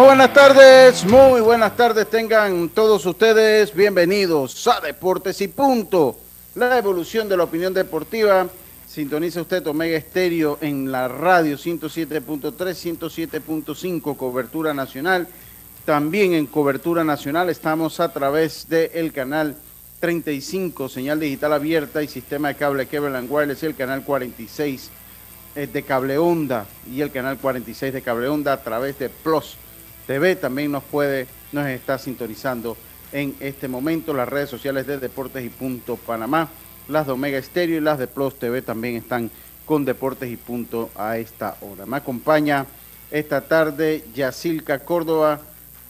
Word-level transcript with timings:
Buenas 0.00 0.32
tardes, 0.32 1.04
muy 1.04 1.42
buenas 1.42 1.76
tardes 1.76 2.08
tengan 2.08 2.70
todos 2.70 3.04
ustedes. 3.04 3.74
Bienvenidos 3.74 4.66
a 4.66 4.80
Deportes 4.80 5.42
y 5.42 5.48
Punto, 5.48 6.16
la 6.54 6.78
evolución 6.78 7.28
de 7.28 7.36
la 7.36 7.44
opinión 7.44 7.74
deportiva. 7.74 8.48
Sintoniza 8.88 9.42
usted 9.42 9.66
Omega 9.66 9.98
Estéreo 9.98 10.56
en 10.62 10.90
la 10.90 11.06
radio 11.06 11.58
107.3, 11.58 12.56
107.5, 12.98 14.16
cobertura 14.16 14.72
nacional. 14.72 15.28
También 15.84 16.32
en 16.32 16.46
cobertura 16.46 17.04
nacional 17.04 17.50
estamos 17.50 18.00
a 18.00 18.10
través 18.10 18.70
del 18.70 19.12
canal 19.12 19.54
35, 20.00 20.88
señal 20.88 21.20
digital 21.20 21.52
abierta 21.52 22.02
y 22.02 22.08
sistema 22.08 22.48
de 22.48 22.54
cable 22.54 22.86
Cable 22.86 23.20
Wireless 23.20 23.62
y 23.64 23.66
el 23.66 23.76
canal 23.76 24.02
46 24.02 24.90
eh, 25.56 25.66
de 25.66 25.82
cable 25.82 26.16
onda 26.16 26.64
y 26.90 27.02
el 27.02 27.10
canal 27.10 27.36
46 27.36 27.92
de 27.92 28.00
cable 28.00 28.28
onda 28.28 28.54
a 28.54 28.62
través 28.62 28.98
de 28.98 29.10
Plus 29.10 29.58
TV 30.10 30.34
también 30.34 30.72
nos 30.72 30.82
puede, 30.82 31.28
nos 31.52 31.68
está 31.68 31.96
sintonizando 31.96 32.76
en 33.12 33.36
este 33.38 33.68
momento 33.68 34.12
las 34.12 34.28
redes 34.28 34.50
sociales 34.50 34.84
de 34.84 34.98
Deportes 34.98 35.44
y 35.44 35.50
Punto 35.50 35.94
Panamá, 35.94 36.48
las 36.88 37.06
de 37.06 37.12
Omega 37.12 37.38
Estéreo 37.38 37.76
y 37.76 37.80
las 37.80 37.96
de 38.00 38.08
Plus 38.08 38.36
TV 38.36 38.60
también 38.60 38.96
están 38.96 39.30
con 39.64 39.84
Deportes 39.84 40.28
y 40.28 40.36
Punto 40.36 40.90
a 40.96 41.16
esta 41.16 41.56
hora. 41.60 41.86
Me 41.86 41.98
acompaña 41.98 42.66
esta 43.08 43.42
tarde 43.42 44.02
Yacilca 44.12 44.80
Córdoba, 44.80 45.42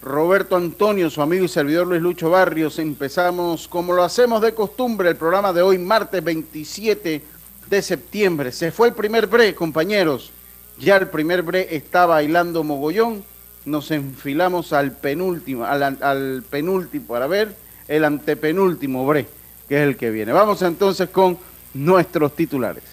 Roberto 0.02 0.54
Antonio, 0.54 1.08
su 1.08 1.22
amigo 1.22 1.46
y 1.46 1.48
servidor 1.48 1.86
Luis 1.86 2.02
Lucho 2.02 2.28
Barrios. 2.28 2.78
Empezamos 2.78 3.68
como 3.68 3.94
lo 3.94 4.02
hacemos 4.04 4.42
de 4.42 4.52
costumbre 4.52 5.08
el 5.08 5.16
programa 5.16 5.54
de 5.54 5.62
hoy, 5.62 5.78
martes 5.78 6.22
27 6.22 7.22
de 7.70 7.82
septiembre. 7.82 8.52
Se 8.52 8.70
fue 8.70 8.88
el 8.88 8.94
primer 8.94 9.28
bre, 9.28 9.54
compañeros. 9.54 10.30
Ya 10.78 10.98
el 10.98 11.08
primer 11.08 11.42
bre 11.42 11.74
está 11.74 12.04
bailando 12.04 12.62
mogollón. 12.62 13.29
Nos 13.64 13.90
enfilamos 13.90 14.72
al 14.72 14.92
penúltimo, 14.92 15.64
al, 15.64 16.42
penúltimo 16.48 17.06
para 17.06 17.26
ver 17.26 17.54
el 17.88 18.04
antepenúltimo 18.04 19.06
bre, 19.06 19.26
que 19.68 19.76
es 19.76 19.88
el 19.88 19.96
que 19.96 20.10
viene. 20.10 20.32
Vamos 20.32 20.62
entonces 20.62 21.08
con 21.10 21.38
nuestros 21.74 22.34
titulares. 22.34 22.84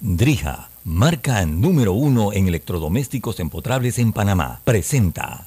Drija, 0.00 0.70
marca 0.84 1.44
número 1.46 1.92
uno 1.92 2.32
en 2.32 2.48
electrodomésticos 2.48 3.40
empotrables 3.40 3.98
en 3.98 4.12
Panamá, 4.12 4.60
presenta 4.64 5.46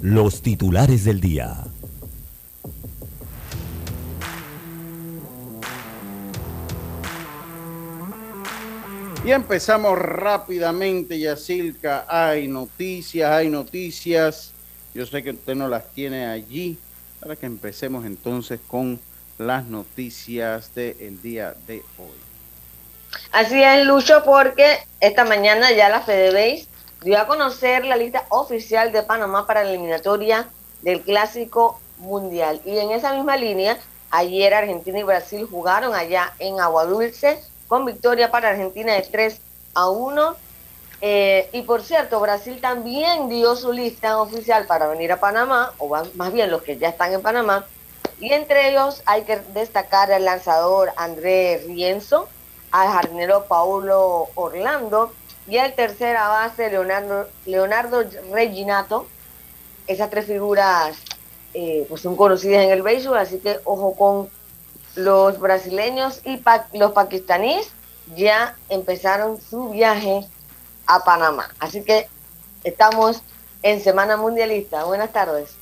los 0.00 0.42
titulares 0.42 1.04
del 1.04 1.20
día. 1.20 1.64
Y 9.24 9.30
empezamos 9.30 9.96
rápidamente, 9.96 11.16
Yacilca. 11.16 12.06
Hay 12.08 12.48
noticias, 12.48 13.30
hay 13.30 13.48
noticias. 13.48 14.50
Yo 14.94 15.06
sé 15.06 15.22
que 15.22 15.30
usted 15.30 15.54
no 15.54 15.68
las 15.68 15.86
tiene 15.92 16.26
allí. 16.26 16.76
Para 17.20 17.36
que 17.36 17.46
empecemos 17.46 18.04
entonces 18.04 18.58
con 18.66 18.98
las 19.38 19.64
noticias 19.64 20.74
del 20.74 21.22
día 21.22 21.54
de 21.68 21.84
hoy. 21.98 22.18
Así 23.30 23.62
es, 23.62 23.86
Lucho, 23.86 24.24
porque 24.24 24.78
esta 24.98 25.24
mañana 25.24 25.70
ya 25.70 25.88
la 25.88 26.00
FedeBase 26.00 26.66
dio 27.04 27.16
a 27.20 27.28
conocer 27.28 27.84
la 27.84 27.96
lista 27.96 28.26
oficial 28.28 28.90
de 28.90 29.04
Panamá 29.04 29.46
para 29.46 29.62
la 29.62 29.70
eliminatoria 29.70 30.48
del 30.82 31.00
Clásico 31.00 31.80
Mundial. 31.98 32.60
Y 32.64 32.76
en 32.76 32.90
esa 32.90 33.14
misma 33.14 33.36
línea, 33.36 33.78
ayer 34.10 34.52
Argentina 34.52 34.98
y 34.98 35.04
Brasil 35.04 35.46
jugaron 35.48 35.94
allá 35.94 36.34
en 36.40 36.58
Agua 36.58 36.86
Dulce 36.86 37.38
con 37.72 37.86
victoria 37.86 38.30
para 38.30 38.50
Argentina 38.50 38.92
de 38.92 39.00
3 39.00 39.40
a 39.72 39.88
1. 39.88 40.36
Eh, 41.00 41.48
y 41.54 41.62
por 41.62 41.80
cierto, 41.80 42.20
Brasil 42.20 42.60
también 42.60 43.30
dio 43.30 43.56
su 43.56 43.72
lista 43.72 44.20
oficial 44.20 44.66
para 44.66 44.88
venir 44.88 45.10
a 45.10 45.18
Panamá, 45.18 45.72
o 45.78 45.88
más 45.88 46.32
bien 46.34 46.50
los 46.50 46.60
que 46.60 46.76
ya 46.76 46.90
están 46.90 47.14
en 47.14 47.22
Panamá. 47.22 47.64
Y 48.20 48.30
entre 48.30 48.68
ellos 48.68 49.02
hay 49.06 49.22
que 49.22 49.40
destacar 49.54 50.12
al 50.12 50.26
lanzador 50.26 50.92
André 50.98 51.64
Rienzo, 51.66 52.28
al 52.72 52.88
jardinero 52.88 53.46
Paulo 53.46 54.28
Orlando 54.34 55.10
y 55.46 55.56
al 55.56 55.72
tercera 55.72 56.28
base 56.28 56.68
Leonardo, 56.68 57.26
Leonardo 57.46 58.04
Reginato. 58.32 59.06
Esas 59.86 60.10
tres 60.10 60.26
figuras 60.26 60.98
eh, 61.54 61.86
pues 61.88 62.02
son 62.02 62.16
conocidas 62.16 62.64
en 62.64 62.70
el 62.70 62.82
béisbol, 62.82 63.16
así 63.16 63.38
que 63.38 63.60
ojo 63.64 63.96
con 63.96 64.41
los 64.94 65.38
brasileños 65.38 66.20
y 66.24 66.40
los 66.74 66.92
pakistaníes 66.92 67.70
ya 68.16 68.56
empezaron 68.68 69.40
su 69.40 69.70
viaje 69.70 70.26
a 70.86 71.04
Panamá. 71.04 71.48
Así 71.58 71.82
que 71.82 72.08
estamos 72.64 73.22
en 73.62 73.80
Semana 73.80 74.16
Mundialista. 74.16 74.84
Buenas 74.84 75.12
tardes. 75.12 75.56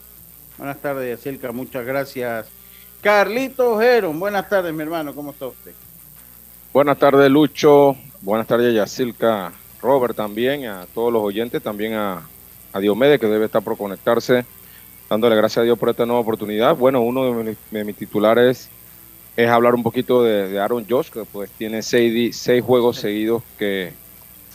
Buenas 0.59 0.79
tardes, 0.79 1.17
Yacilca. 1.17 1.53
Muchas 1.53 1.85
gracias. 1.85 2.47
Carlito 3.03 3.79
Geron, 3.79 4.19
buenas 4.21 4.49
tardes, 4.49 4.75
mi 4.75 4.83
hermano. 4.83 5.15
¿Cómo 5.15 5.31
está 5.31 5.47
usted? 5.47 5.73
Buenas 6.73 6.99
tardes, 6.99 7.31
Lucho. 7.31 7.97
Buenas 8.21 8.47
tardes, 8.47 8.75
Yacilca. 8.75 9.53
Robert 9.81 10.15
también, 10.15 10.67
a 10.67 10.87
todos 10.93 11.11
los 11.11 11.23
oyentes, 11.23 11.63
también 11.63 11.95
a, 11.95 12.23
a 12.73 12.81
Diomedes, 12.81 13.19
que 13.19 13.27
debe 13.27 13.47
estar 13.47 13.63
por 13.63 13.79
conectarse. 13.79 14.45
Dándole 15.09 15.35
gracias 15.35 15.59
a 15.59 15.63
Dios 15.63 15.79
por 15.79 15.89
esta 15.89 16.05
nueva 16.05 16.21
oportunidad. 16.21 16.77
Bueno, 16.77 17.01
uno 17.01 17.43
de 17.71 17.85
mis 17.85 17.97
titulares 17.97 18.69
es 19.37 19.49
hablar 19.49 19.75
un 19.75 19.83
poquito 19.83 20.23
de, 20.23 20.59
Aaron 20.59 20.87
Josh, 20.89 21.11
que 21.11 21.25
pues 21.25 21.51
tiene 21.51 21.83
seis, 21.83 22.37
seis 22.37 22.63
juegos 22.63 22.97
seguidos 22.97 23.43
que, 23.59 23.93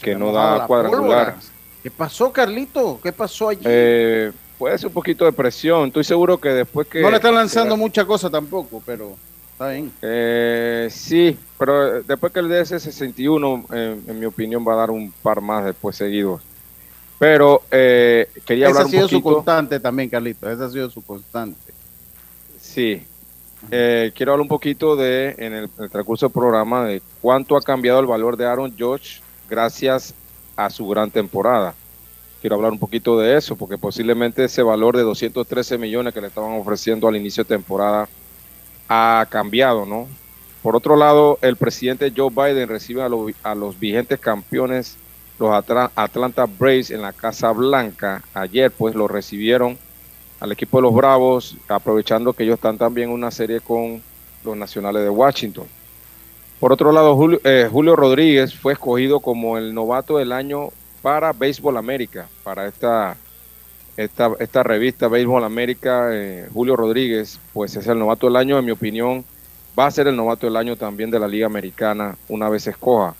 que 0.01 0.15
no 0.15 0.31
da 0.31 0.65
cuadrangular. 0.67 1.37
¿Qué 1.81 1.91
pasó, 1.91 2.31
Carlito? 2.31 2.99
¿Qué 3.01 3.11
pasó 3.11 3.49
allí? 3.49 3.61
Eh, 3.63 4.31
puede 4.57 4.77
ser 4.77 4.87
un 4.87 4.93
poquito 4.93 5.25
de 5.25 5.31
presión. 5.31 5.87
Estoy 5.87 6.03
seguro 6.03 6.39
que 6.39 6.49
después 6.49 6.87
que... 6.87 7.01
No 7.01 7.09
le 7.09 7.17
están 7.17 7.35
lanzando 7.35 7.77
mucha 7.77 8.05
cosa 8.05 8.29
tampoco, 8.29 8.81
pero 8.85 9.15
está 9.51 9.69
bien. 9.69 9.91
Eh, 10.01 10.87
sí, 10.91 11.37
pero 11.59 12.01
después 12.01 12.33
que 12.33 12.39
el 12.39 12.49
DS61, 12.49 14.03
en 14.07 14.19
mi 14.19 14.25
opinión, 14.25 14.65
va 14.67 14.73
a 14.73 14.77
dar 14.77 14.91
un 14.91 15.11
par 15.11 15.41
más 15.41 15.65
después 15.65 15.95
seguidos. 15.95 16.41
Pero 17.19 17.61
eh, 17.71 18.29
quería 18.45 18.67
hablar 18.67 18.85
un 18.85 18.91
poquito... 18.91 19.05
Esa 19.05 19.05
ha 19.05 19.09
sido 19.09 19.19
su 19.19 19.23
constante 19.23 19.79
también, 19.79 20.09
Carlito. 20.09 20.49
Esa 20.49 20.65
ha 20.65 20.69
sido 20.69 20.89
su 20.89 21.03
constante. 21.03 21.71
Sí, 22.59 23.05
eh, 23.71 24.11
quiero 24.15 24.33
hablar 24.33 24.43
un 24.43 24.47
poquito 24.47 24.95
de, 24.95 25.35
en 25.37 25.53
el, 25.53 25.69
transcurso 25.69 26.27
del 26.27 26.33
programa, 26.33 26.85
de 26.85 27.01
cuánto 27.21 27.57
ha 27.57 27.61
cambiado 27.61 27.99
el 27.99 28.05
valor 28.05 28.37
de 28.37 28.45
Aaron 28.45 28.73
George 28.75 29.21
gracias 29.49 30.13
a 30.55 30.69
su 30.69 30.87
gran 30.87 31.11
temporada. 31.11 31.73
Quiero 32.41 32.57
hablar 32.57 32.71
un 32.71 32.79
poquito 32.79 33.19
de 33.19 33.37
eso, 33.37 33.55
porque 33.55 33.77
posiblemente 33.77 34.43
ese 34.43 34.61
valor 34.61 34.95
de 34.95 35.03
213 35.03 35.77
millones 35.77 36.13
que 36.13 36.21
le 36.21 36.27
estaban 36.27 36.59
ofreciendo 36.59 37.07
al 37.07 37.15
inicio 37.15 37.43
de 37.43 37.55
temporada 37.55 38.07
ha 38.87 39.25
cambiado, 39.29 39.85
¿no? 39.85 40.07
Por 40.61 40.75
otro 40.75 40.95
lado, 40.95 41.37
el 41.41 41.55
presidente 41.57 42.11
Joe 42.15 42.29
Biden 42.29 42.69
recibe 42.69 43.01
a, 43.01 43.09
a 43.43 43.55
los 43.55 43.79
vigentes 43.79 44.19
campeones, 44.19 44.97
los 45.39 45.51
Atlanta 45.53 46.45
Braves, 46.45 46.91
en 46.91 47.01
la 47.01 47.13
Casa 47.13 47.51
Blanca. 47.51 48.23
Ayer, 48.33 48.71
pues, 48.71 48.95
lo 48.95 49.07
recibieron 49.07 49.77
al 50.45 50.51
equipo 50.51 50.77
de 50.77 50.83
los 50.83 50.93
Bravos, 50.93 51.57
aprovechando 51.67 52.31
que 52.31 52.43
ellos 52.43 52.55
están 52.55 52.77
también 52.77 53.09
en 53.09 53.15
una 53.15 53.31
serie 53.31 53.59
con 53.61 54.01
los 54.43 54.55
Nacionales 54.55 55.01
de 55.01 55.09
Washington. 55.09 55.65
Por 56.59 56.71
otro 56.71 56.91
lado, 56.91 57.15
Julio, 57.15 57.39
eh, 57.43 57.67
Rodríguez 57.95 58.53
fue 58.53 58.73
escogido 58.73 59.19
como 59.19 59.57
el 59.57 59.73
novato 59.73 60.17
del 60.17 60.31
año 60.31 60.69
para 61.01 61.33
Béisbol 61.33 61.77
América, 61.77 62.27
para 62.43 62.67
esta, 62.67 63.17
esta, 63.97 64.31
esta 64.39 64.63
revista 64.63 65.07
Béisbol 65.07 65.43
América. 65.43 66.09
Eh, 66.11 66.47
Julio 66.53 66.75
Rodríguez, 66.75 67.39
pues 67.51 67.75
es 67.75 67.87
el 67.87 67.97
novato 67.97 68.27
del 68.27 68.35
año, 68.35 68.57
en 68.59 68.65
mi 68.65 68.71
opinión, 68.71 69.25
va 69.77 69.87
a 69.87 69.91
ser 69.91 70.07
el 70.07 70.15
novato 70.15 70.45
del 70.45 70.57
año 70.57 70.75
también 70.75 71.09
de 71.09 71.19
la 71.19 71.27
Liga 71.27 71.47
Americana 71.47 72.15
una 72.29 72.49
vez 72.49 72.67
escoja. 72.67 73.15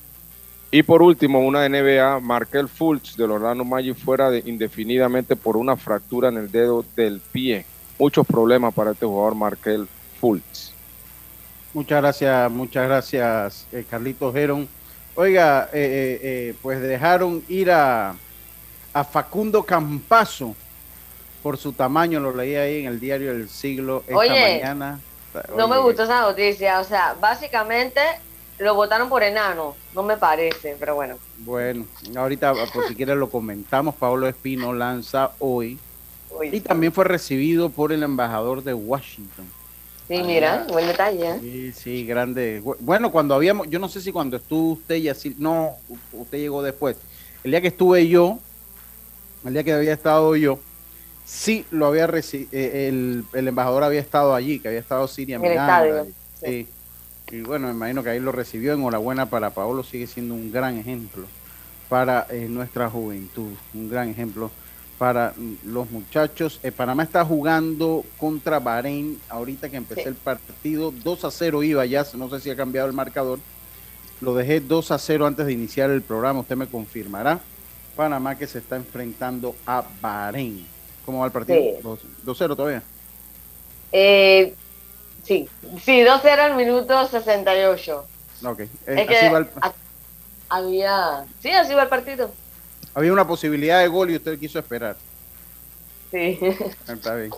Y 0.71 0.83
por 0.83 1.01
último, 1.01 1.39
una 1.39 1.67
NBA, 1.69 2.19
Markel 2.19 2.67
Fultz 2.67 3.15
del 3.15 3.31
Orlando 3.31 3.63
Magic 3.63 3.95
fuera 3.95 4.29
de, 4.29 4.44
indefinidamente 4.45 5.35
por 5.35 5.57
una 5.57 5.77
fractura 5.77 6.29
en 6.29 6.38
el 6.38 6.51
dedo 6.51 6.83
del 6.95 7.21
pie. 7.31 7.65
Muchos 7.97 8.27
problemas 8.27 8.73
para 8.73 8.91
este 8.91 9.06
jugador 9.06 9.35
Markel 9.35 9.88
Fultz. 10.19 10.73
Muchas 11.73 12.01
gracias, 12.01 12.51
muchas 12.51 12.88
gracias, 12.88 13.67
eh, 13.71 13.85
Carlitos 13.89 14.33
Geron. 14.33 14.67
Oiga, 15.15 15.69
eh, 15.71 16.19
eh, 16.21 16.56
pues 16.62 16.81
dejaron 16.81 17.44
ir 17.47 17.71
a, 17.71 18.15
a 18.94 19.03
Facundo 19.03 19.63
Campazo 19.63 20.56
por 21.41 21.57
su 21.57 21.73
tamaño, 21.73 22.19
lo 22.19 22.35
leí 22.35 22.56
ahí 22.56 22.79
en 22.79 22.88
el 22.88 23.00
diario 23.00 23.31
El 23.31 23.47
Siglo 23.50 24.03
esta 24.07 24.15
mañana. 24.15 25.00
No 25.56 25.67
me 25.67 25.77
gustó 25.77 26.03
esa 26.03 26.21
noticia, 26.21 26.79
o 26.79 26.83
sea, 26.83 27.15
básicamente 27.19 28.01
lo 28.57 28.75
votaron 28.75 29.09
por 29.09 29.23
enano, 29.23 29.75
no 29.93 30.03
me 30.03 30.17
parece, 30.17 30.75
pero 30.79 30.95
bueno. 30.95 31.17
Bueno, 31.39 31.85
ahorita 32.15 32.53
por 32.73 32.87
si 32.87 32.95
quieres 32.95 33.17
lo 33.17 33.29
comentamos, 33.29 33.95
Pablo 33.95 34.27
Espino 34.27 34.73
lanza 34.73 35.31
hoy, 35.39 35.77
y 36.51 36.59
también 36.61 36.91
fue 36.91 37.05
recibido 37.05 37.69
por 37.69 37.91
el 37.91 38.03
embajador 38.03 38.63
de 38.63 38.73
Washington. 38.73 39.45
Sí, 40.07 40.21
mira, 40.23 40.67
buen 40.69 40.85
detalle. 40.85 41.29
¿eh? 41.31 41.39
Sí, 41.41 41.71
sí, 41.73 42.05
grande. 42.05 42.61
Bueno, 42.79 43.11
cuando 43.11 43.33
habíamos, 43.33 43.69
yo 43.69 43.79
no 43.79 43.89
sé 43.89 44.01
si 44.01 44.11
cuando 44.11 44.37
estuvo 44.37 44.73
usted 44.73 44.95
y 44.95 45.09
así, 45.09 45.35
no, 45.39 45.71
usted 46.13 46.37
llegó 46.37 46.61
después. 46.61 46.97
El 47.43 47.51
día 47.51 47.61
que 47.61 47.69
estuve 47.69 48.07
yo, 48.07 48.37
el 49.45 49.53
día 49.53 49.63
que 49.63 49.73
había 49.73 49.93
estado 49.93 50.35
yo, 50.35 50.59
sí 51.25 51.65
lo 51.71 51.87
había 51.87 52.05
recibido, 52.05 52.49
eh, 52.51 52.87
el, 52.87 53.23
el, 53.33 53.47
embajador 53.47 53.83
había 53.83 53.99
estado 53.99 54.35
allí, 54.35 54.59
que 54.59 54.67
había 54.67 54.79
estado 54.79 55.07
Siria 55.07 55.39
Miranda. 55.39 56.05
Sí. 56.43 56.67
Y 57.31 57.42
bueno, 57.42 57.68
me 57.68 57.74
imagino 57.74 58.04
que 58.04 58.10
ahí 58.12 58.19
lo 58.19 58.31
recibió. 58.31 58.74
Enhorabuena 58.74 59.30
para 59.30 59.50
Paolo, 59.50 59.83
sigue 59.83 60.07
siendo 60.07 60.36
un 60.36 60.51
gran 60.51 60.77
ejemplo 60.77 61.25
para 61.89 62.27
eh, 62.30 62.48
nuestra 62.50 62.89
juventud, 62.89 63.51
un 63.74 63.89
gran 63.89 64.10
ejemplo 64.10 64.51
para 64.98 65.33
mm, 65.36 65.56
los 65.66 65.89
muchachos. 65.92 66.60
Eh, 66.63 66.72
Panamá 66.72 67.04
está 67.04 67.25
jugando 67.25 68.04
contra 68.18 68.60
Bahrein 68.60 69.19
ahorita 69.30 69.69
que 69.69 69.77
empecé 69.77 70.10
el 70.10 70.16
partido. 70.16 70.92
2 70.92 71.25
a 71.25 71.31
0 71.31 71.63
iba 71.63 71.86
ya, 71.86 72.06
no 72.16 72.30
sé 72.30 72.39
si 72.39 72.50
ha 72.50 72.56
cambiado 72.56 72.88
el 72.88 72.94
marcador. 72.94 73.39
Lo 74.22 74.33
dejé 74.33 74.62
2 74.62 74.92
a 74.92 74.98
0 74.98 75.25
antes 75.25 75.45
de 75.45 75.54
iniciar 75.54 75.89
el 75.89 76.01
programa, 76.01 76.39
usted 76.39 76.56
me 76.56 76.68
confirmará. 76.68 77.39
Panamá 77.95 78.38
que 78.38 78.48
se 78.48 78.60
está 78.60 78.75
enfrentando 78.75 79.56
a 79.66 79.83
Bahrein. 80.01 80.66
¿Cómo 81.06 81.19
va 81.19 81.27
el 81.27 81.31
partido? 81.31 81.60
2-0 82.25 82.56
todavía. 82.56 82.83
Eh, 83.92 84.54
sí, 85.25 85.50
sí, 85.83 86.01
2-0 86.01 86.39
al 86.39 86.56
minuto 86.56 87.07
68. 87.07 88.06
Ok, 88.44 88.60
eh, 88.60 89.07
así 89.10 89.33
va 89.33 89.38
el... 89.39 89.48
había, 90.50 91.25
sí, 91.42 91.51
así 91.51 91.74
va 91.74 91.83
el 91.83 91.89
partido. 91.89 92.31
Había 92.94 93.12
una 93.12 93.27
posibilidad 93.27 93.81
de 93.81 93.88
gol 93.88 94.12
y 94.12 94.16
usted 94.16 94.39
quiso 94.39 94.60
esperar. 94.60 94.95
Sí. 96.12 96.39
Está 96.88 97.16
bien. 97.16 97.31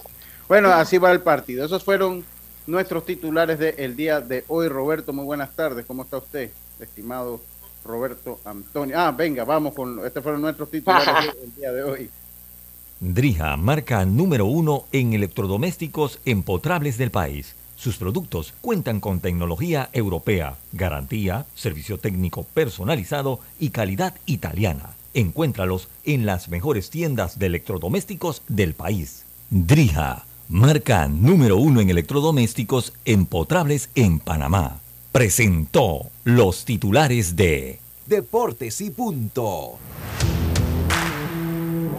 Bueno, 0.47 0.69
así 0.69 0.97
va 0.97 1.11
el 1.11 1.21
partido. 1.21 1.65
Esos 1.65 1.83
fueron 1.83 2.23
nuestros 2.67 3.05
titulares 3.05 3.57
del 3.59 3.95
día 3.95 4.21
de 4.21 4.43
hoy. 4.47 4.67
Roberto, 4.67 5.13
muy 5.13 5.25
buenas 5.25 5.55
tardes. 5.55 5.85
¿Cómo 5.85 6.03
está 6.03 6.17
usted, 6.17 6.51
estimado 6.79 7.41
Roberto 7.83 8.39
Antonio? 8.45 8.99
Ah, 8.99 9.11
venga, 9.11 9.43
vamos 9.43 9.73
con. 9.73 10.05
Estos 10.05 10.21
fueron 10.21 10.41
nuestros 10.41 10.69
titulares 10.69 11.35
del 11.41 11.55
día 11.55 11.71
de 11.71 11.83
hoy. 11.83 12.09
Drija, 12.99 13.55
marca 13.57 14.05
número 14.05 14.45
uno 14.45 14.85
en 14.91 15.13
electrodomésticos 15.13 16.19
empotrables 16.25 16.97
del 16.97 17.11
país. 17.11 17.55
Sus 17.77 17.97
productos 17.97 18.55
cuentan 18.59 18.99
con 18.99 19.19
tecnología 19.19 19.89
europea, 19.93 20.57
garantía, 20.73 21.45
servicio 21.53 21.99
técnico 21.99 22.43
personalizado 22.43 23.39
y 23.59 23.69
calidad 23.69 24.15
italiana. 24.25 24.95
Encuéntralos 25.13 25.87
en 26.03 26.25
las 26.25 26.49
mejores 26.49 26.89
tiendas 26.89 27.37
de 27.37 27.45
electrodomésticos 27.45 28.41
del 28.47 28.73
país. 28.73 29.25
Drija, 29.51 30.25
marca 30.49 31.07
número 31.07 31.57
uno 31.57 31.79
en 31.79 31.91
electrodomésticos 31.91 32.93
empotrables 33.05 33.91
en 33.93 34.19
Panamá. 34.19 34.79
Presentó 35.11 36.07
los 36.23 36.65
titulares 36.65 37.35
de 37.35 37.79
Deportes 38.07 38.81
y 38.81 38.89
Punto. 38.89 39.77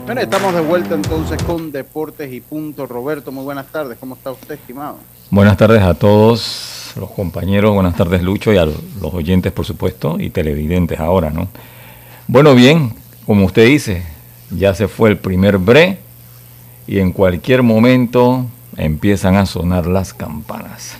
Bueno, 0.08 0.22
estamos 0.22 0.54
de 0.54 0.62
vuelta 0.62 0.94
entonces 0.94 1.42
con 1.42 1.70
Deportes 1.70 2.32
y 2.32 2.40
Punto. 2.40 2.86
Roberto, 2.86 3.30
muy 3.30 3.44
buenas 3.44 3.66
tardes. 3.66 3.98
¿Cómo 4.00 4.14
está 4.14 4.30
usted, 4.30 4.54
estimado? 4.54 4.96
Buenas 5.30 5.58
tardes 5.58 5.82
a 5.82 5.92
todos 5.92 6.94
los 6.98 7.10
compañeros. 7.10 7.74
Buenas 7.74 7.94
tardes, 7.94 8.22
Lucho, 8.22 8.50
y 8.50 8.56
a 8.56 8.64
los 8.64 9.12
oyentes, 9.12 9.52
por 9.52 9.66
supuesto, 9.66 10.16
y 10.18 10.30
televidentes 10.30 10.98
ahora, 10.98 11.28
¿no? 11.28 11.48
Bueno, 12.26 12.54
bien, 12.54 12.94
como 13.26 13.44
usted 13.44 13.66
dice, 13.66 14.02
ya 14.50 14.72
se 14.72 14.88
fue 14.88 15.10
el 15.10 15.18
primer 15.18 15.58
bre 15.58 15.98
y 16.86 17.00
en 17.00 17.12
cualquier 17.12 17.62
momento 17.62 18.46
empiezan 18.78 19.36
a 19.36 19.44
sonar 19.44 19.86
las 19.86 20.14
campanas. 20.14 20.96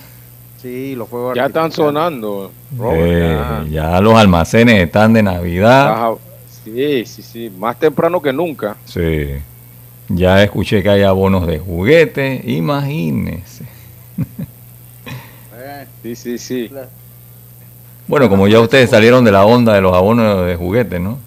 Sí, 0.61 0.93
los 0.95 1.09
fuegos 1.09 1.35
Ya 1.35 1.47
están 1.47 1.71
sonando. 1.71 2.51
Eh, 2.93 3.65
ya. 3.71 3.99
los 4.01 4.13
almacenes 4.13 4.83
están 4.83 5.13
de 5.13 5.23
Navidad. 5.23 6.11
Sí, 6.63 7.05
sí, 7.05 7.21
sí, 7.21 7.51
más 7.57 7.79
temprano 7.79 8.21
que 8.21 8.33
nunca. 8.33 8.75
Sí. 8.85 9.35
Ya 10.09 10.43
escuché 10.43 10.81
que 10.81 10.89
hay 10.89 11.03
abonos 11.03 11.45
de 11.45 11.59
juguete, 11.59 12.41
imagínese. 12.45 13.65
sí, 16.03 16.15
sí, 16.15 16.37
sí. 16.37 16.71
Bueno, 18.07 18.27
como 18.27 18.47
ya 18.47 18.59
ustedes 18.59 18.89
salieron 18.89 19.23
de 19.23 19.31
la 19.31 19.45
onda 19.45 19.73
de 19.73 19.81
los 19.81 19.93
abonos 19.93 20.45
de 20.45 20.55
juguete, 20.55 20.99
¿no? 20.99 21.19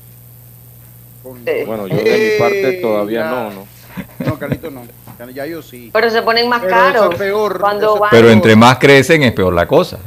Bueno, 1.66 1.86
yo 1.86 1.96
de 1.96 2.32
mi 2.32 2.38
parte 2.38 2.72
todavía 2.80 3.30
no, 3.30 3.50
¿no? 3.50 3.66
No, 4.18 4.38
Carlito 4.38 4.70
no. 4.70 4.82
Ya 5.32 5.46
yo 5.46 5.62
sí. 5.62 5.90
Pero 5.92 6.10
se 6.10 6.22
ponen 6.22 6.48
más 6.48 6.62
caros. 6.62 7.14
peor. 7.14 7.60
Cuando 7.60 8.00
Pero 8.10 8.30
entre 8.30 8.56
más 8.56 8.78
crecen 8.78 9.22
es 9.22 9.32
peor 9.32 9.54
la 9.54 9.66
cosa. 9.66 9.98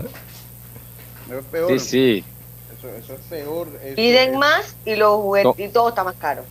Es 1.29 1.45
peor. 1.45 1.71
Sí, 1.71 1.79
sí. 1.79 2.23
Eso, 2.97 3.13
es 3.13 3.19
peor. 3.29 3.67
Piden 3.95 4.37
más 4.37 4.75
y 4.85 4.95
los 4.95 5.15
juguetes 5.15 5.53
y 5.59 5.69
todo 5.69 5.89
está 5.89 6.03
más 6.03 6.15
caro. 6.15 6.43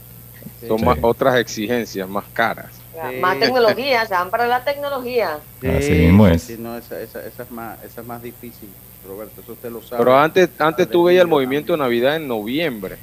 Son 0.67 0.83
más, 0.85 0.99
otras 1.03 1.37
exigencias 1.37 2.09
más 2.09 2.25
caras. 2.33 2.71
Más 3.21 3.39
tecnología, 3.39 4.07
se 4.07 4.15
van 4.15 4.31
para 4.31 4.47
la 4.47 4.65
tecnología. 4.65 5.39
Así 5.77 5.91
mismo 5.91 6.27
es. 6.29 6.59
no, 6.59 6.79
esa, 6.79 7.01
esa, 7.01 7.27
esa, 7.27 7.43
es 7.43 7.51
más, 7.51 7.83
esa 7.85 8.01
es 8.01 8.07
más 8.07 8.23
difícil, 8.23 8.69
Roberto, 9.07 9.41
eso 9.41 9.53
usted 9.53 9.71
lo 9.71 9.83
sabe. 9.83 9.99
Pero 9.99 10.17
antes, 10.17 10.49
antes 10.59 10.89
tú 10.89 11.05
veías 11.05 11.23
el 11.23 11.29
movimiento 11.29 11.73
de 11.73 11.79
Navidad 11.79 12.17
en 12.17 12.29
noviembre. 12.29 12.97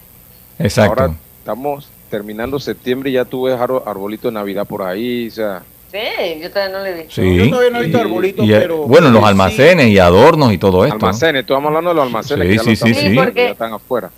Exacto. 0.58 1.02
Ahora 1.02 1.16
estamos 1.40 1.90
terminando 2.10 2.60
septiembre 2.60 3.10
y 3.10 3.14
ya 3.14 3.26
tú 3.26 3.44
ves 3.44 3.60
arbolito 3.60 4.30
de 4.30 4.34
Navidad 4.34 4.66
por 4.66 4.84
ahí, 4.84 5.28
o 5.28 5.32
sea... 5.32 5.64
Sí, 5.92 6.40
yo 6.40 6.50
todavía 6.50 6.78
no 6.78 6.84
le 6.84 6.90
he 6.90 6.94
visto. 7.04 7.22
Sí, 7.22 7.36
yo 7.36 7.50
todavía 7.50 7.70
no 7.72 7.80
he 7.80 7.84
visto 7.84 8.00
arbolitos, 8.00 8.46
pero... 8.48 8.78
Bueno, 8.88 9.10
los 9.10 9.24
almacenes 9.24 9.88
y 9.88 10.00
adornos 10.00 10.54
y 10.54 10.58
todo 10.58 10.86
esto. 10.86 10.96
Almacenes, 10.96 11.42
estamos 11.42 11.68
hablando 11.68 11.90
de 11.90 11.96
los 11.96 12.06
almacenes 12.06 12.48
sí, 12.48 12.58
que 12.58 12.76
sí, 12.76 12.76
sí, 12.76 12.94
sí, 12.94 13.16
porque, 13.16 13.44
ya 13.44 13.52
están 13.52 13.74
afuera. 13.74 14.10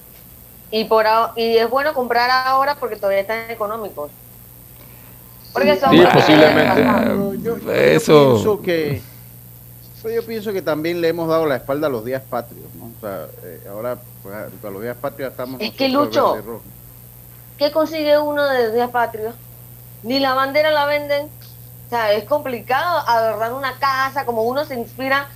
Y, 0.70 0.86
por, 0.86 1.06
y 1.36 1.58
es 1.58 1.70
bueno 1.70 1.94
comprar 1.94 2.30
ahora 2.30 2.76
porque 2.76 2.96
todavía 2.96 3.22
están 3.22 3.50
económicos. 3.50 4.12
Porque 5.52 5.80
son 5.80 5.92
sí, 5.92 6.04
posiblemente. 6.14 6.84
Yo, 7.44 7.58
yo, 7.58 7.72
Eso... 7.72 8.34
pienso 8.34 8.62
que... 8.62 9.02
Yo 10.04 10.26
pienso 10.26 10.52
que 10.52 10.62
también 10.62 11.00
le 11.00 11.08
hemos 11.08 11.30
dado 11.30 11.46
la 11.46 11.56
espalda 11.56 11.88
a 11.88 11.90
los 11.90 12.04
días 12.04 12.22
patrios, 12.30 12.66
¿no? 12.76 12.86
O 12.86 13.00
sea, 13.00 13.26
eh, 13.46 13.62
ahora, 13.72 13.98
pues, 14.22 14.36
a 14.36 14.70
los 14.70 14.82
días 14.82 14.98
patrios 14.98 15.32
estamos... 15.32 15.62
Es 15.62 15.72
que 15.72 15.88
Lucho, 15.88 16.36
¿qué 17.58 17.72
consigue 17.72 18.20
uno 18.20 18.46
de 18.46 18.74
días 18.74 18.90
patrios? 18.90 19.34
Ni 20.04 20.20
la 20.20 20.34
bandera 20.34 20.72
la 20.72 20.86
venden. 20.86 21.30
Sea, 21.94 22.12
es 22.14 22.24
complicado 22.24 23.04
adornar 23.08 23.54
una 23.54 23.78
casa, 23.78 24.26
como 24.26 24.42
uno 24.42 24.66
se 24.66 24.74
inspira, 24.74 25.30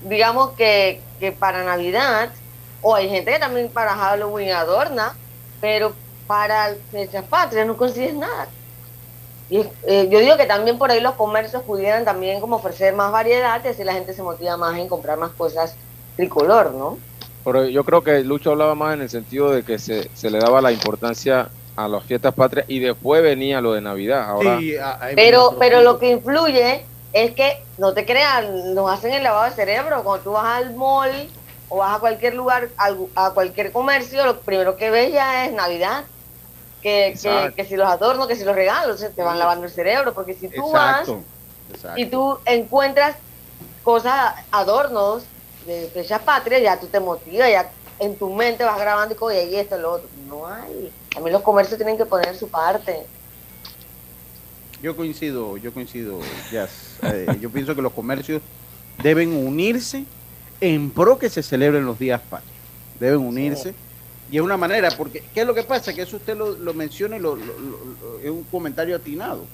digamos 0.00 0.52
que, 0.52 1.02
que 1.18 1.30
para 1.30 1.62
Navidad, 1.62 2.30
o 2.80 2.94
hay 2.94 3.10
gente 3.10 3.32
que 3.32 3.38
también 3.38 3.68
para 3.68 3.94
Halloween 3.94 4.52
adorna, 4.52 5.14
pero 5.60 5.92
para 6.26 6.74
fechas 6.90 7.26
patrias 7.26 7.66
no 7.66 7.76
consigues 7.76 8.14
nada. 8.14 8.48
Y 9.50 9.58
eh, 9.58 10.08
yo 10.10 10.20
digo 10.20 10.38
que 10.38 10.46
también 10.46 10.78
por 10.78 10.90
ahí 10.90 11.02
los 11.02 11.16
comercios 11.16 11.64
pudieran 11.64 12.06
también 12.06 12.40
como 12.40 12.56
ofrecer 12.56 12.94
más 12.94 13.12
variedad 13.12 13.62
y 13.62 13.68
así 13.68 13.84
la 13.84 13.92
gente 13.92 14.14
se 14.14 14.22
motiva 14.22 14.56
más 14.56 14.78
en 14.78 14.88
comprar 14.88 15.18
más 15.18 15.32
cosas 15.32 15.76
tricolor, 16.16 16.72
¿no? 16.72 16.96
Pero 17.44 17.66
yo 17.66 17.84
creo 17.84 18.02
que 18.02 18.20
Lucho 18.20 18.52
hablaba 18.52 18.74
más 18.74 18.94
en 18.94 19.02
el 19.02 19.10
sentido 19.10 19.50
de 19.50 19.64
que 19.64 19.78
se, 19.78 20.08
se 20.14 20.30
le 20.30 20.38
daba 20.38 20.62
la 20.62 20.72
importancia 20.72 21.50
a 21.84 21.88
las 21.88 22.04
fiestas 22.04 22.34
patrias 22.34 22.66
y 22.68 22.78
después 22.78 23.22
venía 23.22 23.60
lo 23.60 23.72
de 23.72 23.80
Navidad. 23.80 24.28
Ahora, 24.28 24.58
Sí, 24.58 24.74
pero, 25.14 25.56
pero 25.58 25.82
lo 25.82 25.98
que 25.98 26.10
influye 26.10 26.84
es 27.12 27.32
que, 27.32 27.62
no 27.78 27.92
te 27.94 28.04
creas, 28.04 28.48
nos 28.48 28.90
hacen 28.90 29.12
el 29.12 29.22
lavado 29.22 29.44
de 29.44 29.56
cerebro. 29.56 30.02
Cuando 30.02 30.22
tú 30.22 30.32
vas 30.32 30.46
al 30.46 30.74
mall 30.74 31.28
o 31.68 31.78
vas 31.78 31.96
a 31.96 32.00
cualquier 32.00 32.34
lugar, 32.34 32.68
a 32.76 33.30
cualquier 33.30 33.72
comercio, 33.72 34.24
lo 34.24 34.40
primero 34.40 34.76
que 34.76 34.90
ves 34.90 35.12
ya 35.12 35.46
es 35.46 35.52
Navidad. 35.52 36.04
Que, 36.82 37.14
que, 37.20 37.52
que, 37.56 37.64
si 37.66 37.76
los 37.76 37.86
adornos, 37.86 38.26
que 38.26 38.36
si 38.36 38.44
los 38.44 38.54
regalos, 38.54 39.04
te 39.14 39.22
van 39.22 39.38
lavando 39.38 39.66
el 39.66 39.70
cerebro. 39.70 40.14
Porque 40.14 40.34
si 40.34 40.48
tú 40.48 40.68
Exacto. 40.68 41.16
vas 41.16 41.24
Exacto. 41.74 42.00
y 42.00 42.06
tú 42.06 42.38
encuentras 42.46 43.16
cosas, 43.82 44.34
adornos 44.50 45.24
de 45.66 45.90
fechas 45.92 46.20
patrias, 46.22 46.62
ya 46.62 46.80
tú 46.80 46.86
te 46.86 47.00
motivas, 47.00 47.50
ya 47.50 47.70
en 47.98 48.16
tu 48.16 48.30
mente 48.30 48.64
vas 48.64 48.78
grabando 48.78 49.14
y 49.14 49.16
como, 49.16 49.30
y 49.30 49.54
esto, 49.56 49.78
lo 49.78 49.92
otro. 49.92 50.08
No 50.26 50.46
hay. 50.46 50.90
También 51.12 51.32
los 51.32 51.42
comercios 51.42 51.76
tienen 51.76 51.96
que 51.96 52.06
poner 52.06 52.36
su 52.36 52.48
parte. 52.48 53.04
Yo 54.82 54.96
coincido, 54.96 55.56
yo 55.56 55.72
coincido, 55.74 56.20
Jazz. 56.50 56.98
Eh, 57.02 57.36
yo 57.40 57.50
pienso 57.50 57.74
que 57.74 57.82
los 57.82 57.92
comercios 57.92 58.40
deben 59.02 59.32
unirse 59.32 60.04
en 60.60 60.90
pro 60.90 61.18
que 61.18 61.28
se 61.28 61.42
celebren 61.42 61.84
los 61.84 61.98
días 61.98 62.20
patrios. 62.30 62.56
Deben 62.98 63.18
unirse. 63.18 63.74
Y 64.30 64.36
es 64.36 64.42
una 64.42 64.56
manera, 64.56 64.90
porque 64.96 65.24
¿qué 65.34 65.40
es 65.40 65.46
lo 65.46 65.54
que 65.54 65.64
pasa? 65.64 65.92
Que 65.92 66.02
eso 66.02 66.16
usted 66.16 66.36
lo, 66.36 66.52
lo 66.52 66.72
menciona 66.72 67.16
y 67.16 67.20
lo, 67.20 67.34
lo, 67.34 67.44
lo, 67.44 68.20
es 68.22 68.30
un 68.30 68.44
comentario 68.44 68.94
atinado. 68.94 69.44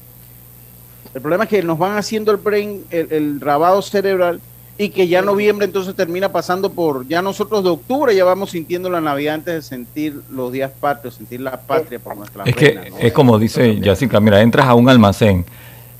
El 1.14 1.22
problema 1.22 1.44
es 1.44 1.50
que 1.50 1.62
nos 1.62 1.78
van 1.78 1.96
haciendo 1.96 2.30
el 2.30 2.36
brain, 2.36 2.84
el, 2.90 3.10
el 3.10 3.40
rabado 3.40 3.80
cerebral, 3.80 4.40
y 4.78 4.90
que 4.90 5.09
ya 5.09 5.23
noviembre 5.23 5.66
entonces 5.66 5.95
termina 5.95 6.30
pasando 6.30 6.71
por, 6.71 7.06
ya 7.09 7.23
nosotros 7.23 7.64
de 7.64 7.71
octubre 7.71 8.14
ya 8.14 8.25
vamos 8.25 8.50
sintiendo 8.50 8.90
la 8.90 9.00
Navidad 9.00 9.37
antes 9.37 9.54
de 9.54 9.62
sentir 9.62 10.21
los 10.30 10.52
días 10.52 10.71
patrios, 10.78 11.14
sentir 11.14 11.40
la 11.40 11.59
patria 11.61 11.99
por 11.99 12.16
nuestra 12.16 12.45
Es 12.45 12.54
reina, 12.54 12.83
que 12.83 12.90
¿no? 12.90 12.99
es 12.99 13.12
como 13.12 13.38
dice 13.38 13.80
Jessica, 13.83 14.21
mira, 14.21 14.42
entras 14.42 14.66
a 14.66 14.75
un 14.75 14.88
almacén 14.88 15.47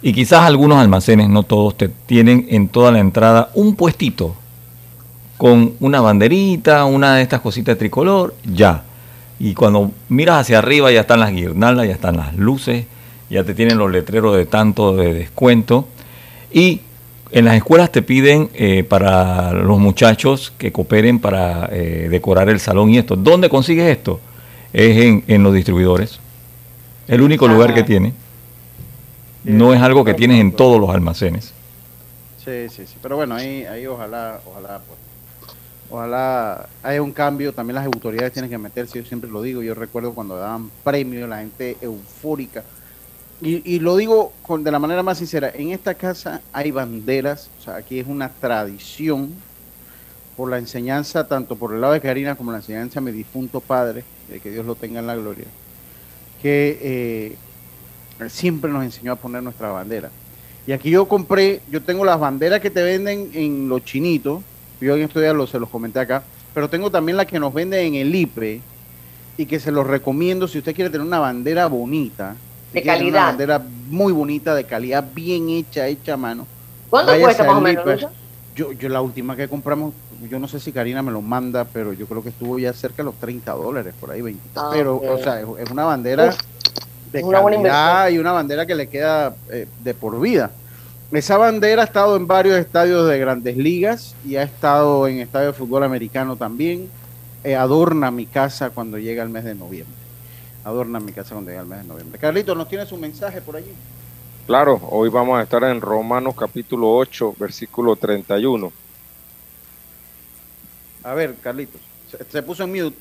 y 0.02 0.12
quizás 0.12 0.42
algunos 0.42 0.78
almacenes, 0.78 1.28
no 1.28 1.42
todos, 1.42 1.76
te 1.76 1.88
tienen 1.88 2.47
en 2.50 2.68
toda 2.68 2.92
la 2.92 2.99
entrada 2.99 3.50
un 3.54 3.76
puestito 3.76 4.37
con 5.37 5.75
una 5.80 6.00
banderita, 6.00 6.85
una 6.85 7.16
de 7.16 7.23
estas 7.23 7.40
cositas 7.40 7.75
de 7.75 7.78
tricolor, 7.78 8.35
ya. 8.45 8.85
Y 9.38 9.54
cuando 9.54 9.90
miras 10.09 10.42
hacia 10.42 10.59
arriba 10.59 10.90
ya 10.90 11.02
están 11.02 11.21
las 11.21 11.33
guirnaldas, 11.33 11.87
ya 11.87 11.92
están 11.92 12.16
las 12.16 12.35
luces, 12.37 12.87
ya 13.28 13.45
te 13.45 13.54
tienen 13.54 13.78
los 13.78 13.90
letreros 13.90 14.37
de 14.37 14.47
tanto 14.47 14.97
de 14.97 15.12
descuento. 15.12 15.88
Y 16.52 16.83
en 17.30 17.45
las 17.45 17.56
escuelas 17.56 17.90
te 17.90 18.02
piden 18.02 18.50
eh, 18.54 18.85
para 18.85 19.52
los 19.52 19.78
muchachos 19.78 20.52
que 20.56 20.73
cooperen 20.73 21.18
para 21.18 21.68
eh, 21.73 22.09
decorar 22.11 22.49
el 22.49 22.61
salón 22.61 22.90
y 22.90 22.99
esto. 22.99 23.16
¿Dónde 23.16 23.49
consigues 23.49 23.97
esto? 23.97 24.21
Es 24.73 25.23
en, 25.26 25.42
los 25.42 25.54
distribuidores. 25.54 26.21
El 27.09 27.23
único 27.23 27.49
lugar 27.49 27.75
que 27.75 27.83
tiene. 27.83 28.12
No 29.45 29.73
es 29.73 29.80
algo 29.80 30.04
que 30.04 30.14
tienes 30.14 30.40
en 30.40 30.52
todos 30.52 30.80
los 30.80 30.90
almacenes. 30.90 31.52
Sí, 32.45 32.68
sí, 32.68 32.87
sí. 32.87 32.97
Pero 33.00 33.16
bueno, 33.16 33.35
ahí, 33.35 33.64
ahí 33.64 33.87
ojalá, 33.87 34.40
ojalá, 34.45 34.80
pues, 34.87 34.99
ojalá 35.88 36.68
haya 36.83 37.00
un 37.00 37.12
cambio. 37.12 37.52
También 37.52 37.76
las 37.76 37.87
autoridades 37.87 38.33
tienen 38.33 38.50
que 38.50 38.59
meterse. 38.59 39.00
Yo 39.00 39.04
siempre 39.04 39.30
lo 39.30 39.40
digo. 39.42 39.62
Yo 39.62 39.75
recuerdo 39.75 40.14
cuando 40.14 40.37
daban 40.37 40.71
premios, 40.85 41.28
la 41.28 41.38
gente 41.38 41.76
eufórica 41.80 42.62
y, 43.40 43.81
lo 43.81 43.97
digo 43.97 44.33
con, 44.43 44.64
de 44.64 44.71
la 44.71 44.78
manera 44.78 45.02
más 45.02 45.19
sincera, 45.19 45.50
en 45.55 45.71
esta 45.71 45.95
casa 45.95 46.40
hay 46.55 46.71
banderas, 46.71 47.50
o 47.59 47.62
sea, 47.62 47.76
aquí 47.76 47.99
es 47.99 48.07
una 48.07 48.31
tradición 48.31 49.35
por 50.37 50.50
la 50.50 50.59
enseñanza, 50.59 51.28
tanto 51.28 51.57
por 51.57 51.75
el 51.75 51.81
lado 51.83 51.93
de 51.93 52.00
Karina 52.00 52.35
como 52.35 52.50
la 52.50 52.59
enseñanza 52.59 53.00
de 53.00 53.07
mi 53.07 53.12
difunto 53.12 53.61
padre, 53.61 54.05
de 54.28 54.40
que 54.40 54.50
Dios 54.50 54.64
lo 54.64 54.75
tenga 54.75 55.00
en 55.00 55.07
la 55.07 55.16
gloria, 55.16 55.45
que 56.40 56.78
eh, 58.19 58.28
siempre 58.28 58.71
nos 58.71 58.85
enseñó 58.85 59.12
a 59.12 59.16
poner 59.16 59.43
nuestra 59.43 59.69
bandera. 59.69 60.11
Y 60.66 60.73
aquí 60.73 60.90
yo 60.90 61.07
compré, 61.07 61.61
yo 61.71 61.83
tengo 61.83 62.05
las 62.05 62.19
banderas 62.19 62.61
que 62.61 62.71
te 62.71 62.83
venden 62.83 63.31
en 63.35 63.69
los 63.69 63.85
chinitos, 63.85 64.43
yo 64.81 64.97
en 64.97 65.02
estos 65.02 65.23
días 65.23 65.50
se 65.50 65.61
los 65.61 65.69
comenté 65.69 66.00
acá, 66.00 66.23
pero 66.55 66.71
tengo 66.71 66.90
también 66.90 67.19
las 67.19 67.26
que 67.26 67.38
nos 67.38 67.52
venden 67.52 67.87
en 67.87 67.95
el 67.97 68.14
IPRE 68.14 68.62
y 69.37 69.45
que 69.45 69.61
se 69.61 69.71
los 69.71 69.87
recomiendo 69.87 70.49
si 70.49 70.59
usted 70.59 70.75
quiere 70.75 70.90
tener 70.90 71.07
una 71.07 71.19
bandera 71.19 71.66
bonita 71.66 72.35
de 72.76 72.83
calidad. 72.83 73.09
Una 73.09 73.25
bandera 73.26 73.62
muy 73.88 74.12
bonita, 74.12 74.54
de 74.54 74.64
calidad, 74.64 75.04
bien 75.14 75.49
hecha, 75.49 75.87
hecha 75.87 76.14
a 76.14 76.16
mano. 76.16 76.47
¿Cuánto 76.90 77.18
cuesta 77.18 77.45
más 77.45 77.56
o 77.56 77.61
menos? 77.61 78.06
Yo, 78.54 78.73
yo 78.73 78.88
la 78.88 79.02
última 79.02 79.37
que 79.37 79.49
compramos, 79.49 79.92
yo 80.30 80.38
no 80.38 80.49
sé 80.49 80.61
si 80.61 80.73
Karina 80.73 81.02
me 81.02 81.12
lo 81.12 81.21
manda, 81.21 81.64
pero 81.64 81.92
yo 81.92 82.06
creo 82.06 82.23
que 82.23 82.30
estuvo 82.30 82.59
ya 82.59 82.73
cerca 82.73 82.99
de 82.99 83.04
los 83.04 83.14
30 83.16 83.52
dólares, 83.52 83.95
por 83.99 84.11
ahí 84.11 84.23
20. 84.23 84.42
Ah, 84.56 84.71
pero, 84.73 84.97
o 84.97 85.18
sea, 85.18 85.40
es, 85.40 85.71
una 85.71 85.85
bandera 85.85 86.35
de 87.12 87.23
calidad 87.23 88.09
y 88.09 88.18
una 88.18 88.33
bandera 88.33 88.64
que 88.64 88.75
le 88.75 88.88
queda 88.88 89.35
eh, 89.50 89.66
de 89.83 89.95
por 89.95 90.18
vida. 90.21 90.50
Esa 91.12 91.37
bandera 91.37 91.83
ha 91.83 91.85
estado 91.85 92.16
en 92.16 92.26
varios 92.26 92.59
estadios 92.59 93.09
de 93.09 93.18
grandes 93.18 93.56
ligas 93.56 94.14
y 94.25 94.37
ha 94.37 94.42
estado 94.42 95.06
en 95.06 95.21
estadio 95.21 95.49
de 95.49 95.52
fútbol 95.52 95.85
americano 95.85 96.37
también. 96.37 96.88
Eh, 97.45 97.54
adorna 97.54 98.11
mi 98.11 98.26
casa 98.26 98.71
cuando 98.71 98.99
llega 98.99 99.23
el 99.23 99.28
mes 99.28 99.45
de 99.45 99.54
noviembre 99.54 100.05
adorna 100.66 100.99
mi 100.99 101.12
casa 101.12 101.35
cuando 101.35 101.50
llega 101.50 101.62
el 101.62 101.68
mes 101.68 101.82
de 101.82 101.87
noviembre. 101.87 102.18
Carlito, 102.18 102.54
¿nos 102.54 102.68
tienes 102.68 102.90
un 102.90 103.00
mensaje 103.00 103.40
por 103.40 103.56
allí? 103.56 103.73
Claro, 104.46 104.80
hoy 104.90 105.08
vamos 105.08 105.38
a 105.38 105.42
estar 105.44 105.62
en 105.62 105.80
Romanos 105.80 106.35
capítulo 106.37 106.92
8, 106.96 107.37
versículo 107.38 107.94
31. 107.94 108.73
A 111.04 111.14
ver, 111.14 111.37
Carlitos, 111.37 111.80
se, 112.30 112.42
puso 112.42 112.64
en 112.64 112.70
mute. 112.70 112.96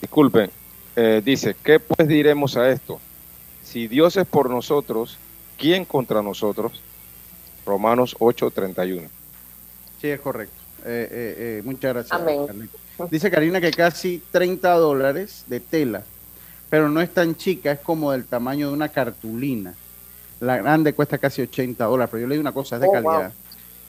Disculpen, 0.00 0.50
eh, 0.96 1.20
dice, 1.22 1.54
¿qué 1.62 1.78
pues 1.80 2.08
diremos 2.08 2.56
a 2.56 2.70
esto? 2.70 2.98
Si 3.62 3.88
Dios 3.88 4.16
es 4.16 4.26
por 4.26 4.48
nosotros, 4.48 5.18
¿quién 5.58 5.84
contra 5.84 6.22
nosotros? 6.22 6.80
Romanos 7.66 8.16
8, 8.18 8.50
31. 8.50 9.06
Sí, 10.00 10.08
es 10.08 10.20
correcto. 10.20 10.59
Eh, 10.84 11.08
eh, 11.10 11.34
eh, 11.58 11.62
muchas 11.64 11.94
gracias. 11.94 12.20
Dice 13.10 13.30
Karina 13.30 13.60
que 13.60 13.70
casi 13.70 14.22
30 14.30 14.72
dólares 14.74 15.44
de 15.46 15.60
tela, 15.60 16.02
pero 16.68 16.88
no 16.88 17.00
es 17.00 17.12
tan 17.12 17.34
chica, 17.36 17.72
es 17.72 17.80
como 17.80 18.12
del 18.12 18.24
tamaño 18.24 18.68
de 18.68 18.74
una 18.74 18.88
cartulina. 18.88 19.74
La 20.40 20.56
grande 20.56 20.92
cuesta 20.92 21.18
casi 21.18 21.42
80 21.42 21.84
dólares, 21.84 22.10
pero 22.10 22.22
yo 22.22 22.26
le 22.26 22.34
digo 22.34 22.42
una 22.42 22.52
cosa, 22.52 22.76
es 22.76 22.82
de 22.82 22.88
oh, 22.88 22.92
calidad. 22.92 23.32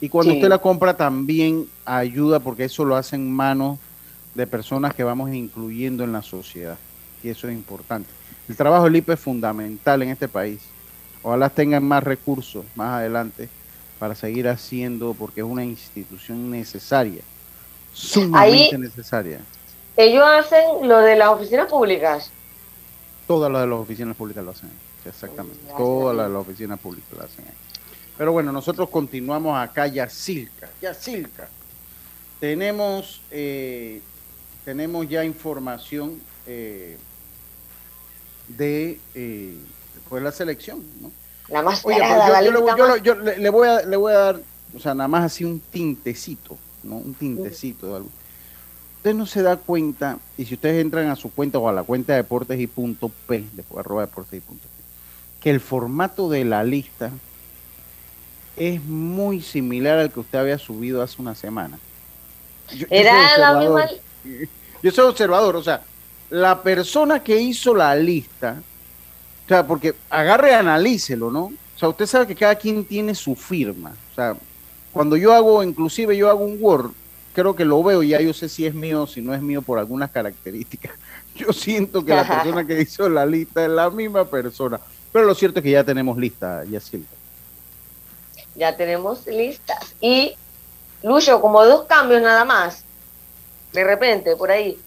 Y 0.00 0.08
cuando 0.08 0.34
usted 0.34 0.48
la 0.48 0.58
compra 0.58 0.96
también 0.96 1.66
ayuda 1.84 2.40
porque 2.40 2.64
eso 2.64 2.84
lo 2.84 2.96
hacen 2.96 3.30
manos 3.30 3.78
de 4.34 4.46
personas 4.46 4.94
que 4.94 5.04
vamos 5.04 5.32
incluyendo 5.32 6.04
en 6.04 6.12
la 6.12 6.22
sociedad. 6.22 6.76
Y 7.22 7.28
eso 7.28 7.48
es 7.48 7.54
importante. 7.54 8.08
El 8.48 8.56
trabajo 8.56 8.84
del 8.84 8.96
IPE 8.96 9.12
es 9.12 9.20
fundamental 9.20 10.02
en 10.02 10.08
este 10.08 10.26
país. 10.26 10.60
Ojalá 11.22 11.48
tengan 11.50 11.84
más 11.84 12.02
recursos 12.02 12.64
más 12.74 12.98
adelante 12.98 13.48
para 14.02 14.16
seguir 14.16 14.48
haciendo, 14.48 15.14
porque 15.14 15.42
es 15.42 15.46
una 15.46 15.64
institución 15.64 16.50
necesaria, 16.50 17.22
sumamente 17.92 18.76
necesaria. 18.76 19.38
Ellos 19.96 20.24
hacen 20.26 20.88
lo 20.88 20.98
de 20.98 21.14
las 21.14 21.28
oficinas 21.28 21.68
públicas. 21.70 22.32
Todas 23.28 23.52
las 23.52 23.60
de 23.60 23.68
las 23.68 23.78
oficinas 23.78 24.16
públicas 24.16 24.44
lo 24.44 24.50
hacen, 24.50 24.70
exactamente. 25.04 25.60
Todas 25.78 26.16
las 26.16 26.26
de 26.26 26.32
las 26.32 26.42
oficinas 26.42 26.80
públicas 26.80 27.12
lo 27.16 27.24
hacen. 27.24 27.44
Pero 28.18 28.32
bueno, 28.32 28.50
nosotros 28.50 28.88
continuamos 28.88 29.56
acá, 29.56 29.86
Yacilca, 29.86 30.68
Yacilca. 30.80 31.48
Tenemos, 32.40 33.22
eh, 33.30 34.00
tenemos 34.64 35.08
ya 35.08 35.24
información 35.24 36.20
eh, 36.48 36.96
de 38.48 38.98
eh, 39.14 39.58
pues 40.08 40.24
la 40.24 40.32
selección, 40.32 40.82
¿no? 41.00 41.12
La 41.52 41.60
más 41.60 41.84
Oye, 41.84 41.98
yo, 41.98 42.96
yo, 42.96 43.14
le, 43.14 43.50
voy 43.50 43.68
a, 43.68 43.82
le 43.82 43.96
voy 43.98 44.12
a 44.14 44.16
dar, 44.16 44.40
o 44.74 44.80
sea, 44.80 44.94
nada 44.94 45.06
más 45.06 45.24
así 45.24 45.44
un 45.44 45.60
tintecito, 45.60 46.56
¿no? 46.82 46.96
Un 46.96 47.12
tintecito 47.12 47.88
de 47.88 47.96
algo. 47.96 48.08
Usted 48.96 49.14
no 49.14 49.26
se 49.26 49.42
da 49.42 49.58
cuenta, 49.58 50.16
y 50.38 50.46
si 50.46 50.54
ustedes 50.54 50.80
entran 50.80 51.10
a 51.10 51.16
su 51.16 51.30
cuenta 51.30 51.58
o 51.58 51.68
a 51.68 51.72
la 51.74 51.82
cuenta 51.82 52.14
de 52.14 52.22
deportes 52.22 52.58
y 52.58 52.66
punto 52.66 53.10
P, 53.26 53.44
después 53.52 53.84
arroba 53.84 54.00
deportes 54.00 54.38
y 54.38 54.40
punto 54.40 54.62
P, 54.62 55.42
que 55.42 55.50
el 55.50 55.60
formato 55.60 56.30
de 56.30 56.46
la 56.46 56.64
lista 56.64 57.10
es 58.56 58.82
muy 58.82 59.42
similar 59.42 59.98
al 59.98 60.10
que 60.10 60.20
usted 60.20 60.38
había 60.38 60.58
subido 60.58 61.02
hace 61.02 61.20
una 61.20 61.34
semana. 61.34 61.78
Era 62.88 63.36
la 63.36 63.60
misma. 63.60 63.90
Yo 64.82 64.90
soy 64.90 65.06
observador, 65.06 65.56
o 65.56 65.62
sea, 65.62 65.82
la 66.30 66.62
persona 66.62 67.22
que 67.22 67.38
hizo 67.38 67.74
la 67.74 67.94
lista 67.94 68.62
sea, 69.52 69.66
porque 69.66 69.94
agarre 70.08 70.54
analícelo, 70.54 71.30
¿no? 71.30 71.44
O 71.44 71.78
sea, 71.78 71.88
usted 71.88 72.06
sabe 72.06 72.26
que 72.26 72.34
cada 72.34 72.54
quien 72.54 72.84
tiene 72.84 73.14
su 73.14 73.34
firma. 73.34 73.94
O 74.12 74.14
sea, 74.14 74.36
cuando 74.92 75.16
yo 75.16 75.32
hago, 75.32 75.62
inclusive 75.62 76.16
yo 76.16 76.28
hago 76.30 76.44
un 76.44 76.58
Word, 76.60 76.92
creo 77.34 77.54
que 77.54 77.64
lo 77.64 77.82
veo 77.82 78.02
y 78.02 78.08
ya 78.08 78.20
yo 78.20 78.32
sé 78.32 78.48
si 78.48 78.66
es 78.66 78.74
mío 78.74 79.02
o 79.02 79.06
si 79.06 79.20
no 79.20 79.34
es 79.34 79.42
mío 79.42 79.62
por 79.62 79.78
algunas 79.78 80.10
características. 80.10 80.92
Yo 81.34 81.50
siento 81.50 82.04
que 82.04 82.14
la 82.14 82.28
persona 82.28 82.66
que 82.66 82.78
hizo 82.82 83.08
la 83.08 83.24
lista 83.24 83.64
es 83.64 83.70
la 83.70 83.88
misma 83.88 84.26
persona. 84.26 84.78
Pero 85.10 85.24
lo 85.24 85.34
cierto 85.34 85.60
es 85.60 85.62
que 85.62 85.70
ya 85.70 85.82
tenemos 85.82 86.18
lista, 86.18 86.62
Yacilca. 86.64 87.08
Ya 88.54 88.76
tenemos 88.76 89.26
listas. 89.26 89.94
Y, 89.98 90.36
Lucho, 91.02 91.40
como 91.40 91.64
dos 91.64 91.86
cambios 91.86 92.20
nada 92.20 92.44
más. 92.44 92.84
De 93.72 93.82
repente, 93.82 94.36
por 94.36 94.50
ahí. 94.50 94.78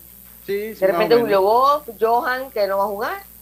Sí, 0.45 0.75
sí, 0.75 0.79
de 0.81 0.85
repente 0.85 1.19
Julio 1.19 1.41
Boff, 1.41 1.89
Johan, 1.99 2.51
que 2.51 2.67
no 2.67 2.77
va 2.77 2.83
a 2.83 2.87
jugar 2.87 3.34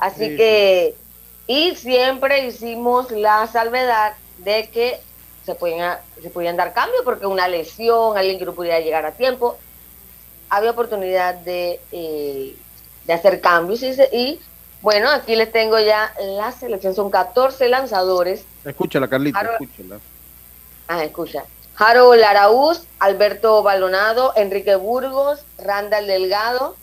Así 0.00 0.34
que, 0.34 0.96
y 1.46 1.76
siempre 1.76 2.46
hicimos 2.46 3.10
la 3.10 3.46
salvedad 3.46 4.14
de 4.38 4.70
que 4.70 4.98
se 5.44 5.54
podían, 5.54 5.98
se 6.22 6.30
podían 6.30 6.56
dar 6.56 6.72
cambios 6.72 7.02
porque 7.04 7.26
una 7.26 7.48
lesión, 7.48 8.16
alguien 8.16 8.38
que 8.38 8.46
no 8.46 8.54
pudiera 8.54 8.80
llegar 8.80 9.04
a 9.04 9.12
tiempo, 9.12 9.58
había 10.48 10.70
oportunidad 10.70 11.34
de, 11.34 11.80
eh, 11.92 12.56
de 13.04 13.12
hacer 13.12 13.42
cambios. 13.42 13.82
Y, 13.82 14.40
bueno, 14.80 15.10
aquí 15.10 15.36
les 15.36 15.52
tengo 15.52 15.78
ya 15.78 16.14
la 16.18 16.50
selección, 16.52 16.94
son 16.94 17.10
14 17.10 17.68
lanzadores. 17.68 18.44
Escúchala, 18.64 19.06
Carlita, 19.06 19.42
escúchala. 19.42 20.00
Ah, 20.88 21.04
escucha. 21.04 21.44
Harold 21.76 22.22
Araúz, 22.22 22.84
Alberto 22.98 23.62
Balonado, 23.62 24.32
Enrique 24.36 24.76
Burgos, 24.76 25.44
Randall 25.58 26.06
Delgado, 26.06 26.76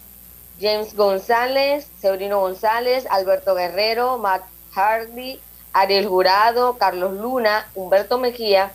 James 0.59 0.95
González, 0.95 1.87
Severino 1.99 2.39
González, 2.39 3.05
Alberto 3.09 3.53
Guerrero, 3.53 4.17
Matt 4.17 4.43
Hardy, 4.73 5.39
Ariel 5.73 6.07
Jurado, 6.07 6.77
Carlos 6.77 7.13
Luna, 7.13 7.67
Humberto 7.75 8.17
Mejía, 8.17 8.71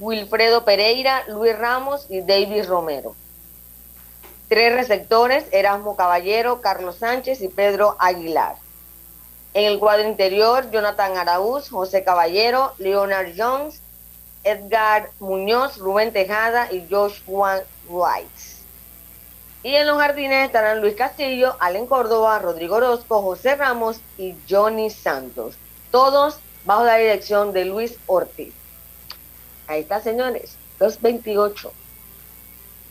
Wilfredo 0.00 0.64
Pereira, 0.64 1.24
Luis 1.28 1.56
Ramos 1.56 2.06
y 2.08 2.22
David 2.22 2.66
Romero. 2.66 3.14
Tres 4.48 4.74
receptores, 4.74 5.44
Erasmo 5.52 5.94
Caballero, 5.94 6.60
Carlos 6.60 6.96
Sánchez 6.96 7.40
y 7.42 7.48
Pedro 7.48 7.94
Aguilar. 8.00 8.56
En 9.54 9.64
el 9.64 9.78
cuadro 9.78 10.08
interior, 10.08 10.70
Jonathan 10.70 11.16
Araúz, 11.16 11.68
José 11.70 12.02
Caballero, 12.02 12.72
Leonard 12.78 13.32
Jones, 13.36 13.80
Edgar 14.42 15.10
Muñoz, 15.20 15.78
Rubén 15.78 16.12
Tejada 16.12 16.72
y 16.72 16.86
Josh 16.90 17.22
Juan 17.26 17.60
Wright. 17.88 18.49
Y 19.62 19.74
en 19.74 19.86
los 19.86 19.98
jardines 19.98 20.46
estarán 20.46 20.80
Luis 20.80 20.94
Castillo, 20.94 21.54
Allen 21.60 21.86
Córdoba, 21.86 22.38
Rodrigo 22.38 22.76
Orozco, 22.76 23.20
José 23.22 23.56
Ramos 23.56 24.00
y 24.16 24.34
Johnny 24.48 24.88
Santos. 24.90 25.56
Todos 25.90 26.38
bajo 26.64 26.84
la 26.84 26.96
dirección 26.96 27.52
de 27.52 27.66
Luis 27.66 27.96
Ortiz. 28.06 28.52
Ahí 29.66 29.80
está, 29.80 30.00
señores. 30.00 30.56
228. 30.78 31.72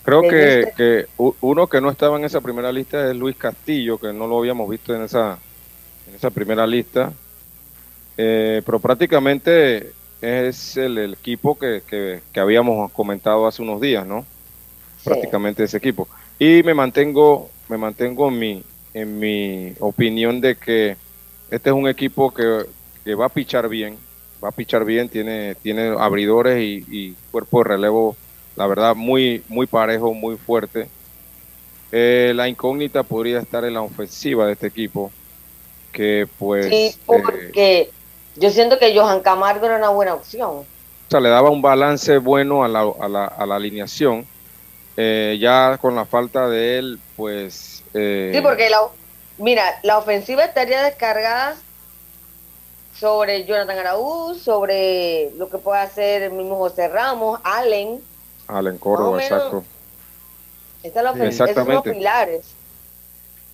Creo 0.04 0.22
que, 0.22 0.60
este- 0.62 0.74
que 0.76 1.06
uno 1.42 1.68
que 1.68 1.82
no 1.82 1.90
estaba 1.90 2.18
en 2.18 2.26
esa 2.26 2.40
primera 2.42 2.72
lista 2.72 3.10
es 3.10 3.16
Luis 3.16 3.36
Castillo, 3.36 3.98
que 3.98 4.14
no 4.14 4.28
lo 4.28 4.38
habíamos 4.40 4.70
visto 4.70 4.94
en 4.96 5.04
esa, 5.04 5.38
en 6.08 6.16
esa 6.16 6.30
primera 6.30 6.66
lista. 6.68 7.12
Eh, 8.18 8.62
pero 8.66 8.80
prácticamente 8.80 9.92
es 10.22 10.78
el, 10.78 10.98
el 10.98 11.14
equipo 11.14 11.58
que, 11.58 11.82
que- 11.88 12.22
que 12.32 12.40
habíamos 12.40 12.92
comentado 12.92 13.48
hace 13.48 13.62
unos 13.62 13.82
días, 13.82 14.06
¿no? 14.06 14.22
Sí. 15.02 15.06
Prácticamente 15.10 15.64
ese 15.64 15.78
equipo. 15.78 16.08
Y 16.40 16.64
me 16.64 16.74
mantengo, 16.74 17.50
me 17.68 17.78
mantengo 17.78 18.30
en 18.30 18.40
mi, 18.40 18.64
en 18.94 19.20
mi 19.20 19.74
opinión 19.80 20.42
de 20.42 20.56
que 20.58 20.98
este 21.52 21.70
es 21.70 21.76
un 21.76 21.88
equipo 21.90 22.34
que, 22.34 22.66
que 23.04 23.16
va 23.16 23.26
a 23.26 23.30
pichar 23.30 23.68
bien, 23.70 23.98
va 24.44 24.50
a 24.50 24.54
pichar 24.54 24.86
bien, 24.86 25.10
tiene, 25.10 25.56
tiene 25.56 25.90
abridores 26.00 26.62
y, 26.62 26.86
y 26.90 27.16
cuerpo 27.32 27.60
de 27.60 27.70
relevo, 27.72 28.16
la 28.56 28.68
verdad, 28.68 28.96
muy, 28.96 29.44
muy 29.50 29.68
parejo, 29.68 30.14
muy 30.14 30.38
fuerte. 30.38 30.90
Eh, 31.92 32.34
la 32.36 32.48
incógnita 32.48 33.04
podría 33.04 33.40
estar 33.40 33.66
en 33.66 33.74
la 33.74 33.82
ofensiva 33.82 34.46
de 34.48 34.54
este 34.54 34.68
equipo, 34.68 35.12
que 35.92 36.28
pues 36.38 36.68
Sí, 36.68 36.76
eh, 36.88 36.98
porque 37.06 37.94
yo 38.36 38.50
siento 38.52 38.80
que 38.80 38.96
Johan 38.98 39.22
Camargo 39.22 39.66
era 39.66 39.78
una 39.78 39.90
buena 39.90 40.14
opción. 40.14 40.50
o 40.52 40.66
sea, 41.10 41.20
le 41.20 41.30
daba 41.30 41.50
un 41.50 41.62
balance 41.62 42.18
bueno 42.20 42.64
a 42.64 42.68
la, 42.68 42.82
a 42.82 43.10
la, 43.10 43.26
a 43.26 43.46
la 43.46 43.56
alineación. 43.56 44.28
Eh, 44.98 45.38
ya 45.40 45.78
con 45.82 45.96
la 45.96 46.06
falta 46.06 46.50
de 46.50 46.78
él, 46.80 47.00
pues... 47.16 47.84
eh, 47.94 48.32
Sí, 48.34 48.42
porque 48.42 48.70
la, 48.70 48.80
mira, 49.38 49.64
la 49.84 49.98
ofensiva 49.98 50.44
estaría 50.44 50.84
descargada 50.84 51.56
sobre 53.00 53.46
Jonathan 53.46 53.78
Araúz, 53.78 54.42
sobre 54.42 55.32
lo 55.38 55.50
que 55.50 55.58
puede 55.58 55.80
hacer 55.82 56.24
el 56.24 56.32
mismo 56.34 56.58
José 56.58 56.90
Ramos, 56.90 57.40
Allen. 57.44 58.02
Allen 58.48 58.78
Córdoba, 58.78 59.22
exacto. 59.24 59.64
Esta 60.84 61.00
es 61.00 61.04
la 61.04 61.12
ofensiva, 61.12 61.46
esos 61.46 61.66
son 61.66 61.74
los 61.76 61.84
pilares. 61.84 62.46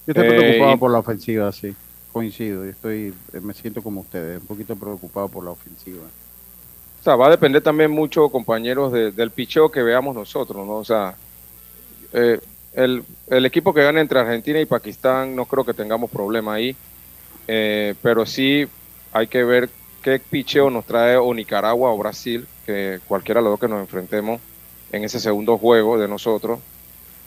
Yo 0.08 0.14
estoy 0.14 0.26
Eh, 0.26 0.30
preocupado 0.38 0.74
y- 0.74 0.78
por 0.78 0.92
la 0.92 1.00
ofensiva, 1.00 1.52
sí. 1.52 1.76
Coincido, 2.12 2.64
yo 2.64 2.72
estoy, 2.72 3.14
eh, 3.34 3.40
me 3.42 3.54
siento 3.54 3.84
como 3.84 4.02
ustedes, 4.02 4.40
un 4.40 4.48
poquito 4.48 4.76
preocupado 4.76 5.28
por 5.28 5.44
la 5.44 5.52
ofensiva. 5.52 6.04
O 6.06 7.04
sea, 7.04 7.16
va 7.16 7.28
a 7.28 7.32
depender 7.32 7.62
también 7.62 7.92
mucho, 7.92 8.30
compañeros, 8.30 8.92
de- 8.92 9.12
del 9.12 9.32
picheo 9.32 9.70
que 9.70 9.84
veamos 9.84 10.16
nosotros, 10.16 10.66
¿no? 10.66 10.78
O 10.78 10.86
sea, 10.86 11.16
eh, 12.16 12.40
el, 12.74 13.04
el 13.28 13.46
equipo 13.46 13.74
que 13.74 13.84
gane 13.84 14.02
entre 14.02 14.20
Argentina 14.20 14.60
y 14.60 14.66
Pakistán, 14.66 15.36
no 15.36 15.46
creo 15.46 15.64
que 15.64 15.74
tengamos 15.74 16.10
problema 16.10 16.56
ahí, 16.56 16.76
eh, 17.48 17.94
pero 18.02 18.26
sí 18.26 18.68
hay 19.14 19.28
que 19.28 19.44
ver 19.44 19.70
qué 20.02 20.20
picheo 20.20 20.70
nos 20.70 20.86
trae 20.86 21.16
o 21.18 21.34
Nicaragua 21.34 21.92
o 21.92 21.98
Brasil, 21.98 22.46
que 22.66 23.00
cualquiera 23.08 23.40
de 23.40 23.44
los 23.46 23.52
dos 23.54 23.60
que 23.60 23.68
nos 23.68 23.80
enfrentemos 23.82 24.42
en 24.92 25.04
ese 25.04 25.20
segundo 25.20 25.58
juego 25.58 25.98
de 25.98 26.08
nosotros. 26.08 26.60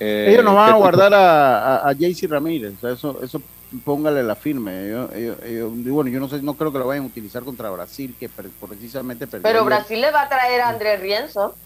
Eh, 0.00 0.28
Ellos 0.30 0.44
nos 0.44 0.54
van 0.54 0.74
a 0.74 0.76
guardar 0.76 1.12
a, 1.14 1.58
a, 1.58 1.88
a 1.90 1.94
Jaycee 1.94 2.28
Ramírez, 2.28 2.74
o 2.76 2.80
sea, 2.80 2.92
eso, 2.92 3.20
eso 3.22 3.42
póngale 3.84 4.22
la 4.22 4.36
firme. 4.36 4.86
Ellos- 4.86 5.10
ellos- 5.14 5.36
ellos- 5.44 5.72
y 5.76 5.90
bueno, 5.90 6.10
yo 6.10 6.20
no 6.20 6.28
sé, 6.28 6.40
no 6.42 6.54
creo 6.54 6.72
que 6.72 6.78
lo 6.78 6.86
vayan 6.86 7.04
a 7.04 7.08
utilizar 7.08 7.42
contra 7.42 7.68
Brasil, 7.70 8.14
que 8.18 8.28
precisamente 8.28 9.26
Pero. 9.26 9.64
Brasil 9.64 10.00
le 10.00 10.10
va 10.12 10.22
a 10.22 10.28
traer 10.28 10.60
a 10.60 10.68
Andrés 10.68 11.00
Rienzo, 11.00 11.56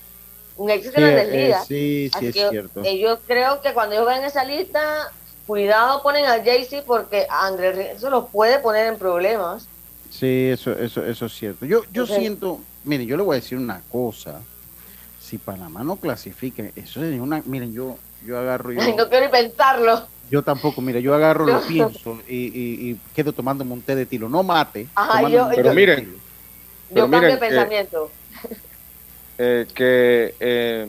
un 0.56 0.70
ex 0.70 0.84
Sí, 0.86 0.90
Grandes 0.92 1.28
eh, 1.28 1.44
Ligas. 1.44 1.66
sí, 1.66 2.10
sí, 2.10 2.10
Así 2.14 2.26
es 2.28 2.34
que 2.34 2.48
cierto. 2.50 2.82
ellos 2.84 3.18
creo 3.26 3.60
que 3.60 3.72
cuando 3.72 3.94
ellos 3.94 4.06
ven 4.06 4.22
esa 4.24 4.44
lista, 4.44 5.10
cuidado 5.46 6.02
ponen 6.02 6.24
a 6.26 6.42
Jaycee 6.42 6.82
porque 6.82 7.26
Andrés 7.30 7.76
Rienzo 7.76 8.10
los 8.10 8.28
puede 8.30 8.58
poner 8.58 8.86
en 8.86 8.98
problemas. 8.98 9.66
Sí, 10.10 10.48
eso, 10.50 10.72
eso, 10.72 11.04
eso 11.04 11.26
es 11.26 11.32
cierto. 11.34 11.64
Yo, 11.64 11.82
yo 11.92 12.06
siento, 12.06 12.60
miren, 12.84 13.06
yo 13.06 13.16
le 13.16 13.22
voy 13.22 13.36
a 13.36 13.40
decir 13.40 13.56
una 13.58 13.80
cosa. 13.90 14.40
Si 15.20 15.38
Panamá 15.38 15.82
no 15.82 15.96
clasifica, 15.96 16.64
eso 16.76 17.02
es 17.02 17.18
una, 17.18 17.42
miren, 17.46 17.72
yo, 17.72 17.96
yo 18.26 18.38
agarro, 18.38 18.72
yo, 18.72 18.80
Ay, 18.82 18.94
no 18.96 19.08
quiero 19.08 19.24
ni 19.26 19.32
pensarlo. 19.32 20.06
yo 20.30 20.42
tampoco, 20.42 20.82
mire, 20.82 21.00
yo 21.00 21.14
agarro, 21.14 21.46
lo 21.46 21.60
Yo- 21.62 21.66
pienso 21.66 22.18
y, 22.28 22.36
y, 22.36 22.90
y 22.90 23.00
quedo 23.14 23.32
tomándome 23.32 23.72
un 23.72 23.80
té 23.80 23.94
de 23.96 24.04
tilo. 24.04 24.28
No 24.28 24.42
mate. 24.42 24.86
Ajá, 24.94 25.26
yo- 25.28 25.48
Pero 25.54 25.72
miren. 25.72 26.14
Pero 26.90 27.06
Yo 27.06 27.10
cambio 27.10 27.20
de 27.20 27.26
miren 27.26 27.38
que- 27.40 27.46
pensamiento. 27.46 28.10
Eh, 29.44 29.66
que 29.74 30.34
eh, 30.38 30.86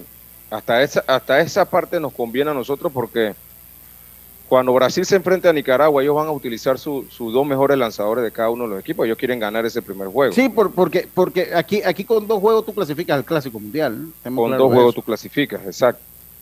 hasta 0.52 0.84
esa 0.84 1.04
hasta 1.08 1.40
esa 1.40 1.66
parte 1.66 2.00
nos 2.00 2.14
conviene 2.14 2.52
a 2.52 2.54
nosotros 2.54 2.92
porque 2.94 3.34
cuando 4.48 4.74
Brasil 4.74 5.04
se 5.06 5.16
enfrente 5.16 5.48
a 5.50 5.54
Nicaragua 5.54 6.04
ellos 6.04 6.14
van 6.16 6.28
a 6.28 6.32
utilizar 6.32 6.78
su- 6.78 7.06
sus 7.10 7.34
dos 7.34 7.46
mejores 7.46 7.78
lanzadores 7.78 8.24
de 8.24 8.32
cada 8.32 8.52
uno 8.52 8.66
de 8.66 8.70
los 8.72 8.80
equipos 8.82 9.06
ellos 9.06 9.18
quieren 9.18 9.40
ganar 9.40 9.66
ese 9.66 9.82
primer 9.82 10.08
juego 10.10 10.32
Sí, 10.34 10.50
por, 10.50 10.72
porque, 10.72 11.08
porque 11.12 11.50
aquí, 11.56 11.82
aquí 11.84 12.04
con 12.04 12.28
dos 12.28 12.40
juegos 12.40 12.64
tú 12.66 12.74
clasificas 12.74 13.18
al 13.18 13.26
Clásico 13.26 13.60
Mundial. 13.60 14.08
Con 14.24 14.52
dos 14.58 14.72
juegos 14.72 14.94
eso. 14.94 14.94
tú 14.94 15.02
clasificas 15.02 15.62
exacto 15.66 16.02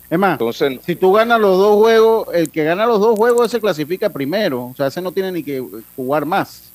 Es 0.10 0.19
más, 0.19 0.34
entonces 0.34 0.80
si 0.86 0.95
tú 0.97 1.13
ganas 1.13 1.39
los 1.39 1.58
dos 1.58 1.78
juegos, 1.78 2.28
el 2.34 2.52
que 2.52 2.65
gana 2.65 2.86
los 2.86 3.00
dos 3.00 3.15
juegos 3.15 3.45
ese 3.47 3.62
clasifica 3.62 4.10
primero. 4.10 4.65
O 4.65 4.76
sea, 4.76 4.88
ese 4.88 5.02
no 5.02 5.13
tiene 5.13 5.32
ni 5.32 5.43
que 5.43 5.63
jugar 5.95 6.26
más. 6.26 6.70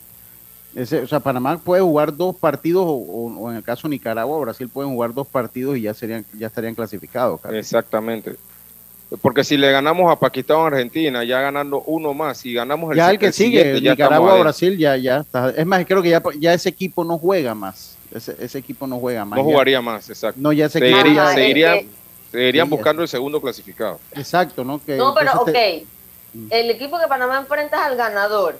Ese, 0.76 1.00
o 1.00 1.06
sea, 1.08 1.20
Panamá 1.20 1.58
puede 1.58 1.80
jugar 1.82 2.14
dos 2.14 2.36
partidos 2.36 2.84
o, 2.86 2.90
o- 2.92 3.38
o 3.40 3.50
en 3.50 3.56
el 3.56 3.62
caso 3.62 3.88
de 3.88 3.92
Nicaragua, 3.92 4.38
Brasil 4.38 4.68
pueden 4.68 4.92
jugar 4.92 5.14
dos 5.14 5.26
partidos 5.26 5.76
y 5.78 5.82
ya 5.82 5.94
serían 5.94 6.24
ya 6.38 6.46
estarían 6.48 6.74
clasificados. 6.74 7.40
Carlos. 7.40 7.58
exactamente 7.58 8.36
porque 9.22 9.44
si 9.44 9.56
le 9.56 9.70
ganamos 9.70 10.10
a 10.12 10.16
Pakistán 10.18 10.56
o 10.56 10.66
Argentina 10.66 11.22
ya 11.24 11.40
ganando 11.40 11.80
uno 11.82 12.12
más 12.12 12.38
si 12.38 12.52
ganamos 12.52 12.90
el 12.90 12.96
ya 12.96 13.10
el 13.10 13.18
que 13.18 13.26
el 13.26 13.32
sigue, 13.32 13.80
ya 13.80 13.92
Nicaragua 13.92 14.34
o. 14.34 14.40
Brasil, 14.40 14.76
ya, 14.76 14.96
ya 14.96 15.18
está. 15.18 15.50
Es 15.50 15.64
más, 15.64 15.84
creo 15.86 16.02
que 16.02 16.10
ya, 16.10 16.20
ya 16.38 16.52
ese 16.52 16.68
equipo 16.68 17.04
no 17.04 17.16
juega 17.16 17.54
más. 17.54 17.96
Ese, 18.12 18.36
ese 18.38 18.58
equipo 18.58 18.86
no 18.86 18.98
juega 18.98 19.24
más. 19.24 19.38
no 19.38 19.44
ya. 19.46 19.50
jugaría 19.52 19.80
más 19.80 20.08
exacto 20.10 20.38
No, 20.40 20.52
ya 20.52 20.66
ese 20.66 20.78
se 20.80 20.86
equipo 20.86 21.00
iría- 21.06 21.14
ya- 21.14 21.22
Ajá, 21.22 21.34
se 21.34 21.44
es 21.44 21.50
irían, 21.50 21.78
que- 21.78 21.88
se 22.32 22.48
irían 22.48 22.66
Sí, 22.66 22.70
ya. 22.70 22.76
buscando 22.76 23.02
el 23.02 23.08
segundo 23.08 23.40
clasificado 23.40 23.98
Exacto, 24.12 24.62
¿no? 24.64 24.82
Que 24.84 24.96
No, 24.96 25.14
pero 25.14 25.32
ok. 25.40 25.52
te-. 25.52 25.86
El 26.50 26.70
equipo 26.70 26.98
que 26.98 27.06
Panamá 27.08 27.38
enfrenta 27.38 27.76
es 27.78 27.82
al 27.86 27.96
ganador. 27.96 28.58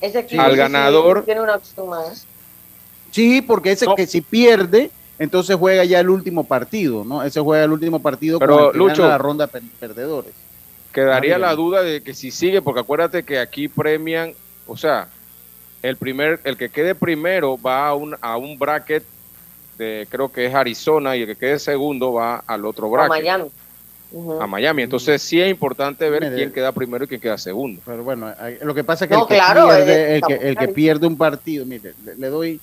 Ese 0.00 0.20
equipo 0.20 0.42
Al 0.42 0.56
ganador. 0.56 1.24
tiene 1.24 1.40
una 1.40 1.56
opción 1.56 1.88
más. 1.88 2.26
Sí, 3.10 3.42
porque 3.42 3.72
ese 3.72 3.86
No. 3.86 3.94
que 3.94 4.06
si 4.06 4.20
pierde, 4.20 4.90
entonces 5.18 5.56
juega 5.56 5.84
ya 5.84 5.98
el 6.00 6.10
último 6.10 6.44
partido, 6.44 7.04
¿no? 7.04 7.22
Ese 7.22 7.40
juega 7.40 7.64
el 7.64 7.72
último 7.72 8.00
partido 8.00 8.38
Pero, 8.38 8.70
con 8.70 8.78
Lucho, 8.78 9.08
la 9.08 9.18
ronda 9.18 9.46
de 9.46 9.52
per- 9.52 9.62
perdedores. 9.80 10.32
Quedaría 10.92 11.36
Ah, 11.36 11.38
la 11.38 11.54
duda 11.54 11.82
de 11.82 12.02
que 12.02 12.14
si 12.14 12.30
sigue, 12.30 12.62
porque 12.62 12.80
acuérdate 12.80 13.22
que 13.22 13.38
aquí 13.38 13.68
premian, 13.68 14.32
o 14.66 14.76
sea, 14.76 15.08
el 15.82 15.96
primer, 15.96 16.40
el 16.44 16.56
que 16.56 16.68
quede 16.70 16.94
primero 16.94 17.60
va 17.60 17.88
a 17.88 17.94
un, 17.94 18.16
a 18.20 18.36
un 18.36 18.58
bracket 18.58 19.04
de 19.78 20.06
creo 20.10 20.30
que 20.32 20.46
es 20.46 20.54
Arizona 20.54 21.16
y 21.16 21.22
el 21.22 21.26
que 21.28 21.36
quede 21.36 21.58
segundo 21.58 22.12
va 22.12 22.42
al 22.46 22.64
otro 22.64 22.86
A 22.86 22.90
bracket, 22.90 23.10
Miami. 23.22 23.50
A 24.40 24.46
Miami. 24.46 24.82
Entonces 24.82 25.20
sí 25.20 25.40
es 25.40 25.50
importante 25.50 26.08
ver 26.08 26.22
Mire, 26.22 26.34
quién 26.36 26.52
queda 26.52 26.72
primero 26.72 27.04
y 27.04 27.08
quién 27.08 27.20
queda 27.20 27.36
segundo. 27.36 27.80
Pero 27.84 28.02
bueno, 28.04 28.32
lo 28.62 28.74
que 28.74 28.82
pasa 28.84 29.04
es 29.04 29.08
que, 29.10 29.14
No, 29.14 29.22
el, 29.22 29.28
que 29.28 29.34
claro, 29.34 29.66
pierde, 29.68 29.92
eh, 29.92 30.14
el, 30.16 30.22
que, 30.22 30.48
el 30.48 30.56
que 30.56 30.68
pierde 30.68 31.06
un 31.06 31.16
partido, 31.18 31.66
mire, 31.66 31.94
le, 32.04 32.16
le 32.16 32.28
doy 32.28 32.60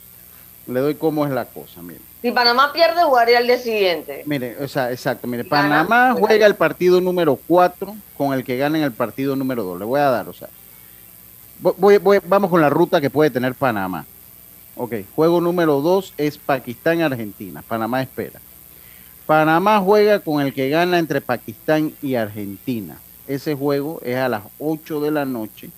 le 0.67 0.79
doy 0.79 0.95
cómo 0.95 1.25
es 1.27 1.31
la 1.31 1.45
cosa, 1.45 1.83
mire. 1.83 1.99
Si 2.23 2.31
Panamá 2.31 2.73
pierde, 2.73 3.03
jugaría 3.03 3.37
al 3.37 3.45
día 3.45 3.59
siguiente. 3.59 4.23
Mire, 4.25 4.57
o 4.59 4.67
sea, 4.67 4.91
exacto, 4.91 5.27
mire, 5.27 5.43
Gana, 5.43 5.85
Panamá 5.85 6.11
juega. 6.13 6.27
juega 6.27 6.45
el 6.47 6.55
partido 6.55 6.99
número 6.99 7.37
4 7.47 7.95
con 8.17 8.33
el 8.33 8.43
que 8.43 8.57
gana 8.57 8.79
en 8.79 8.83
el 8.83 8.91
partido 8.91 9.35
número 9.35 9.63
2. 9.63 9.77
Le 9.77 9.85
voy 9.85 9.99
a 9.99 10.09
dar, 10.09 10.27
o 10.27 10.33
sea, 10.33 10.49
voy- 11.59 11.75
voy- 11.77 11.97
voy- 11.99 12.19
vamos 12.25 12.49
con 12.49 12.61
la 12.61 12.69
ruta 12.71 12.99
que 12.99 13.11
puede 13.11 13.29
tener 13.29 13.53
Panamá. 13.53 14.05
Ok, 14.75 14.93
juego 15.15 15.39
número 15.39 15.79
2 15.81 16.15
es 16.17 16.39
Pakistán-Argentina. 16.39 17.61
Panamá 17.67 18.01
espera. 18.01 18.39
Panamá 19.25 19.79
juega 19.79 20.19
con 20.19 20.41
el 20.41 20.53
que 20.53 20.69
gana 20.69 20.99
entre 20.99 21.21
Pakistán 21.21 21.93
y 22.01 22.15
Argentina. 22.15 22.97
Ese 23.27 23.55
juego 23.55 23.99
es 24.03 24.15
a 24.17 24.29
las 24.29 24.43
8 24.59 24.99
de 25.01 25.11
la 25.11 25.25
noche. 25.25 25.69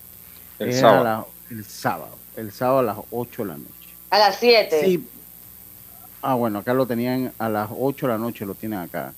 El 0.58 0.68
es 0.70 0.80
sábado. 0.80 1.04
la- 1.04 1.24
el 1.50 1.64
sábado. 1.64 2.18
El 2.36 2.52
sábado 2.52 2.78
a 2.80 2.82
las 2.82 2.96
8 3.10 3.42
de 3.42 3.48
la 3.48 3.54
noche. 3.56 3.68
A 4.10 4.18
las 4.18 4.36
7. 4.36 4.80
Sí. 4.84 5.08
Ah, 6.20 6.34
bueno, 6.34 6.58
acá 6.58 6.74
lo 6.74 6.84
tenían 6.86 7.32
a 7.38 7.48
las 7.48 7.70
8 7.76 8.06
de 8.06 8.12
la 8.12 8.18
noche, 8.18 8.44
lo 8.44 8.54
tienen 8.54 8.80
acá. 8.80 9.12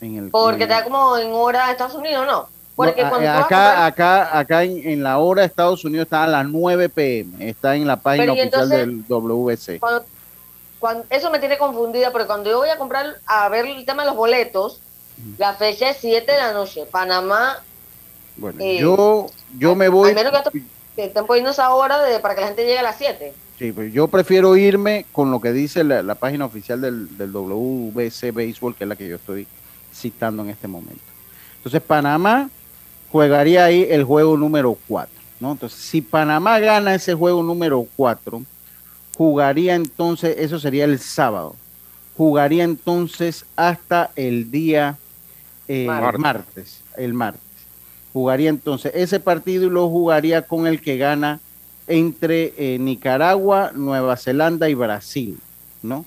En 0.00 0.16
el, 0.16 0.30
Porque 0.30 0.64
en- 0.64 0.70
está 0.70 0.84
como 0.84 1.16
en 1.18 1.28
hora 1.32 1.66
de 1.66 1.72
Estados 1.72 1.94
Unidos, 1.94 2.26
¿no? 2.26 2.48
Porque 2.76 3.02
No, 3.02 3.06
a- 3.06 3.10
cuando 3.10 3.26
eh, 3.26 3.30
acá, 3.30 3.40
comprar- 3.42 3.82
acá, 3.86 4.38
acá 4.38 4.64
en, 4.64 4.88
en 4.88 5.02
la 5.02 5.18
hora 5.18 5.42
de 5.42 5.46
Estados 5.46 5.84
Unidos 5.84 6.04
está 6.06 6.24
a 6.24 6.26
las 6.26 6.46
9 6.46 6.88
pm. 6.88 7.48
Está 7.48 7.76
en 7.76 7.86
la 7.86 7.96
página 8.00 8.24
Pero, 8.24 8.34
¿y 8.36 8.40
oficial 8.40 8.62
entonces? 8.62 8.78
del 8.86 9.04
WC. 9.06 9.78
cuando- 9.78 10.04
cuando- 10.84 11.06
eso 11.08 11.30
me 11.30 11.38
tiene 11.38 11.56
confundida, 11.56 12.10
porque 12.12 12.26
cuando 12.26 12.50
yo 12.50 12.58
voy 12.58 12.68
a 12.68 12.76
comprar, 12.76 13.16
a 13.24 13.48
ver 13.48 13.64
el 13.64 13.86
tema 13.86 14.02
de 14.02 14.08
los 14.10 14.16
boletos, 14.18 14.80
la 15.38 15.54
fecha 15.54 15.88
es 15.88 15.96
7 15.98 16.30
de 16.30 16.36
la 16.36 16.52
noche. 16.52 16.84
Panamá, 16.90 17.62
Bueno, 18.36 18.58
eh, 18.60 18.80
yo, 18.80 19.28
yo 19.58 19.74
me 19.74 19.88
voy. 19.88 20.10
al 20.10 20.14
menos 20.14 20.32
que 20.94 21.04
estén 21.06 21.24
poniendo 21.24 21.52
esa 21.52 21.72
hora 21.72 22.02
de, 22.02 22.20
para 22.20 22.34
que 22.34 22.42
la 22.42 22.48
gente 22.48 22.64
llegue 22.66 22.80
a 22.80 22.82
las 22.82 22.98
7. 22.98 23.32
Sí, 23.58 23.72
pues 23.72 23.94
yo 23.94 24.08
prefiero 24.08 24.56
irme 24.56 25.06
con 25.10 25.30
lo 25.30 25.40
que 25.40 25.52
dice 25.52 25.84
la, 25.84 26.02
la 26.02 26.16
página 26.16 26.44
oficial 26.44 26.82
del, 26.82 27.16
del 27.16 27.32
WBC 27.32 28.34
Béisbol, 28.34 28.74
que 28.74 28.84
es 28.84 28.88
la 28.88 28.96
que 28.96 29.08
yo 29.08 29.16
estoy 29.16 29.46
citando 29.94 30.42
en 30.42 30.50
este 30.50 30.68
momento. 30.68 31.00
Entonces, 31.56 31.80
Panamá 31.80 32.50
jugaría 33.10 33.64
ahí 33.64 33.86
el 33.88 34.04
juego 34.04 34.36
número 34.36 34.76
4. 34.86 35.14
¿no? 35.40 35.52
Entonces, 35.52 35.78
si 35.78 36.02
Panamá 36.02 36.58
gana 36.58 36.94
ese 36.94 37.14
juego 37.14 37.42
número 37.42 37.86
4, 37.96 38.42
jugaría 39.16 39.74
entonces, 39.74 40.36
eso 40.38 40.58
sería 40.58 40.84
el 40.84 40.98
sábado, 40.98 41.56
jugaría 42.16 42.64
entonces 42.64 43.44
hasta 43.56 44.10
el 44.16 44.50
día 44.50 44.96
eh, 45.68 45.86
Martes. 45.86 46.20
martes. 46.20 46.80
el 46.96 47.14
martes. 47.14 47.40
Jugaría 48.12 48.50
entonces 48.50 48.92
ese 48.94 49.18
partido 49.18 49.64
y 49.64 49.70
lo 49.70 49.88
jugaría 49.88 50.42
con 50.42 50.66
el 50.66 50.80
que 50.80 50.96
gana 50.96 51.40
entre 51.86 52.54
eh, 52.56 52.78
Nicaragua, 52.78 53.72
Nueva 53.74 54.16
Zelanda 54.16 54.68
y 54.68 54.74
Brasil, 54.74 55.38
¿no? 55.82 56.04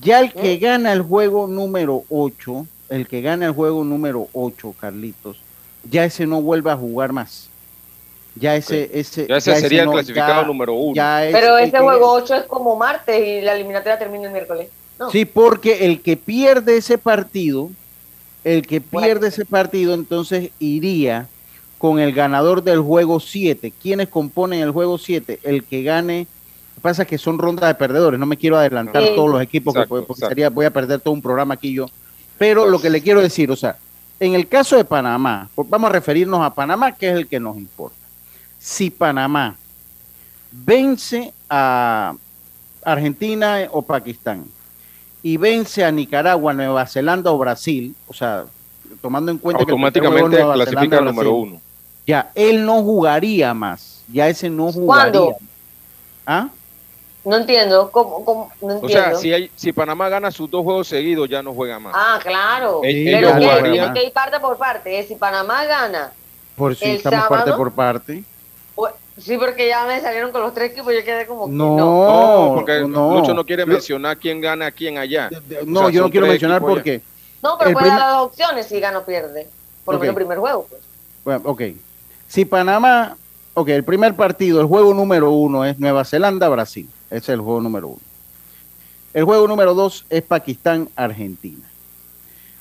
Ya 0.00 0.20
el 0.20 0.32
que 0.32 0.56
gana 0.58 0.92
el 0.92 1.02
juego 1.02 1.46
número 1.46 2.04
8, 2.08 2.66
el 2.88 3.06
que 3.06 3.20
gana 3.20 3.46
el 3.46 3.52
juego 3.52 3.84
número 3.84 4.28
8, 4.32 4.74
Carlitos, 4.80 5.38
ya 5.88 6.04
ese 6.04 6.26
no 6.26 6.40
vuelve 6.40 6.70
a 6.70 6.76
jugar 6.76 7.12
más. 7.12 7.48
Ya 8.34 8.56
ese, 8.56 8.90
ese, 8.94 9.26
Ya 9.28 9.36
ese 9.36 9.56
sería 9.56 9.80
el 9.82 9.86
no- 9.86 9.92
clasificado 9.92 10.40
ya- 10.42 10.46
número 10.46 10.72
uno. 10.74 10.94
ya 10.94 11.26
es 11.26 11.32
Pero 11.34 11.58
ese 11.58 11.78
juego 11.78 12.12
8 12.12 12.34
es 12.34 12.42
como 12.44 12.76
martes 12.76 13.18
y 13.26 13.40
la 13.42 13.54
eliminatoria 13.54 13.98
termina 13.98 14.26
el 14.26 14.32
miércoles. 14.32 14.68
No. 14.98 15.10
Sí, 15.10 15.24
porque 15.24 15.84
el 15.86 16.00
que 16.00 16.16
pierde 16.16 16.76
ese 16.78 16.96
partido, 16.96 17.70
el 18.44 18.66
que 18.66 18.80
Bueno. 18.80 19.06
pierde 19.06 19.28
ese 19.28 19.44
partido, 19.44 19.92
entonces 19.94 20.50
iría 20.58 21.26
con 21.78 21.98
el 21.98 22.12
ganador 22.12 22.62
del 22.62 22.80
juego 22.80 23.20
7. 23.20 23.72
¿Quiénes 23.82 24.08
componen 24.08 24.60
el 24.60 24.70
juego 24.70 24.98
7? 24.98 25.40
El 25.42 25.64
que 25.64 25.82
gane. 25.82 26.20
Lo 26.70 26.74
que 26.76 26.80
pasa 26.80 27.02
es 27.02 27.08
que 27.08 27.18
son 27.18 27.38
rondas 27.38 27.68
de 27.68 27.74
perdedores. 27.74 28.18
No 28.18 28.26
me 28.26 28.36
quiero 28.36 28.56
adelantar 28.56 29.02
Sí. 29.02 29.10
todos 29.14 29.30
los 29.30 29.42
equipos, 29.42 29.74
que 29.74 29.80
Exacto, 29.80 29.88
puede- 29.90 30.02
porque 30.06 30.26
sería, 30.26 30.48
voy 30.48 30.64
a 30.64 30.72
perder 30.72 31.00
todo 31.00 31.12
un 31.12 31.20
programa 31.22 31.54
aquí 31.54 31.72
yo. 31.74 31.86
Pero 32.38 32.66
lo 32.66 32.80
que 32.80 32.88
le 32.88 33.02
quiero 33.02 33.20
decir, 33.20 33.50
o 33.50 33.56
sea, 33.56 33.76
en 34.20 34.34
el 34.34 34.46
caso 34.48 34.76
de 34.76 34.84
Panamá, 34.84 35.50
vamos 35.56 35.90
a 35.90 35.92
referirnos 35.92 36.40
a 36.40 36.54
Panamá, 36.54 36.92
que 36.92 37.10
es 37.10 37.16
el 37.16 37.26
que 37.26 37.38
nos 37.40 37.56
importa. 37.56 37.96
Si 38.64 38.90
Panamá 38.90 39.56
vence 40.52 41.32
a 41.50 42.14
Argentina 42.84 43.58
o 43.72 43.82
Pakistán 43.82 44.44
y 45.20 45.36
vence 45.36 45.84
a 45.84 45.90
Nicaragua, 45.90 46.52
Nueva 46.52 46.86
Zelanda 46.86 47.32
o 47.32 47.38
Brasil, 47.38 47.92
o 48.06 48.12
sea, 48.14 48.44
tomando 49.00 49.32
en 49.32 49.38
cuenta 49.38 49.64
que 49.64 49.72
Automáticamente 49.72 50.36
es 50.36 50.42
Nueva 50.42 50.54
clasifica 50.54 50.80
Zelanda, 50.80 50.98
el 50.98 51.04
número 51.06 51.30
Brasil, 51.32 51.50
uno. 51.54 51.60
Ya, 52.06 52.30
él 52.36 52.64
no 52.64 52.82
jugaría 52.82 53.52
más. 53.54 54.02
Ya 54.12 54.28
ese 54.28 54.48
no 54.50 54.70
jugaría. 54.72 55.12
¿Cuándo? 55.20 55.36
¿Ah? 56.26 56.48
No 57.24 57.36
entiendo. 57.36 57.90
¿Cómo, 57.90 58.24
cómo? 58.24 58.52
No 58.60 58.66
O 58.66 58.70
entiendo. 58.82 58.88
sea, 58.88 59.14
si, 59.16 59.32
hay, 59.32 59.50
si 59.56 59.72
Panamá 59.72 60.08
gana 60.08 60.30
sus 60.30 60.48
dos 60.50 60.62
juegos 60.62 60.86
seguidos, 60.88 61.28
ya 61.28 61.42
no 61.42 61.52
juega 61.52 61.78
más. 61.80 61.94
Ah, 61.96 62.18
claro. 62.22 62.80
Sí, 62.84 63.04
Pero 63.10 63.28
que, 63.28 63.34
jugarían. 63.44 63.94
que 63.94 64.04
ir 64.04 64.12
parte 64.12 64.38
por 64.40 64.56
parte. 64.56 64.98
¿eh? 65.00 65.04
Si 65.06 65.14
Panamá 65.16 65.64
gana, 65.64 66.12
Por 66.56 66.74
si 66.76 66.84
El 66.84 66.96
estamos 66.96 67.28
parte 67.28 67.50
sábado. 67.50 67.56
por 67.56 67.72
parte. 67.72 68.24
Pues, 68.74 68.94
sí, 69.18 69.36
porque 69.38 69.68
ya 69.68 69.86
me 69.86 70.00
salieron 70.00 70.32
con 70.32 70.42
los 70.42 70.54
tres 70.54 70.72
equipos, 70.72 70.92
yo 70.94 71.04
quedé 71.04 71.26
como 71.26 71.46
que 71.46 71.52
No, 71.52 71.76
No, 71.76 72.52
porque 72.54 72.80
no. 72.80 73.14
Lucho 73.18 73.34
no 73.34 73.44
quiere 73.44 73.66
mencionar 73.66 74.16
quién 74.18 74.40
gana 74.40 74.66
a 74.66 74.70
quién 74.72 74.98
allá. 74.98 75.30
No, 75.64 75.80
O 75.80 75.82
sea, 75.84 75.90
yo 75.90 76.02
no 76.02 76.10
quiero 76.10 76.26
mencionar 76.26 76.58
equipos 76.58 76.74
porque. 76.74 77.00
No, 77.42 77.56
pero 77.58 77.70
El 77.70 77.74
puede 77.74 77.86
primer- 77.86 78.00
dar 78.00 78.10
las 78.12 78.20
opciones 78.22 78.66
si 78.66 78.80
gana 78.80 78.98
o 79.00 79.04
pierde. 79.04 79.48
Por 79.84 79.94
lo 79.94 80.00
menos 80.00 80.12
el 80.12 80.16
primer 80.16 80.38
juego. 80.38 80.66
Pues. 80.68 80.80
Bueno, 81.24 81.42
ok. 81.44 81.62
Si 82.28 82.44
Panamá. 82.44 83.16
Ok, 83.54 83.68
el 83.68 83.84
primer 83.84 84.14
partido, 84.14 84.60
el 84.62 84.66
juego 84.66 84.94
número 84.94 85.30
uno 85.30 85.64
es 85.66 85.78
Nueva 85.78 86.04
Zelanda-Brasil. 86.06 86.88
Ese 87.10 87.18
es 87.18 87.28
el 87.28 87.40
juego 87.40 87.60
número 87.60 87.88
uno. 87.88 88.00
El 89.12 89.24
juego 89.24 89.46
número 89.46 89.74
dos 89.74 90.06
es 90.08 90.22
Pakistán-Argentina. 90.22 91.68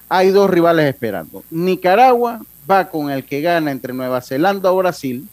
Hay 0.10 0.32
dos 0.32 0.50
rivales 0.50 0.88
esperando. 0.88 1.44
Nicaragua 1.50 2.42
va 2.70 2.90
con 2.90 3.10
el 3.10 3.24
que 3.24 3.40
gana 3.40 3.72
entre 3.72 3.94
Nueva 3.94 4.20
Zelanda 4.20 4.70
o 4.74 4.76
Brasil. 4.78 5.30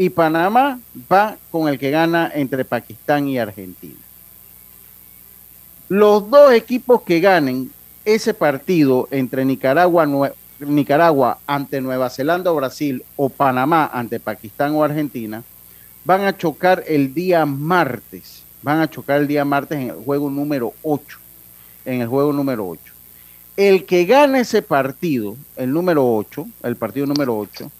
Y 0.00 0.08
Panamá 0.08 0.80
va 1.12 1.36
con 1.50 1.68
el 1.68 1.78
que 1.78 1.90
gana 1.90 2.32
entre 2.34 2.64
Pakistán 2.64 3.28
y 3.28 3.38
Argentina. 3.38 4.00
Los 5.90 6.30
dos 6.30 6.54
equipos 6.54 7.02
que 7.02 7.20
ganen 7.20 7.70
ese 8.06 8.32
partido 8.32 9.08
entre 9.10 9.44
Nicaragua, 9.44 10.08
Nicaragua 10.58 11.40
ante 11.46 11.82
Nueva 11.82 12.08
Zelanda 12.08 12.50
o 12.50 12.54
Brasil 12.54 13.04
o 13.16 13.28
Panamá 13.28 13.90
ante 13.92 14.18
Pakistán 14.18 14.74
o 14.74 14.82
Argentina 14.82 15.42
van 16.06 16.24
a 16.24 16.34
chocar 16.34 16.82
el 16.88 17.12
día 17.12 17.44
martes. 17.44 18.42
Van 18.62 18.80
a 18.80 18.88
chocar 18.88 19.20
el 19.20 19.28
día 19.28 19.44
martes 19.44 19.76
en 19.76 19.90
el 19.90 19.96
juego 19.96 20.30
número 20.30 20.72
8. 20.80 21.18
En 21.84 22.00
el 22.00 22.08
juego 22.08 22.32
número 22.32 22.66
8. 22.66 22.80
El 23.54 23.84
que 23.84 24.06
gane 24.06 24.40
ese 24.40 24.62
partido, 24.62 25.36
el 25.56 25.70
número 25.70 26.10
8, 26.10 26.48
el 26.62 26.76
partido 26.76 27.04
número 27.04 27.36
8, 27.36 27.70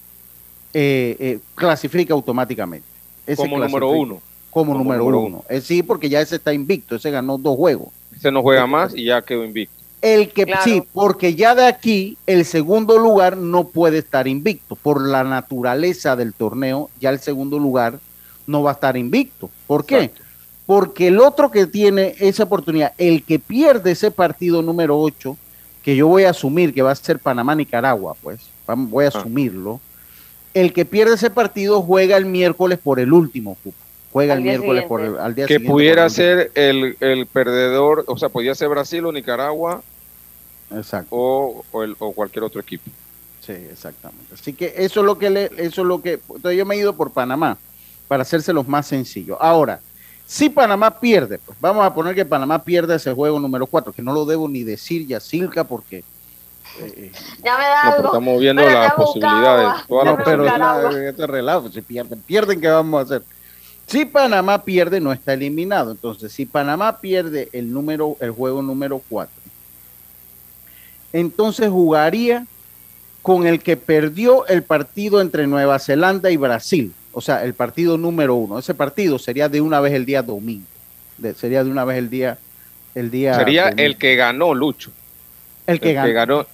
eh, 0.73 1.15
eh, 1.19 1.39
clasifica 1.55 2.13
automáticamente. 2.13 2.87
Ese 3.25 3.41
como 3.41 3.57
número 3.59 3.89
uno. 3.89 4.21
Como, 4.49 4.73
Como 4.73 4.77
número, 4.83 5.03
número 5.03 5.19
uno. 5.21 5.43
Eh, 5.49 5.61
sí, 5.61 5.81
porque 5.83 6.09
ya 6.09 6.19
ese 6.19 6.35
está 6.35 6.53
invicto, 6.53 6.95
ese 6.95 7.09
ganó 7.11 7.37
dos 7.37 7.55
juegos. 7.55 7.89
Ese 8.15 8.31
no 8.31 8.41
juega 8.41 8.67
más 8.67 8.93
y 8.95 9.05
ya 9.05 9.21
quedó 9.21 9.45
invicto. 9.45 9.75
El 10.01 10.29
que 10.29 10.45
Claro. 10.45 10.63
sí, 10.63 10.83
porque 10.93 11.35
ya 11.35 11.53
de 11.55 11.65
aquí 11.67 12.17
el 12.25 12.43
segundo 12.43 12.97
lugar 12.97 13.37
no 13.37 13.65
puede 13.65 13.99
estar 13.99 14.27
invicto. 14.27 14.75
Por 14.75 15.07
la 15.07 15.23
naturaleza 15.23 16.15
del 16.15 16.33
torneo, 16.33 16.89
ya 16.99 17.11
el 17.11 17.19
segundo 17.19 17.59
lugar 17.59 17.99
no 18.47 18.63
va 18.63 18.71
a 18.71 18.73
estar 18.73 18.97
invicto. 18.97 19.49
¿Por 19.67 19.85
qué? 19.85 20.05
Exacto. 20.05 20.23
Porque 20.65 21.07
el 21.07 21.19
otro 21.19 21.51
que 21.51 21.67
tiene 21.67 22.15
esa 22.19 22.43
oportunidad, 22.43 22.93
el 22.97 23.23
que 23.23 23.39
pierde 23.39 23.91
ese 23.91 24.09
partido 24.09 24.61
número 24.61 24.99
8, 24.99 25.37
que 25.83 25.95
yo 25.95 26.07
voy 26.07 26.23
a 26.23 26.31
asumir 26.31 26.73
que 26.73 26.81
va 26.81 26.91
a 26.91 26.95
ser 26.95 27.19
Panamá-Nicaragua, 27.19 28.15
pues, 28.21 28.39
voy 28.67 29.05
a 29.05 29.09
Ah. 29.09 29.11
El 30.53 30.73
que 30.73 30.85
pierde 30.85 31.15
ese 31.15 31.29
partido 31.29 31.81
juega 31.81 32.17
el 32.17 32.25
miércoles 32.25 32.77
por 32.77 32.99
el 32.99 33.13
último 33.13 33.55
cupo. 33.63 33.77
Juega 34.11 34.33
Al 34.33 34.39
el 34.39 34.43
miércoles 34.45 34.83
por 34.85 35.01
el, 35.01 35.17
al 35.17 35.33
día 35.35 35.45
Que 35.47 35.53
siguiente 35.53 35.67
por 35.69 35.75
pudiera 35.75 36.03
el 36.05 36.11
ser 36.11 36.51
el, 36.55 36.97
el 36.99 37.25
perdedor, 37.27 38.03
o 38.07 38.17
sea, 38.17 38.27
podía 38.29 38.53
ser 38.55 38.67
Brasil 38.67 39.05
o 39.05 39.11
Nicaragua 39.11 39.81
Exacto. 40.75 41.07
o, 41.11 41.63
o, 41.71 41.83
el- 41.83 41.95
o 41.99 42.11
cualquier 42.13 42.43
otro 42.43 42.59
equipo. 42.59 42.89
Sí, 43.39 43.53
exactamente. 43.53 44.33
Así 44.33 44.53
que 44.53 44.73
eso 44.77 44.99
es 44.99 45.05
lo 45.05 45.17
que 45.17 45.29
le, 45.29 45.45
eso 45.57 45.81
es 45.81 45.87
lo 45.87 46.01
que 46.01 46.13
entonces 46.29 46.57
yo 46.57 46.65
me 46.65 46.75
he 46.75 46.79
ido 46.79 46.93
por 46.95 47.11
Panamá 47.11 47.57
para 48.07 48.23
hacérselos 48.23 48.67
más 48.67 48.85
sencillo. 48.87 49.41
Ahora, 49.41 49.79
si 50.27 50.49
Panamá 50.49 50.99
pierde, 50.99 51.39
pues 51.39 51.57
vamos 51.59 51.85
a 51.85 51.93
poner 51.93 52.13
que 52.13 52.25
Panamá 52.25 52.63
pierde 52.63 52.95
ese 52.95 53.13
juego 53.13 53.39
número 53.39 53.65
4, 53.65 53.93
que 53.93 54.01
no 54.01 54.13
lo 54.13 54.25
debo 54.25 54.47
ni 54.47 54.63
decir 54.63 55.07
ya 55.07 55.19
Silca 55.19 55.63
porque 55.63 56.03
eh, 56.79 57.11
Ya 57.43 57.57
me 57.57 57.63
da 57.63 57.75
No, 57.75 57.81
pero 57.81 57.95
algo. 57.97 58.07
estamos 58.07 58.39
viendo 58.39 58.61
las 58.63 58.93
posibilidades. 58.93 59.87
Todas 59.87 60.05
ya 60.05 60.11
las 60.27 60.37
buscaba. 60.37 60.91
la- 60.91 61.09
este 61.09 61.27
relajo, 61.27 61.69
si 61.71 61.81
pierden, 61.81 62.21
pierden, 62.21 62.61
¿qué 62.61 62.67
vamos 62.67 62.99
a 62.99 63.03
hacer? 63.03 63.23
Si 63.87 64.05
Panamá 64.05 64.63
pierde, 64.63 64.99
no 65.01 65.11
está 65.11 65.33
eliminado. 65.33 65.91
Entonces, 65.91 66.31
si 66.31 66.45
Panamá 66.45 66.99
pierde 67.01 67.49
el 67.51 67.73
número, 67.73 68.15
el 68.21 68.31
juego 68.31 68.61
número 68.61 69.01
4, 69.09 69.29
entonces 71.13 71.69
jugaría 71.69 72.45
con 73.21 73.45
el 73.45 73.59
que 73.61 73.77
perdió 73.77 74.47
el 74.47 74.63
partido 74.63 75.21
entre 75.21 75.45
Nueva 75.45 75.77
Zelanda 75.79 76.31
y 76.31 76.37
Brasil. 76.37 76.93
O 77.11 77.21
sea, 77.21 77.43
el 77.43 77.53
partido 77.53 77.97
número 77.97 78.35
uno. 78.35 78.57
Ese 78.57 78.73
partido 78.73 79.19
sería 79.19 79.49
de 79.49 79.59
una 79.61 79.79
vez 79.81 79.93
el 79.93 80.05
día 80.05 80.23
domingo. 80.23 80.65
De- 81.17 81.33
sería 81.35 81.63
de 81.63 81.69
una 81.69 81.83
vez 81.83 81.97
el 81.97 82.09
día. 82.09 82.37
El 82.95 83.11
día 83.11 83.35
Sería 83.35 83.63
domingo. 83.65 83.83
el 83.83 83.97
que 83.97 84.15
ganó 84.15 84.53
Lucho. 84.53 84.91
el 85.67 85.79
que 85.79 85.89
el 85.89 85.95
ganó. 85.95 86.07
que 86.07 86.13
ganó, 86.13 86.45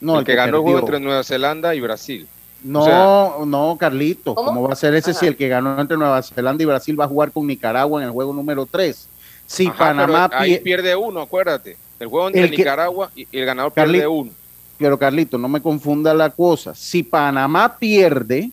no, 0.00 0.18
el 0.18 0.24
que 0.24 0.34
ganó 0.34 0.56
el 0.58 0.62
juego 0.62 0.80
perdió. 0.80 0.96
entre 0.96 1.00
Nueva 1.06 1.24
Zelanda 1.24 1.74
y 1.74 1.80
Brasil. 1.80 2.28
No, 2.62 2.80
O 2.80 2.84
sea- 2.84 3.44
no, 3.46 3.76
Carlito. 3.78 4.34
¿Cómo? 4.34 4.48
¿Cómo 4.48 4.62
va 4.68 4.72
a 4.72 4.76
ser 4.76 4.94
ese 4.94 5.12
Ajá. 5.12 5.20
si 5.20 5.26
el 5.26 5.36
que 5.36 5.48
ganó 5.48 5.80
entre 5.80 5.96
Nueva 5.96 6.22
Zelanda 6.22 6.62
y 6.62 6.66
Brasil 6.66 6.98
va 6.98 7.04
a 7.04 7.08
jugar 7.08 7.32
con 7.32 7.46
Nicaragua 7.46 8.00
en 8.02 8.06
el 8.08 8.12
juego 8.12 8.32
número 8.34 8.66
3? 8.66 9.06
Si 9.46 9.66
Ajá, 9.66 9.78
Panamá 9.78 10.28
pero 10.28 10.42
ahí 10.42 10.52
pie- 10.58 10.62
pierde 10.62 10.94
uno, 10.96 11.20
acuérdate. 11.22 11.76
El 11.98 12.08
juego 12.08 12.26
entre 12.28 12.42
El 12.44 12.50
que- 12.50 12.56
Nicaragua 12.58 13.10
y, 13.16 13.26
el 13.32 13.46
ganador 13.46 13.72
pierde 13.72 14.06
uno. 14.06 14.30
Pero 14.78 14.98
Carlito, 14.98 15.36
no 15.38 15.48
me 15.48 15.60
confunda 15.60 16.14
la 16.14 16.30
cosa. 16.30 16.74
Si 16.74 17.02
Panamá 17.02 17.76
pierde, 17.78 18.50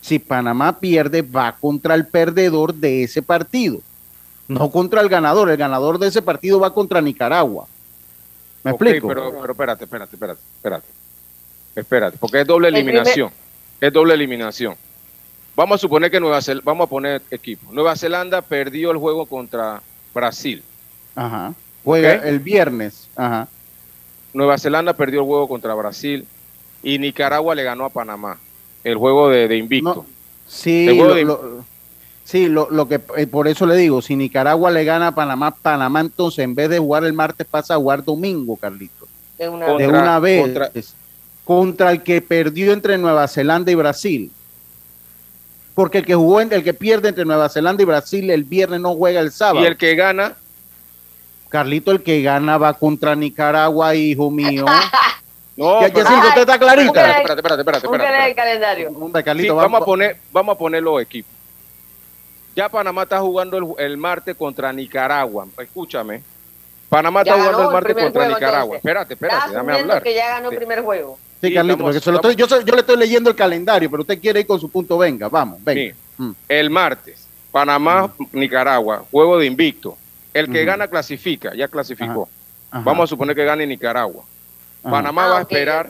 si 0.00 0.18
Panamá 0.18 0.78
pierde, 0.80 1.22
va 1.22 1.54
contra 1.60 1.94
el 1.94 2.06
perdedor 2.06 2.74
de 2.74 3.04
ese 3.04 3.22
partido. 3.22 3.80
No 4.48 4.70
contra 4.70 5.00
el 5.00 5.08
ganador. 5.08 5.50
El 5.50 5.56
ganador 5.56 5.98
de 5.98 6.08
ese 6.08 6.20
partido 6.22 6.58
va 6.58 6.74
contra 6.74 7.00
Nicaragua. 7.00 7.66
¿Me 8.64 8.70
explico? 8.70 9.08
Pero, 9.08 9.32
pero 9.40 9.52
espérate, 9.52 9.84
espérate, 9.84 10.14
espérate, 10.16 10.40
espérate. 10.56 10.86
Espérate, 11.74 12.16
porque 12.18 12.40
es 12.42 12.46
doble 12.46 12.68
El 12.68 12.76
eliminación. 12.76 13.30
Es 13.80 13.92
doble 13.92 14.14
eliminación. 14.14 14.76
Vamos 15.56 15.76
a 15.76 15.78
suponer 15.78 16.10
que 16.10 16.20
Nueva 16.20 16.40
Zelanda, 16.42 16.62
vamos 16.64 16.86
a 16.86 16.90
poner 16.90 17.22
equipo. 17.30 17.72
Nueva 17.72 17.96
Zelanda 17.96 18.42
perdió 18.42 18.90
el 18.90 18.98
juego 18.98 19.26
contra 19.26 19.82
Brasil. 20.14 20.62
Ajá. 21.14 21.54
Juega 21.84 22.14
el 22.28 22.38
viernes. 22.40 23.08
Ajá. 23.16 23.48
Nueva 24.32 24.56
Zelanda 24.58 24.92
perdió 24.94 25.20
el 25.20 25.26
juego 25.26 25.48
contra 25.48 25.74
Brasil 25.74 26.26
y 26.82 26.98
Nicaragua 26.98 27.54
le 27.54 27.64
ganó 27.64 27.84
a 27.84 27.90
Panamá. 27.90 28.38
El 28.84 28.96
juego 28.96 29.28
de, 29.30 29.48
de 29.48 29.56
invicto. 29.56 29.94
No, 29.94 30.06
sí, 30.46 30.86
El 30.88 30.94
juego 30.96 31.08
lo, 31.10 31.14
de- 31.16 31.24
lo- 31.24 31.64
sí, 32.24 32.48
lo, 32.48 32.68
lo 32.70 32.88
que 32.88 33.00
eh, 33.16 33.26
por 33.26 33.48
eso 33.48 33.66
le 33.66 33.76
digo, 33.76 34.00
si 34.02 34.16
Nicaragua 34.16 34.70
le 34.70 34.84
gana 34.84 35.08
a 35.08 35.14
Panamá, 35.14 35.50
Panamá 35.54 36.00
entonces 36.00 36.40
en 36.44 36.54
vez 36.54 36.68
de 36.70 36.78
jugar 36.78 37.04
el 37.04 37.12
martes 37.12 37.46
pasa 37.50 37.74
a 37.74 37.76
jugar 37.78 38.04
domingo, 38.04 38.56
Carlito. 38.56 39.06
De 39.38 39.48
una 39.48 39.66
Contra- 39.66 39.86
de 39.86 39.92
una 39.92 40.18
vez 40.18 40.42
contra- 40.42 40.70
contra, 41.44 41.90
el 41.90 42.02
que 42.02 42.20
perdió 42.22 42.72
entre 42.72 42.96
Nueva 42.98 43.26
Zelanda 43.28 43.70
y 43.72 43.74
Brasil. 43.74 44.30
Porque 45.74 45.98
el 45.98 46.04
que 46.06 46.14
jugó, 46.14 46.40
el 46.40 46.62
que 46.62 46.74
pierde 46.74 47.08
entre 47.08 47.24
Nueva 47.24 47.48
Zelanda 47.48 47.82
y 47.82 47.86
Brasil 47.86 48.30
el 48.30 48.44
viernes 48.44 48.80
no 48.80 48.94
juega 48.94 49.20
el 49.20 49.32
sábado. 49.32 49.64
Y 49.64 49.66
el 49.66 49.76
que 49.78 49.94
gana, 49.94 50.34
Carlito, 51.48 51.90
el 51.90 52.02
que 52.02 52.22
gana 52.22 52.58
va 52.58 52.74
contra 52.74 53.14
Nicaragua, 53.16 53.94
hijo 53.94 54.30
mío. 54.30 54.64
No, 55.54 55.80
¿Qué- 55.80 55.86
qué 55.88 55.92
pero- 55.92 56.06
siente? 56.08 56.28
¿Usted 56.28 56.40
está 56.40 56.58
clarita? 56.58 56.86
Espérate, 56.88 57.18
espérate, 57.20 57.40
espérate, 57.40 57.60
espérate, 57.60 57.86
Búsquele 57.86 58.04
espérate. 58.06 58.30
el 58.30 58.34
calendario. 58.36 58.88
Hombre, 58.98 59.20
Sí, 59.20 59.24
Carlito, 59.26 59.54
vamos 59.56 59.82
a 59.82 59.84
poner, 59.84 60.16
vamos 60.32 60.54
a 60.54 60.58
poner 60.58 60.82
los 60.82 61.02
equipos. 61.02 61.31
Ya 62.54 62.68
Panamá 62.68 63.04
está 63.04 63.18
jugando 63.20 63.56
el, 63.56 63.84
el 63.84 63.96
martes 63.96 64.36
contra 64.36 64.72
Nicaragua. 64.72 65.46
Escúchame. 65.58 66.22
Panamá 66.88 67.22
Ya 67.24 67.32
está 67.32 67.42
jugando 67.44 67.66
el 67.68 67.72
martes 67.72 67.94
contra 67.96 68.22
juego, 68.24 68.34
Nicaragua. 68.34 68.62
entonces. 68.62 68.76
Espérate, 68.78 69.14
espérate, 69.14 69.56
hablar. 69.56 70.02
que 70.02 70.14
ya 70.14 70.28
ganó 70.28 70.50
el 70.50 70.56
primer 70.56 70.82
juego. 70.82 71.18
Sí, 71.40 71.48
Sí, 71.48 71.54
Carlito, 71.54 71.72
estamos- 71.74 71.88
porque 71.94 72.04
se 72.04 72.10
lo 72.12 72.16
estoy- 72.18 72.36
yo, 72.36 72.74
le 72.74 72.80
estoy 72.80 72.96
leyendo 72.96 73.30
el 73.30 73.36
calendario, 73.36 73.90
pero 73.90 74.02
usted 74.02 74.20
quiere 74.20 74.40
ir 74.40 74.46
con 74.46 74.60
su 74.60 74.68
punto. 74.70 74.98
Venga, 74.98 75.28
vamos, 75.28 75.58
venga. 75.64 75.80
Sí. 75.94 75.98
Mm. 76.18 76.30
El 76.48 76.70
martes, 76.70 77.26
Panamá, 77.50 78.12
Nicaragua, 78.32 79.04
juego 79.10 79.38
de 79.38 79.46
invicto. 79.46 79.96
El 80.34 80.50
que 80.50 80.64
gana 80.64 80.86
clasifica, 80.88 81.54
ya 81.54 81.68
clasificó. 81.68 82.28
Ajá, 82.70 82.82
Vamos 82.84 83.04
a 83.04 83.06
suponer 83.08 83.34
que 83.34 83.44
gane 83.44 83.66
Nicaragua. 83.66 84.24
ajá. 84.82 84.90
Panamá 84.90 85.24
Ah, 85.24 85.28
va 85.28 85.38
a 85.38 85.40
esperar. 85.42 85.88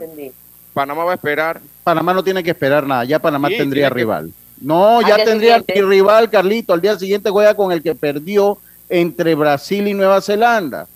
Panamá 0.73 1.03
va 1.03 1.11
a 1.11 1.15
esperar. 1.15 1.61
Panamá 1.83 2.13
no 2.13 2.23
tiene 2.23 2.43
que 2.43 2.49
esperar 2.49 2.85
nada, 2.87 3.03
ya 3.05 3.19
Panamá 3.19 3.47
Sí, 3.49 3.57
tendría 3.57 3.89
que- 3.89 3.93
rival. 3.93 4.33
No, 4.63 4.99
Al 4.99 5.05
ya 5.05 5.17
tendría 5.17 5.59
siguiente. 5.59 5.81
rival, 5.85 6.29
Carlito. 6.29 6.73
Al 6.73 6.81
día 6.81 6.97
siguiente 6.97 7.29
juega 7.29 7.53
con 7.53 7.71
el 7.71 7.83
que 7.83 7.93
perdió 7.93 8.57
entre 8.89 9.35
Brasil 9.35 9.87
y 9.87 9.93
Nueva 9.93 10.21
Zelanda. 10.21 10.87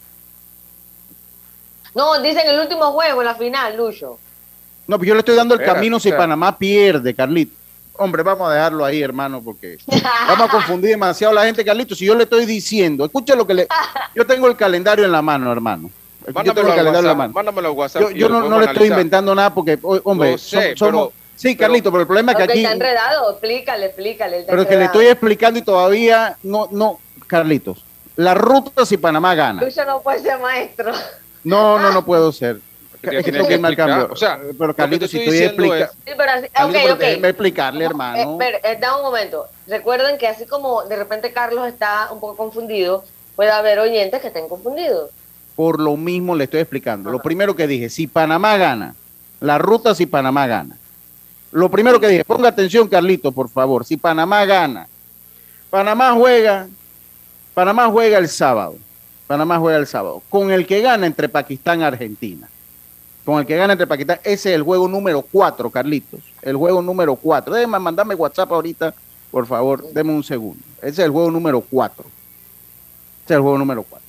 No, 1.93 2.21
dicen 2.21 2.47
el 2.47 2.59
último 2.59 2.91
juego 2.93 3.21
en 3.21 3.27
la 3.27 3.35
final, 3.35 3.75
Lucho. 3.75 4.17
No, 4.87 4.97
pues 4.97 5.07
yo 5.07 5.13
le 5.15 5.19
estoy 5.19 5.35
dando 5.35 5.55
el 5.55 5.63
camino 5.63 5.99
si. 5.99 6.11
Panamá 6.11 6.57
pierde, 6.57 7.13
Carlito. 7.13 7.53
Hombre, 7.99 8.21
vamos 8.23 8.49
a 8.49 8.53
dejarlo 8.53 8.85
ahí, 8.85 9.01
hermano, 9.01 9.41
porque 9.43 9.77
vamos 10.27 10.47
a 10.47 10.51
confundir 10.51 10.91
demasiado 10.91 11.31
a 11.31 11.35
la 11.35 11.45
gente, 11.45 11.65
Carlito. 11.65 11.95
Si 11.95 12.05
yo 12.05 12.15
le 12.15 12.23
estoy 12.23 12.45
diciendo, 12.45 13.03
escucha 13.03 13.35
lo 13.35 13.45
que 13.45 13.53
le... 13.53 13.67
Yo 14.15 14.25
tengo 14.25 14.47
el 14.47 14.55
calendario 14.55 15.03
en 15.03 15.11
la 15.11 15.21
mano, 15.21 15.51
hermano. 15.51 15.89
Yo 16.19 16.25
tengo 16.25 16.39
Mándamelo 16.39 16.67
el 16.67 16.71
al 16.71 16.77
calendario 16.77 16.99
en 16.99 17.05
la 17.07 17.15
mano. 17.15 17.33
Mándamelo 17.33 17.71
WhatsApp. 17.73 18.11
Yo, 18.13 18.29
no, 18.29 18.59
le 18.59 18.65
estoy 18.65 18.87
inventando 18.87 19.33
nada 19.33 19.53
porque, 19.53 19.79
hombre, 19.81 20.37
sé, 20.37 20.75
somos... 20.75 21.09
pero- 21.09 21.26
sí, 21.37 21.55
pero- 21.55 21.67
Carlito, 21.69 21.91
pero 21.91 22.01
el 22.01 22.07
problema 22.07 22.33
es 22.33 22.37
que 22.37 22.43
aquí... 22.43 22.59
está 22.63 22.73
enredado, 22.73 23.31
explícale, 23.31 23.85
explícale. 23.85 24.45
Pero 24.49 24.67
que 24.67 24.75
le 24.75 24.85
estoy 24.85 25.05
explicando 25.07 25.57
y 25.59 25.61
todavía 25.61 26.35
no, 26.43 26.67
no, 26.71 26.99
Carlitos. 27.27 27.85
La 28.17 28.33
ruta 28.33 28.85
si 28.85 28.97
Panamá 28.97 29.33
gana. 29.35 29.61
Lucho 29.61 29.85
no 29.85 30.01
puede 30.01 30.19
ser 30.19 30.39
maestro. 30.39 30.91
No, 31.43 31.79
no, 31.79 31.91
no 31.93 32.03
puedo 32.03 32.31
ser. 32.33 32.59
Es 33.01 33.23
que 33.23 33.31
tengo 33.31 33.47
que 33.47 33.53
irme 33.53 33.67
al 33.69 33.75
cambio. 33.75 34.09
o 34.11 34.15
sea, 34.15 34.39
pero 34.57 34.75
Carlitos, 34.75 35.09
si 35.11 35.19
estoy 35.19 35.37
explicando. 35.37 35.93
Sí, 36.05 36.11
pero 36.17 36.31
así, 36.31 36.47
déjeme 36.97 37.29
explicarle, 37.29 37.83
Eh, 37.83 37.87
hermano. 37.87 38.35
pero, 38.39 38.57
eh, 38.63 38.77
da 38.81 38.97
un 38.97 39.03
momento. 39.03 39.45
Recuerden 39.67 40.17
que 40.17 40.27
así 40.27 40.45
como 40.47 40.83
de 40.83 40.95
repente 40.95 41.31
Carlos 41.31 41.67
está 41.67 42.09
un 42.11 42.19
poco 42.19 42.35
confundido, 42.35 43.03
puede 43.35 43.51
haber 43.51 43.77
oyentes 43.79 44.19
que 44.19 44.27
estén 44.27 44.49
confundidos. 44.49 45.11
Por 45.55 45.79
lo 45.79 45.95
mismo 45.95 46.35
le 46.35 46.45
estoy 46.45 46.59
explicando. 46.61 47.11
Lo 47.11 47.19
primero 47.21 47.55
que 47.55 47.67
dije, 47.67 47.89
si 47.89 48.07
Panamá 48.07 48.57
gana, 48.57 48.95
la 49.39 49.57
ruta 49.59 49.93
si 49.95 50.07
Panamá 50.07 50.47
gana. 50.47 50.75
Lo 51.51 51.69
primero 51.69 51.99
que 51.99 52.07
dije, 52.07 52.25
ponga 52.25 52.49
atención, 52.49 52.87
Carlitos, 52.87 53.33
por 53.33 53.49
favor. 53.49 53.85
Si 53.85 53.97
Panamá 53.97 54.45
gana, 54.45 54.87
Panamá 55.69 56.13
juega, 56.13 56.67
Panamá 57.53 57.87
juega 57.87 58.17
el 58.17 58.27
sábado. 58.27 58.75
Panamá 59.27 59.59
juega 59.59 59.77
el 59.77 59.87
sábado. 59.87 60.23
Con 60.29 60.51
el 60.51 60.65
que 60.65 60.81
gana 60.81 61.05
entre 61.05 61.27
Pakistán 61.29 61.81
y 61.81 61.83
Argentina. 61.83 62.47
Con 63.25 63.39
el 63.39 63.45
que 63.45 63.57
gana 63.57 63.73
entre 63.73 63.87
Pakistán. 63.87 64.19
Ese 64.23 64.49
es 64.49 64.55
el 64.55 64.63
juego 64.63 64.87
número 64.87 65.21
4, 65.21 65.69
Carlitos. 65.69 66.21
El 66.41 66.55
juego 66.55 66.81
número 66.81 67.15
4. 67.15 67.53
Déjame 67.53 67.79
mandarme 67.79 68.15
WhatsApp 68.15 68.51
ahorita, 68.51 68.93
por 69.29 69.45
favor. 69.45 69.83
Deme 69.91 70.13
un 70.13 70.23
segundo. 70.23 70.63
Ese 70.77 70.89
es 70.89 70.99
el 70.99 71.11
juego 71.11 71.29
número 71.29 71.59
4. 71.61 72.05
Ese 72.05 73.33
es 73.33 73.35
el 73.35 73.41
juego 73.41 73.57
número 73.57 73.83
4. 73.83 74.07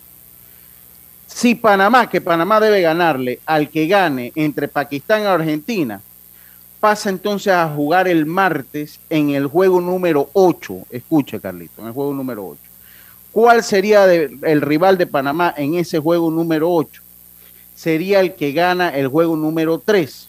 Si 1.27 1.57
Panamá, 1.57 2.09
que 2.09 2.21
Panamá 2.21 2.61
debe 2.61 2.81
ganarle 2.81 3.41
al 3.45 3.69
que 3.69 3.87
gane 3.87 4.33
entre 4.35 4.69
Pakistán 4.69 5.23
y 5.23 5.27
Argentina, 5.27 6.01
pasa 6.81 7.11
entonces 7.11 7.53
a 7.53 7.69
jugar 7.69 8.09
el 8.09 8.27
martes 8.27 9.01
en 9.11 9.31
el 9.31 9.47
juego 9.47 9.81
número 9.81 10.31
8. 10.33 10.87
Escuche, 10.91 11.41
Carlito, 11.41 11.81
en 11.83 11.89
el 11.89 11.93
juego 11.93 12.15
número 12.15 12.47
8. 12.47 12.61
¿Cuál 13.33 13.63
sería 13.63 14.05
el 14.13 14.61
rival 14.61 14.99
de 14.99 15.07
Panamá 15.07 15.55
en 15.57 15.75
ese 15.75 15.99
juego 15.99 16.31
número 16.31 16.73
8? 16.73 17.03
Sería 17.75 18.21
el 18.21 18.35
que 18.35 18.53
gana 18.53 18.89
el 18.91 19.09
juego 19.09 19.37
número 19.37 19.79
3. 19.79 20.29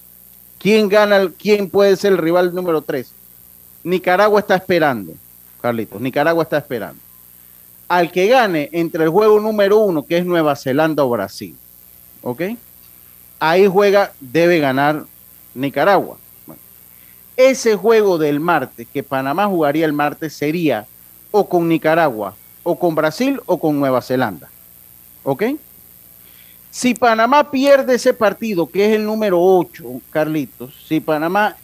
¿Quién 0.59 0.89
gana? 0.89 1.31
¿Quién 1.37 1.69
puede 1.69 1.95
ser 1.95 2.11
el 2.11 2.17
rival 2.17 2.53
número 2.53 2.81
3? 2.81 3.11
Nicaragua 3.83 4.41
está 4.41 4.55
esperando, 4.55 5.13
Carlitos. 5.61 6.01
Nicaragua 6.01 6.43
está 6.43 6.57
esperando. 6.57 6.99
Al 7.87 8.11
que 8.11 8.27
gane 8.27 8.69
entre 8.71 9.05
el 9.05 9.09
juego 9.09 9.39
número 9.39 9.79
1, 9.79 10.05
que 10.05 10.17
es 10.17 10.25
Nueva 10.25 10.55
Zelanda 10.55 11.03
o 11.03 11.09
Brasil. 11.09 11.55
¿Ok? 12.21 12.41
Ahí 13.39 13.65
juega, 13.67 14.11
debe 14.19 14.59
ganar 14.59 15.05
Nicaragua. 15.55 16.17
Ese 17.39 17.77
juego 17.77 18.17
del 18.17 18.41
martes, 18.41 18.85
que 18.91 19.01
Panamá 19.01 19.47
jugaría 19.47 19.85
el 19.85 19.93
martes, 19.93 20.33
sería 20.33 20.85
o 21.31 21.47
con 21.47 21.69
Nicaragua, 21.69 22.35
o 22.63 22.77
con 22.77 22.93
Brasil, 22.95 23.39
o 23.45 23.57
con 23.57 23.79
Nueva 23.79 24.01
Zelanda. 24.01 24.49
¿Ok? 25.23 25.43
Si 26.69 26.93
Panamá 26.93 27.49
pierde 27.49 27.95
ese 27.95 28.13
partido, 28.13 28.67
que 28.67 28.85
es 28.87 28.95
el 28.95 29.05
número 29.05 29.41
8, 29.41 30.01
Carlitos, 30.09 30.75
si 30.85 30.99
Panamá 30.99 31.55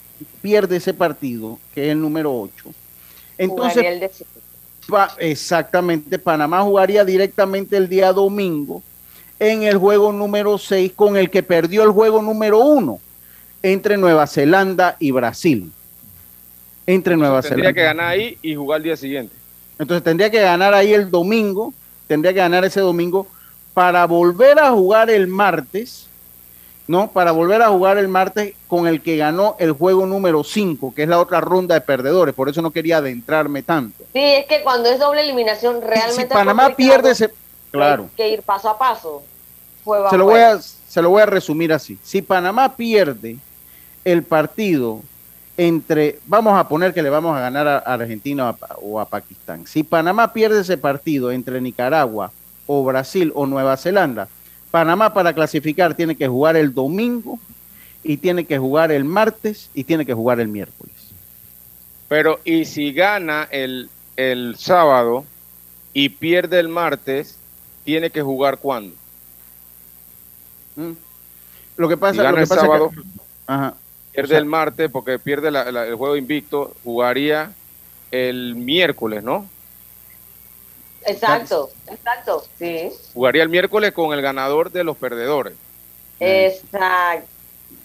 pierde 0.42 0.78
ese 0.78 0.94
partido, 0.94 1.60
que 1.74 1.88
es 1.88 1.92
el 1.92 2.00
número 2.00 2.34
8, 2.34 2.74
entonces 3.38 3.84
el 3.84 4.10
Pa- 4.88 5.14
exactamente, 5.20 6.18
Panamá 6.18 6.62
jugaría 6.62 7.04
directamente 7.04 7.76
el 7.76 7.90
día 7.90 8.14
domingo 8.14 8.82
en 9.40 9.64
el 9.64 9.78
juego 9.78 10.14
número 10.14 10.58
6 10.58 10.94
con 10.96 11.18
el 11.18 11.30
que 11.30 11.44
perdió 11.44 11.84
el 11.84 11.90
juego 11.90 12.22
número 12.22 12.60
1 12.60 13.00
entre 13.72 13.98
Nueva 13.98 14.28
Zelanda 14.28 14.96
y 15.00 15.10
Brasil. 15.10 15.72
Entre 16.86 17.18
Nueva 17.18 17.42
Tendría 17.42 17.72
Zelanda. 17.72 17.74
que 17.74 17.84
ganar 17.84 18.08
ahí 18.08 18.38
y 18.44 18.54
jugar 18.54 18.78
el 18.78 18.84
día 18.84 18.96
siguiente. 18.96 19.36
Entonces 19.80 20.04
tendría 20.04 20.30
que 20.30 20.40
ganar 20.40 20.76
ahí 20.76 20.94
el 20.94 21.10
domingo, 21.10 21.74
tendría 22.08 22.32
que 22.32 22.40
ganar 22.40 22.64
ese 22.64 22.80
domingo 22.80 23.28
para 23.74 24.06
volver 24.06 24.60
a 24.60 24.70
jugar 24.70 25.10
el 25.10 25.26
martes, 25.26 26.06
¿no? 26.88 27.10
Para 27.10 27.32
volver 27.32 27.64
a 27.64 27.70
jugar 27.70 27.98
el 27.98 28.08
martes 28.08 28.54
con 28.68 28.86
el 28.86 29.02
que 29.02 29.18
ganó 29.18 29.56
el 29.58 29.72
juego 29.72 30.06
número 30.06 30.44
5, 30.44 30.94
que 30.94 31.02
es 31.02 31.10
la 31.10 31.20
otra 31.20 31.42
ronda 31.42 31.74
de 31.74 31.82
perdedores. 31.82 32.36
Por 32.36 32.48
eso 32.48 32.62
no 32.62 32.70
quería 32.70 32.98
adentrarme 32.98 33.64
tanto. 33.64 34.04
Sí, 34.14 34.22
es 34.22 34.46
que 34.46 34.62
cuando 34.62 34.90
es 34.90 35.00
doble 35.00 35.22
eliminación 35.22 35.82
realmente... 35.82 36.22
si 36.22 36.28
Panamá 36.28 36.76
pierde 36.76 37.12
ese... 37.12 37.32
Claro. 37.72 38.04
Hay 38.04 38.16
que 38.16 38.30
ir 38.30 38.44
paso 38.44 38.70
a 38.70 38.78
paso. 38.78 39.24
Se 40.12 40.18
lo, 40.18 40.26
voy 40.26 40.40
a, 40.40 40.60
se 40.62 41.02
lo 41.02 41.10
voy 41.10 41.24
a 41.24 41.26
resumir 41.26 41.74
así. 41.74 41.98
Si 42.04 42.22
Panamá 42.22 42.76
pierde 42.76 43.38
el 44.06 44.24
partido 44.24 45.02
entre, 45.58 46.20
vamos 46.28 46.58
a 46.58 46.68
poner 46.68 46.94
que 46.94 47.02
le 47.04 47.10
vamos 47.10 47.36
a 47.36 47.40
ganar 47.42 47.68
a 47.68 47.78
Argentina 47.80 48.56
o 48.82 49.00
a, 49.00 49.06
Pakistán. 49.06 49.66
Si 49.68 49.84
Panamá 49.84 50.32
pierde 50.34 50.62
ese 50.62 50.78
partido 50.78 51.32
entre 51.32 51.60
Nicaragua 51.62 52.32
o 52.68 52.84
Brasil 52.84 53.32
o 53.36 53.46
Nueva 53.46 53.78
Zelanda, 53.78 54.28
Panamá 54.72 55.14
para 55.14 55.34
clasificar 55.34 55.94
tiene 55.96 56.16
que 56.16 56.28
jugar 56.28 56.56
el 56.58 56.74
domingo 56.74 57.40
y 58.04 58.18
tiene 58.18 58.46
que 58.46 58.58
jugar 58.58 58.92
el 58.92 59.06
martes 59.06 59.70
y 59.74 59.84
tiene 59.86 60.06
que 60.06 60.14
jugar 60.14 60.40
el 60.40 60.48
miércoles. 60.50 60.94
Pero, 62.10 62.40
y 62.44 62.66
si 62.66 62.92
gana 62.94 63.48
el, 63.50 63.90
el 64.18 64.56
sábado 64.58 65.26
y 65.94 66.10
pierde 66.10 66.60
el 66.60 66.68
martes, 66.68 67.38
tiene 67.86 68.10
que 68.10 68.22
jugar 68.22 68.58
cuándo? 68.60 68.94
¿Mm? 70.76 70.92
Lo 71.78 71.88
que 71.90 71.98
pasa, 71.98 72.12
Si 72.12 72.18
lo 72.18 72.24
gana 72.24 72.36
que 72.38 72.44
el 72.44 72.48
pasa 72.50 72.62
es 72.62 72.68
que- 72.68 72.68
sábado, 72.78 72.92
Ajá. 73.48 73.74
Pierde 74.16 74.28
O 74.28 74.30
sea- 74.30 74.38
el 74.40 74.46
martes 74.46 74.90
porque 74.92 75.20
pierde 75.20 75.52
la- 75.52 75.72
la- 75.72 75.86
el 75.86 75.96
juego 75.96 76.16
invicto, 76.16 76.74
jugaría 76.84 77.52
el 78.12 78.56
miércoles, 78.56 79.24
¿no? 79.24 79.48
Exacto, 81.06 81.70
exacto, 81.88 82.44
sí. 82.58 82.90
Jugaría 83.14 83.44
el 83.44 83.50
miércoles 83.50 83.92
con 83.92 84.14
el 84.14 84.22
ganador 84.22 84.72
de 84.72 84.84
los 84.84 84.98
perdedores. 84.98 85.54
Exacto. 86.20 87.28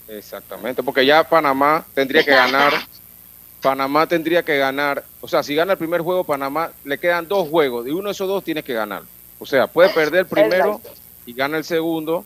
Exactamente, 0.07 0.83
porque 0.83 1.05
ya 1.05 1.23
Panamá 1.23 1.85
tendría 1.93 2.23
que 2.23 2.31
ganar. 2.31 2.73
Panamá 3.61 4.07
tendría 4.07 4.43
que 4.43 4.57
ganar. 4.57 5.03
O 5.21 5.27
sea, 5.27 5.43
si 5.43 5.53
gana 5.53 5.73
el 5.73 5.77
primer 5.77 6.01
juego, 6.01 6.23
Panamá 6.23 6.71
le 6.83 6.97
quedan 6.97 7.27
dos 7.27 7.47
juegos. 7.47 7.85
Y 7.87 7.91
uno 7.91 8.09
de 8.09 8.13
esos 8.13 8.27
dos 8.27 8.43
tiene 8.43 8.63
que 8.63 8.73
ganar. 8.73 9.03
O 9.39 9.45
sea, 9.45 9.67
puede 9.67 9.89
perder 9.89 10.21
el 10.21 10.25
primero 10.25 10.77
Exacto. 10.77 10.99
y 11.27 11.33
gana 11.33 11.57
el 11.57 11.63
segundo. 11.63 12.25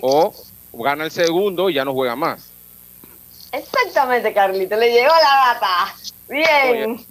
O 0.00 0.34
gana 0.72 1.04
el 1.04 1.10
segundo 1.12 1.70
y 1.70 1.74
ya 1.74 1.84
no 1.84 1.92
juega 1.94 2.16
más. 2.16 2.50
Exactamente, 3.52 4.32
Carlito, 4.32 4.76
le 4.76 4.90
llegó 4.92 5.08
la 5.12 5.52
data. 5.54 5.94
Bien. 6.28 7.04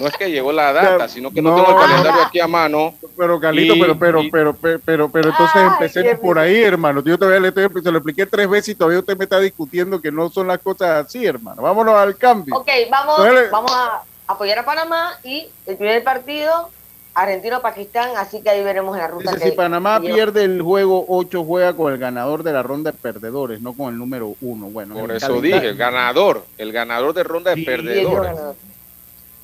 No 0.00 0.06
es 0.06 0.16
que 0.16 0.30
llegó 0.30 0.52
la 0.52 0.72
data, 0.72 1.08
sino 1.08 1.32
que 1.32 1.42
no, 1.42 1.50
No. 1.50 1.56
tengo 1.64 1.70
el 1.80 1.86
calendario 1.88 2.22
aquí 2.22 2.38
a 2.40 2.46
mano. 2.46 2.94
Pero 3.16 3.40
Carlito, 3.40 3.74
Y- 3.74 3.80
pero, 3.80 3.98
pero, 3.98 4.22
y- 4.22 4.30
pero, 4.30 4.54
pero, 4.54 4.80
pero, 4.84 5.08
pero 5.10 5.30
entonces 5.30 5.56
Ay, 5.56 5.68
empecemos 5.72 6.20
por 6.20 6.38
ahí, 6.38 6.62
hermano. 6.62 7.02
Yo 7.02 7.18
todavía 7.18 7.40
le 7.40 7.48
estoy, 7.48 7.68
se 7.82 7.90
lo 7.90 7.98
expliqué 7.98 8.24
tres 8.26 8.48
veces 8.48 8.68
y 8.70 8.74
todavía 8.76 9.00
usted 9.00 9.16
me 9.16 9.24
está 9.24 9.40
discutiendo 9.40 10.00
que 10.00 10.12
no 10.12 10.30
son 10.30 10.46
las 10.46 10.58
cosas 10.60 11.06
así, 11.06 11.26
hermano. 11.26 11.62
Vámonos 11.62 11.94
al 11.96 12.16
cambio. 12.16 12.54
Ok, 12.56 12.68
vamos, 12.90 13.18
vamos 13.50 13.72
a 13.72 14.02
apoyar 14.28 14.60
a 14.60 14.64
Panamá 14.64 15.18
y 15.24 15.48
el 15.66 15.76
primer 15.76 16.04
partido 16.04 16.70
Argentino-Pakistán, 17.14 18.16
así 18.16 18.40
que 18.40 18.50
ahí 18.50 18.64
veremos 18.64 18.96
la 18.96 19.06
ruta. 19.06 19.38
si 19.38 19.50
Panamá 19.50 20.00
pierde 20.00 20.44
el 20.44 20.62
juego 20.62 21.04
8, 21.08 21.44
juega 21.44 21.74
con 21.74 21.92
el 21.92 21.98
ganador 21.98 22.42
de 22.42 22.52
la 22.52 22.62
ronda 22.62 22.92
de 22.92 22.98
perdedores, 22.98 23.60
no 23.60 23.74
con 23.74 23.92
el 23.92 23.98
número 23.98 24.34
1. 24.40 24.66
Bueno, 24.70 24.94
por 24.94 25.12
eso 25.12 25.40
dije, 25.40 25.68
el 25.68 25.76
ganador, 25.76 26.46
el 26.56 26.72
ganador 26.72 27.12
de 27.12 27.22
ronda 27.22 27.54
de 27.54 27.62
perdedores. 27.62 28.32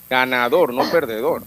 Ganador. 0.09 0.73
no 0.73 0.91
perdedor. 0.91 1.43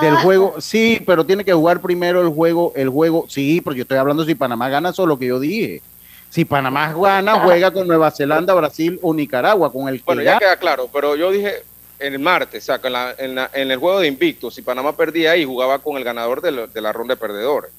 Del 0.00 0.14
ah. 0.14 0.20
juego, 0.22 0.60
sí, 0.60 1.02
pero 1.04 1.24
tiene 1.24 1.44
que 1.44 1.52
jugar 1.52 1.80
primero 1.80 2.20
el 2.20 2.28
juego, 2.28 2.72
el 2.76 2.90
juego, 2.90 3.24
sí, 3.28 3.60
pero 3.60 3.74
yo 3.74 3.82
estoy 3.82 3.98
hablando 3.98 4.24
si 4.24 4.34
Panamá 4.34 4.68
gana, 4.68 4.90
eso 4.90 5.02
es 5.02 5.08
lo 5.08 5.18
que 5.18 5.26
yo 5.26 5.40
dije. 5.40 5.82
Si 6.28 6.44
Panamá 6.44 6.92
gana, 6.92 7.40
juega 7.40 7.72
con 7.72 7.88
Nueva 7.88 8.10
Zelanda, 8.12 8.54
Brasil 8.54 9.00
o 9.02 9.12
Nicaragua, 9.12 9.72
con 9.72 9.88
el 9.88 9.96
que 9.96 10.04
Bueno, 10.04 10.22
ya 10.22 10.38
queda 10.38 10.56
claro, 10.56 10.88
pero 10.92 11.16
yo 11.16 11.32
dije 11.32 11.64
el 12.00 12.18
martes, 12.18 12.68
o 12.68 12.78
sea, 12.78 13.14
en, 13.18 13.38
en, 13.38 13.70
el 13.70 13.78
juego 13.78 14.00
de 14.00 14.08
invicto, 14.08 14.50
si 14.50 14.62
Panamá 14.62 14.96
perdía 14.96 15.32
ahí, 15.32 15.44
jugaba 15.44 15.78
con 15.78 15.96
el 15.96 16.04
ganador 16.04 16.40
de, 16.40 16.80
la 16.80 16.92
ronda 16.92 17.14
de 17.14 17.20
perdedores. 17.20 17.70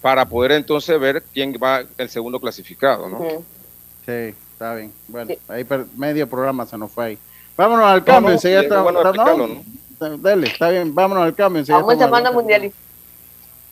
Para 0.00 0.26
poder 0.26 0.52
entonces 0.52 0.98
ver 1.00 1.22
quién 1.32 1.58
va 1.62 1.84
el 1.98 2.08
segundo 2.08 2.40
clasificado, 2.40 3.08
¿no? 3.08 3.18
Sí, 4.04 4.34
está 4.52 4.74
bien. 4.74 4.92
Bueno, 5.08 5.34
ahí 5.48 5.66
medio 5.96 6.28
programa 6.28 6.66
se 6.66 6.76
nos 6.76 6.90
fue 6.90 7.04
ahí. 7.04 7.18
Vámonos 7.56 7.86
al 7.86 8.04
cambio, 8.04 8.30
no, 8.30 8.34
enseguida 8.34 8.62
está, 8.62 8.82
bueno 8.82 9.02
¿no? 9.12 9.64
Dale, 10.18 10.48
está 10.48 10.70
bien, 10.70 10.94
vámonos 10.94 11.24
al 11.24 11.34
cambio. 11.34 11.62
Vamos 11.68 11.98
llamando 11.98 12.32
mundialista. 12.32 12.83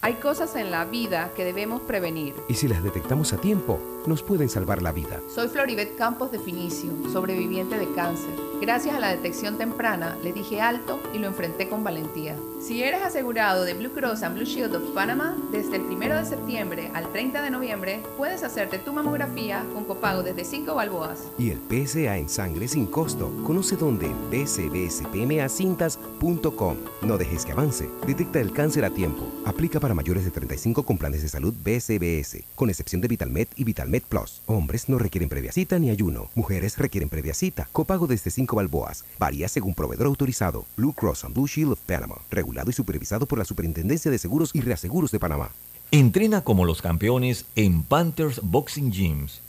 Hay 0.04 0.14
cosas 0.14 0.56
en 0.56 0.72
la 0.72 0.84
vida 0.84 1.30
que 1.36 1.44
debemos 1.44 1.80
prevenir. 1.82 2.34
Y 2.48 2.54
si 2.54 2.66
las 2.66 2.82
detectamos 2.82 3.32
a 3.32 3.36
tiempo, 3.36 3.78
nos 4.04 4.24
pueden 4.24 4.48
salvar 4.48 4.82
la 4.82 4.90
vida. 4.90 5.20
Soy 5.32 5.46
Floribet 5.46 5.96
Campos 5.96 6.32
de 6.32 6.40
Finicio, 6.40 6.90
sobreviviente 7.12 7.78
de 7.78 7.86
cáncer. 7.94 8.32
Gracias 8.60 8.96
a 8.96 9.00
la 9.00 9.10
detección 9.10 9.58
temprana, 9.58 10.18
le 10.24 10.32
dije 10.32 10.60
alto 10.60 10.98
y 11.14 11.18
lo 11.18 11.28
enfrenté 11.28 11.68
con 11.68 11.84
valentía. 11.84 12.34
Si 12.60 12.82
eres 12.82 13.02
asegurado 13.02 13.62
de 13.64 13.74
Blue 13.74 13.92
Cross 13.92 14.24
and 14.24 14.34
Blue 14.36 14.44
Shield 14.44 14.74
of 14.74 14.82
Panama, 14.92 15.36
desde 15.52 15.76
el 15.76 15.82
1 15.82 16.16
de 16.16 16.24
septiembre 16.24 16.90
al 16.94 17.12
30 17.12 17.40
de 17.42 17.50
noviembre, 17.50 18.02
puedes 18.16 18.42
hacerte 18.42 18.78
tu 18.78 18.92
mamografía 18.92 19.64
con 19.72 19.84
copago 19.84 20.24
desde 20.24 20.44
5 20.44 20.74
balboas. 20.74 21.28
Y 21.38 21.50
el 21.50 21.58
PSA 21.58 22.18
en 22.18 22.28
sangre 22.28 22.66
sin 22.66 22.86
costo. 22.86 23.30
Conoce 23.44 23.76
dónde 23.76 24.06
en 24.06 24.30
bcbspmacintas.com. 24.30 26.76
No 27.02 27.18
dejes 27.18 27.44
que 27.44 27.52
avance. 27.52 27.88
Detecta 28.06 28.40
el 28.40 28.52
cáncer 28.52 28.84
a 28.84 28.90
tiempo. 28.90 29.26
Aplica 29.44 29.78
para 29.80 29.91
mayores 29.94 30.24
de 30.24 30.30
35 30.30 30.84
con 30.84 30.98
planes 30.98 31.22
de 31.22 31.28
salud 31.28 31.54
BCBS, 31.62 32.44
con 32.54 32.70
excepción 32.70 33.00
de 33.00 33.08
VitalMed 33.08 33.48
y 33.56 33.64
VitalMed 33.64 34.02
Plus. 34.02 34.40
Hombres 34.46 34.88
no 34.88 34.98
requieren 34.98 35.28
previa 35.28 35.52
cita 35.52 35.78
ni 35.78 35.90
ayuno. 35.90 36.30
Mujeres 36.34 36.78
requieren 36.78 37.08
previa 37.08 37.34
cita. 37.34 37.68
Copago 37.72 38.06
desde 38.06 38.30
5 38.30 38.56
balboas. 38.56 39.04
Varía 39.18 39.48
según 39.48 39.74
proveedor 39.74 40.06
autorizado. 40.06 40.64
Blue 40.76 40.92
Cross 40.92 41.24
and 41.24 41.34
Blue 41.34 41.46
Shield 41.46 41.72
of 41.72 41.80
Panama. 41.80 42.16
Regulado 42.30 42.70
y 42.70 42.72
supervisado 42.72 43.26
por 43.26 43.38
la 43.38 43.44
Superintendencia 43.44 44.10
de 44.10 44.18
Seguros 44.18 44.50
y 44.54 44.60
Reaseguros 44.60 45.10
de 45.10 45.18
Panamá. 45.18 45.50
Entrena 45.90 46.42
como 46.42 46.64
los 46.64 46.80
campeones 46.80 47.44
en 47.54 47.82
Panthers 47.82 48.40
Boxing 48.42 48.92
Gyms. 48.92 49.40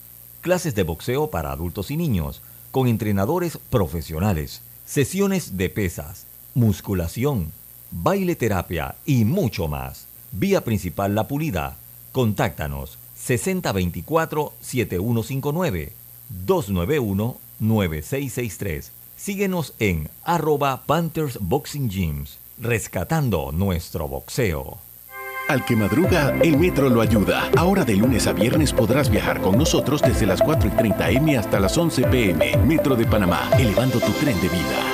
Clases 0.41 0.75
de 0.75 0.83
boxeo 0.83 1.29
para 1.29 1.53
adultos 1.53 1.89
y 1.89 1.95
niños, 1.95 2.41
con 2.71 2.89
entrenadores 2.89 3.57
profesionales. 3.69 4.61
Sesiones 4.85 5.55
de 5.55 5.69
pesas, 5.69 6.25
musculación, 6.53 7.53
baile 7.91 8.35
terapia 8.35 8.95
y 9.05 9.23
mucho 9.23 9.69
más. 9.69 10.07
Vía 10.33 10.63
principal 10.63 11.13
La 11.13 11.27
Pulida. 11.27 11.75
Contáctanos 12.11 12.97
6024-7159 13.17 15.91
291-9663. 16.47 18.89
Síguenos 19.15 19.75
en 19.79 20.09
arroba 20.23 20.81
Panthers 20.87 21.37
Boxing 21.39 21.89
Gyms, 21.89 22.39
rescatando 22.59 23.51
nuestro 23.51 24.07
boxeo. 24.07 24.79
Al 25.49 25.65
que 25.65 25.75
madruga, 25.75 26.33
el 26.41 26.57
metro 26.57 26.89
lo 26.89 27.01
ayuda. 27.01 27.51
Ahora 27.55 27.85
de 27.85 27.95
lunes 27.95 28.25
a 28.27 28.33
viernes 28.33 28.73
podrás 28.73 29.09
viajar 29.09 29.41
con 29.41 29.57
nosotros 29.57 30.01
desde 30.01 30.25
las 30.25 30.41
4 30.41 30.69
y 30.69 30.71
30 30.71 31.09
M 31.11 31.37
hasta 31.37 31.59
las 31.59 31.77
11 31.77 32.03
PM. 32.03 32.57
Metro 32.65 32.95
de 32.95 33.05
Panamá, 33.05 33.51
elevando 33.59 33.99
tu 33.99 34.11
tren 34.13 34.41
de 34.41 34.49
vida. 34.49 34.92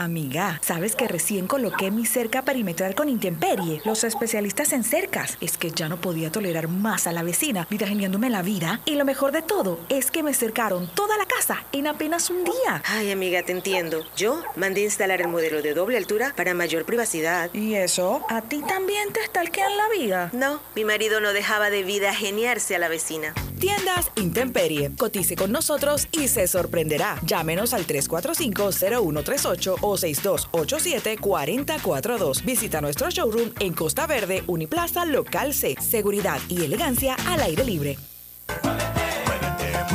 Amiga, 0.00 0.60
¿sabes 0.62 0.94
que 0.94 1.08
recién 1.08 1.48
coloqué 1.48 1.90
mi 1.90 2.06
cerca 2.06 2.42
perimetral 2.42 2.94
con 2.94 3.08
Intemperie? 3.08 3.82
Los 3.84 4.04
especialistas 4.04 4.72
en 4.72 4.84
cercas. 4.84 5.36
Es 5.40 5.58
que 5.58 5.72
ya 5.72 5.88
no 5.88 6.00
podía 6.00 6.30
tolerar 6.30 6.68
más 6.68 7.08
a 7.08 7.12
la 7.12 7.24
vecina, 7.24 7.66
geniándome 7.68 8.30
la 8.30 8.42
vida. 8.42 8.80
Y 8.84 8.94
lo 8.94 9.04
mejor 9.04 9.32
de 9.32 9.42
todo 9.42 9.80
es 9.88 10.12
que 10.12 10.22
me 10.22 10.34
cercaron 10.34 10.86
toda 10.94 11.18
la 11.18 11.26
casa 11.26 11.64
en 11.72 11.88
apenas 11.88 12.30
un 12.30 12.44
día. 12.44 12.80
Ay, 12.84 13.10
amiga, 13.10 13.42
te 13.42 13.50
entiendo. 13.50 14.04
Yo 14.16 14.40
mandé 14.54 14.82
instalar 14.82 15.20
el 15.20 15.26
modelo 15.26 15.62
de 15.62 15.74
doble 15.74 15.96
altura 15.96 16.32
para 16.36 16.54
mayor 16.54 16.84
privacidad. 16.84 17.52
¿Y 17.52 17.74
eso? 17.74 18.22
¿A 18.28 18.42
ti 18.42 18.62
también 18.68 19.12
te 19.12 19.24
stalkean 19.24 19.76
la 19.76 19.88
vida? 19.88 20.30
No, 20.32 20.60
mi 20.76 20.84
marido 20.84 21.18
no 21.18 21.32
dejaba 21.32 21.70
de 21.70 21.82
vida 21.82 22.14
geniarse 22.14 22.76
a 22.76 22.78
la 22.78 22.86
vecina. 22.86 23.34
Tiendas 23.58 24.10
Intemperie. 24.16 24.92
Cotice 24.96 25.36
con 25.36 25.52
nosotros 25.52 26.08
y 26.12 26.28
se 26.28 26.46
sorprenderá. 26.46 27.18
Llámenos 27.24 27.74
al 27.74 27.86
345-0138 27.86 29.76
o 29.80 29.96
6287-4042. 29.96 32.44
Visita 32.44 32.80
nuestro 32.80 33.10
showroom 33.10 33.50
en 33.60 33.74
Costa 33.74 34.06
Verde, 34.06 34.44
Uniplaza, 34.46 35.04
Local 35.04 35.52
C. 35.54 35.74
Seguridad 35.80 36.38
y 36.48 36.62
elegancia 36.64 37.16
al 37.26 37.40
aire 37.40 37.64
libre. 37.64 37.98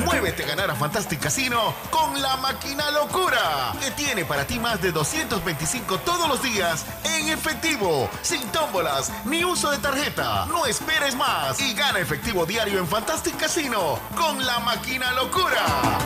Muévete 0.02 0.44
a 0.44 0.48
ganar 0.48 0.72
a 0.72 0.76
Fantastic 0.76 1.20
Casino 1.20 1.74
con 1.92 2.20
la 2.20 2.36
máquina 2.38 2.90
locura, 2.92 3.74
que 3.80 3.92
tiene 3.92 4.26
para 4.26 4.46
ti 4.46 4.60
más 4.60 4.82
de 4.82 4.92
225 4.92 6.00
todos 6.00 6.28
los 6.28 6.42
días 6.42 6.86
en 7.18 7.30
efectivo, 7.30 8.10
sin 8.24 8.42
tómbolas 8.48 9.12
ni 9.26 9.44
uso 9.44 9.70
de 9.70 9.78
tarjeta. 9.78 10.48
No 10.48 10.66
esperes 10.66 11.16
más 11.16 11.62
y 11.62 11.74
gana 11.76 12.00
efectivo 12.00 12.46
diario 12.46 12.80
en 12.80 12.88
Fantastic 12.88 13.38
Casino 13.38 14.00
con 14.16 14.44
la 14.44 14.60
máquina 14.60 15.12
locura. 15.14 16.00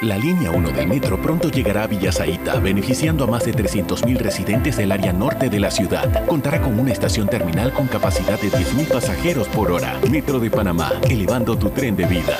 La 0.00 0.16
línea 0.16 0.50
1 0.50 0.70
del 0.70 0.88
metro 0.88 1.20
pronto 1.20 1.50
llegará 1.50 1.82
a 1.82 1.86
Villasaita, 1.86 2.58
beneficiando 2.60 3.24
a 3.24 3.26
más 3.26 3.44
de 3.44 3.52
300.000 3.52 4.16
residentes 4.16 4.78
del 4.78 4.90
área 4.90 5.12
norte 5.12 5.50
de 5.50 5.60
la 5.60 5.70
ciudad. 5.70 6.24
Contará 6.24 6.62
con 6.62 6.80
una 6.80 6.92
estación 6.92 7.28
terminal 7.28 7.74
con 7.74 7.88
capacidad 7.88 8.40
de 8.40 8.48
10.000 8.48 8.88
pasajeros 8.88 9.48
por 9.48 9.70
hora. 9.70 10.00
Metro 10.10 10.40
de 10.40 10.50
Panamá, 10.50 10.92
elevando 11.10 11.58
tu 11.58 11.68
tren 11.68 11.94
de 11.94 12.06
vida. 12.06 12.38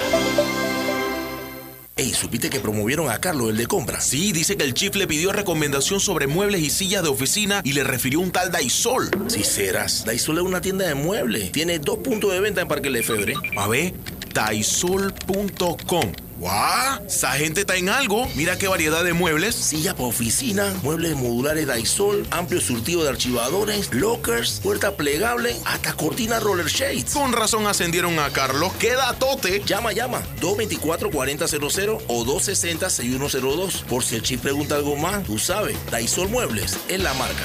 Ey, 1.99 2.15
¿supiste 2.15 2.49
que 2.49 2.61
promovieron 2.61 3.11
a 3.11 3.19
Carlos, 3.19 3.51
el 3.51 3.57
de 3.57 3.67
compra? 3.67 4.01
Sí, 4.01 4.31
dice 4.31 4.57
que 4.57 4.63
el 4.63 4.73
chief 4.73 4.95
le 4.95 5.09
pidió 5.09 5.33
recomendación 5.33 5.99
sobre 5.99 6.29
muebles 6.29 6.61
y 6.61 6.71
sillas 6.71 7.03
de 7.03 7.09
oficina 7.09 7.61
y 7.65 7.73
le 7.73 7.83
refirió 7.83 8.21
un 8.21 8.31
tal 8.31 8.53
Daisol. 8.53 9.11
Si 9.27 9.43
serás, 9.43 10.05
Daisol 10.05 10.39
es 10.39 10.45
una 10.45 10.61
tienda 10.61 10.87
de 10.87 10.95
muebles. 10.95 11.51
Tiene 11.51 11.81
dos 11.81 11.99
puntos 11.99 12.33
de 12.33 12.39
venta 12.39 12.61
en 12.61 12.69
Parque 12.69 12.89
Lefebvre. 12.89 13.35
A 13.57 13.67
ver, 13.67 13.95
daisol.com. 14.33 16.13
¡Guau! 16.39 17.05
Esa 17.07 17.33
gente 17.33 17.61
está 17.63 17.77
en 17.77 17.89
algo. 17.89 18.29
Mira 18.37 18.57
qué 18.57 18.69
variedad 18.69 19.03
de 19.03 19.13
muebles. 19.13 19.57
Silla 19.57 19.95
para 19.95 20.09
oficina, 20.09 20.73
muebles 20.83 21.17
modulares 21.17 21.67
Daisol, 21.67 22.27
amplio 22.31 22.61
surtido 22.61 23.03
de 23.03 23.09
archivadores, 23.09 23.93
lockers, 23.93 24.61
puerta 24.63 24.97
plegable, 24.97 25.57
hasta 25.65 25.95
cortina 25.95 26.39
roller 26.39 26.67
shades. 26.67 27.13
Con 27.13 27.33
razón 27.33 27.67
ascendieron 27.67 28.19
a 28.21 28.31
Carlos. 28.31 28.73
¡Queda 28.75 29.13
tote! 29.15 29.63
Llama, 29.65 29.93
llama. 29.93 30.23
224-4000 30.41 32.03
o 32.07 32.25
260-6102. 32.25 33.83
Por 33.85 34.05
si 34.05 34.15
el 34.15 34.23
chip 34.23 34.41
pregunta 34.41 34.77
algo 34.77 34.97
más, 34.97 35.25
tú 35.25 35.39
sabes. 35.39 35.77
Daisol 35.91 36.29
Muebles 36.29 36.79
es 36.89 37.01
la 37.03 37.15
marca. 37.15 37.45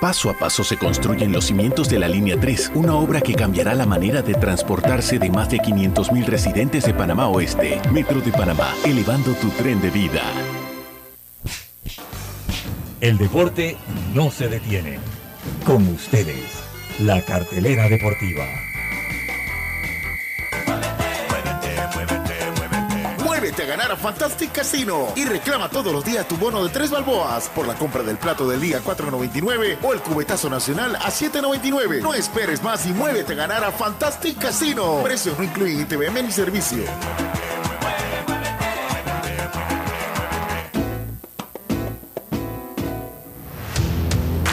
Paso 0.00 0.30
a 0.30 0.32
paso 0.32 0.64
se 0.64 0.78
construyen 0.78 1.30
los 1.30 1.44
cimientos 1.44 1.90
de 1.90 1.98
la 1.98 2.08
Línea 2.08 2.40
3, 2.40 2.72
una 2.74 2.94
obra 2.94 3.20
que 3.20 3.34
cambiará 3.34 3.74
la 3.74 3.84
manera 3.84 4.22
de 4.22 4.32
transportarse 4.32 5.18
de 5.18 5.28
más 5.28 5.50
de 5.50 5.58
500.000 5.58 6.24
residentes 6.24 6.86
de 6.86 6.94
Panamá 6.94 7.28
Oeste. 7.28 7.78
Metro 7.92 8.22
de 8.22 8.32
Panamá, 8.32 8.74
elevando 8.82 9.34
tu 9.34 9.50
tren 9.50 9.78
de 9.82 9.90
vida. 9.90 10.22
El 13.02 13.18
deporte 13.18 13.76
no 14.14 14.30
se 14.30 14.48
detiene 14.48 14.98
Con 15.66 15.86
ustedes, 15.88 16.62
la 16.98 17.20
cartelera 17.20 17.86
deportiva. 17.90 18.46
A 23.60 23.66
ganar 23.66 23.92
a 23.92 23.96
Fantastic 23.96 24.52
Casino 24.52 25.08
y 25.14 25.26
reclama 25.26 25.68
todos 25.68 25.92
los 25.92 26.02
días 26.02 26.26
tu 26.26 26.38
bono 26.38 26.64
de 26.64 26.70
tres 26.70 26.90
balboas 26.90 27.50
por 27.50 27.68
la 27.68 27.74
compra 27.74 28.02
del 28.02 28.16
plato 28.16 28.48
del 28.48 28.58
día 28.58 28.80
4.99 28.82 29.76
o 29.82 29.92
el 29.92 30.00
cubetazo 30.00 30.48
nacional 30.48 30.96
a 30.96 31.10
7.99. 31.10 32.00
No 32.00 32.14
esperes 32.14 32.62
más 32.62 32.86
y 32.86 32.94
muévete 32.94 33.34
a 33.34 33.36
ganar 33.36 33.62
a 33.62 33.70
Fantastic 33.70 34.38
Casino. 34.38 35.02
Precios 35.02 35.36
no 35.36 35.44
incluyen 35.44 35.80
ITVM 35.82 36.22
ni 36.22 36.32
servicio. 36.32 36.84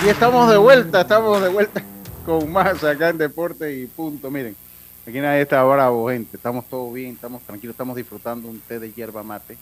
Y 0.06 0.10
estamos 0.10 0.50
de 0.50 0.58
vuelta, 0.58 1.02
estamos 1.02 1.42
de 1.42 1.48
vuelta 1.48 1.82
con 2.26 2.52
más 2.52 2.84
acá 2.84 3.08
en 3.10 3.20
Deporte 3.20 3.74
y 3.74 3.86
Punto. 3.86 4.30
Miren, 4.30 4.58
aquí 5.08 5.20
nadie 5.20 5.42
está 5.42 5.64
bravo, 5.64 6.10
gente. 6.10 6.38
Estamos 6.38 6.66
todos 6.70 6.94
bien, 6.94 7.14
estamos 7.14 7.42
tranquilos, 7.44 7.74
estamos 7.74 7.96
disfrutando 7.96 8.48
un 8.48 8.60
té 8.60 8.80
de 8.80 8.92
hierba 8.92 9.24
mate. 9.24 9.58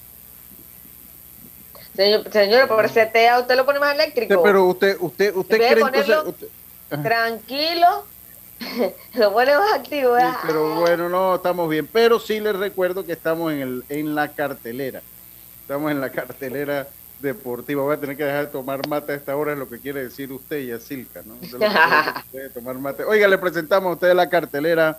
Señor, 1.95 2.29
señora, 2.31 2.67
por 2.67 2.83
ese 2.85 3.05
té 3.05 3.29
a 3.29 3.39
usted 3.39 3.55
lo 3.55 3.65
pone 3.65 3.79
más 3.79 3.93
eléctrico. 3.95 4.43
Pero 4.43 4.65
usted, 4.65 4.97
usted, 4.99 5.33
usted 5.35 5.57
cree 5.57 5.77
ponerlo 5.77 6.15
entonces- 6.19 6.33
usted- 6.43 6.47
Ajá. 6.91 7.01
Tranquilo, 7.03 8.05
lo 9.15 9.33
pone 9.33 9.57
más 9.57 9.73
activo. 9.73 10.15
Sí, 10.17 10.23
pero 10.45 10.75
bueno, 10.75 11.09
no, 11.09 11.35
estamos 11.35 11.69
bien. 11.69 11.87
Pero 11.91 12.19
sí 12.19 12.39
les 12.39 12.55
recuerdo 12.55 13.05
que 13.05 13.13
estamos 13.13 13.51
en, 13.53 13.61
el, 13.61 13.83
en 13.89 14.13
la 14.13 14.27
cartelera. 14.29 15.01
Estamos 15.61 15.89
en 15.91 15.99
la 16.01 16.11
cartelera 16.11 16.87
deportiva. 17.21 17.81
Voy 17.81 17.95
a 17.95 17.99
tener 17.99 18.15
que 18.17 18.23
dejar 18.25 18.45
de 18.47 18.51
tomar 18.51 18.87
mate 18.87 19.13
a 19.13 19.15
esta 19.15 19.35
hora, 19.35 19.53
es 19.53 19.57
lo 19.57 19.67
que 19.67 19.79
quiere 19.79 20.03
decir 20.03 20.31
usted, 20.31 20.59
¿no? 21.25 21.39
Que 21.39 21.47
quiere 21.47 21.65
decir 21.69 22.13
usted, 22.25 22.51
tomar 22.51 22.75
mate. 22.77 23.03
Oiga, 23.03 23.27
le 23.27 23.37
presentamos 23.37 23.89
a 23.89 23.93
ustedes 23.93 24.15
la 24.15 24.29
cartelera. 24.29 24.97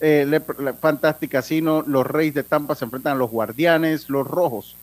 Eh, 0.00 0.26
le- 0.28 0.72
Fantástica 0.74 1.38
Casino, 1.38 1.82
los 1.86 2.06
Reyes 2.06 2.34
de 2.34 2.42
Tampa 2.42 2.74
se 2.74 2.84
enfrentan 2.84 3.12
a 3.14 3.16
los 3.18 3.30
Guardianes, 3.30 4.10
los 4.10 4.26
Rojos 4.26 4.76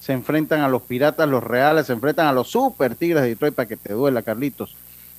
se 0.00 0.12
enfrentan 0.12 0.60
a 0.60 0.68
los 0.68 0.82
Piratas, 0.82 1.28
los 1.28 1.42
Reales 1.42 1.86
se 1.86 1.92
enfrentan 1.92 2.26
a 2.26 2.32
los 2.32 2.48
Super 2.50 2.94
Tigres 2.94 3.22
de 3.22 3.28
Detroit 3.30 3.54
para 3.54 3.66
que 3.68 3.76
te 3.76 3.92
duela, 3.92 4.22
Carlitos. 4.22 4.76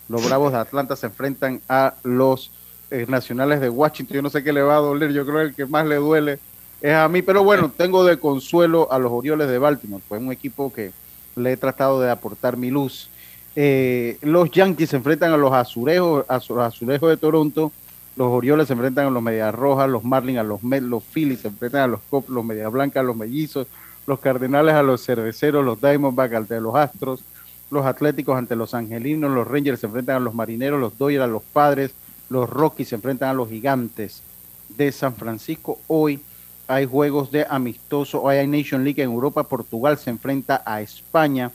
Los 0.10 0.26
Bravos 0.28 0.52
de 0.52 0.60
Atlanta 0.60 0.96
se 0.96 1.08
enfrentan 1.08 1.62
a 1.68 1.96
los 2.04 2.52
eh, 2.92 3.06
Nacionales 3.08 3.60
de 3.60 3.70
Washington. 3.70 4.16
Yo 4.16 4.22
no 4.22 4.30
sé 4.30 4.44
qué 4.44 4.54
le 4.54 4.62
va 4.62 4.76
a 4.78 4.80
doler, 4.82 5.12
yo 5.12 5.26
creo 5.26 5.38
que 5.38 5.44
el 5.46 5.56
que 5.56 5.66
más 5.66 5.86
le 5.88 5.96
duele 5.96 6.40
es 6.82 6.94
a 6.94 7.08
mí, 7.10 7.22
pero 7.22 7.44
bueno, 7.44 7.72
tengo 7.78 8.06
de 8.06 8.18
consuelo 8.20 8.92
a 8.92 9.00
los 9.00 9.12
Orioles 9.12 9.48
de 9.50 9.58
Baltimore, 9.58 10.04
pues 10.08 10.22
un 10.22 10.32
equipo 10.32 10.72
que 10.72 10.92
le 11.36 11.54
he 11.54 11.58
tratado 11.58 12.00
de 12.00 12.10
aportar 12.12 12.56
mi 12.58 12.70
luz. 12.70 13.10
Eh, 13.56 14.18
los 14.22 14.52
Yankees 14.52 14.92
se 14.92 14.98
enfrentan 14.98 15.34
a 15.34 15.38
los 15.38 15.52
Azulejos, 15.52 16.26
a 16.28 16.36
los 16.36 16.60
Azulejos 16.60 17.10
de 17.10 17.18
Toronto, 17.18 17.72
los 18.18 18.30
Orioles 18.30 18.68
se 18.68 18.74
enfrentan 18.74 19.08
a 19.08 19.10
los 19.12 19.22
Medias 19.22 19.54
Rojas, 19.54 19.88
los 19.88 20.04
Marlins 20.04 20.40
a 20.40 20.44
los 20.44 20.64
Mets, 20.64 20.88
los 20.88 21.04
Phillies 21.04 21.42
se 21.42 21.50
enfrentan 21.50 21.82
a 21.82 21.88
los 21.88 22.00
Cubs, 22.10 22.30
los 22.30 22.44
Medias 22.44 22.72
Blancas 22.72 23.02
a 23.02 23.04
los 23.04 23.16
Mellizos, 23.16 23.68
los 24.08 24.20
Cardenales 24.20 24.74
a 24.74 24.82
los 24.82 25.06
Cerveceros, 25.06 25.64
los 25.64 25.80
Diamondbacks 25.80 26.34
ante 26.34 26.60
los 26.60 26.76
Astros, 26.76 27.24
los 27.70 27.86
Atléticos 27.86 28.36
ante 28.36 28.56
los 28.56 28.74
Angelinos, 28.74 29.32
los 29.32 29.48
Rangers 29.48 29.80
se 29.80 29.86
enfrentan 29.86 30.16
a 30.16 30.20
los 30.20 30.34
Marineros, 30.34 30.80
los 30.80 30.98
Dodgers 30.98 31.26
a 31.26 31.28
los 31.28 31.44
Padres, 31.44 31.92
los 32.30 32.50
Rockies 32.50 32.90
se 32.90 32.96
enfrentan 32.96 33.30
a 33.30 33.34
los 33.34 33.50
Gigantes 33.50 34.24
de 34.70 34.92
San 34.92 35.16
Francisco. 35.16 35.80
Hoy 35.88 36.20
hay 36.68 36.86
juegos 36.86 37.32
de 37.32 37.46
amistoso, 37.48 38.24
hoy 38.24 38.38
hay 38.38 38.48
Nation 38.48 38.84
League 38.84 39.02
en 39.02 39.12
Europa, 39.12 39.44
Portugal 39.44 39.98
se 39.98 40.10
enfrenta 40.10 40.64
a 40.66 40.82
España, 40.82 41.52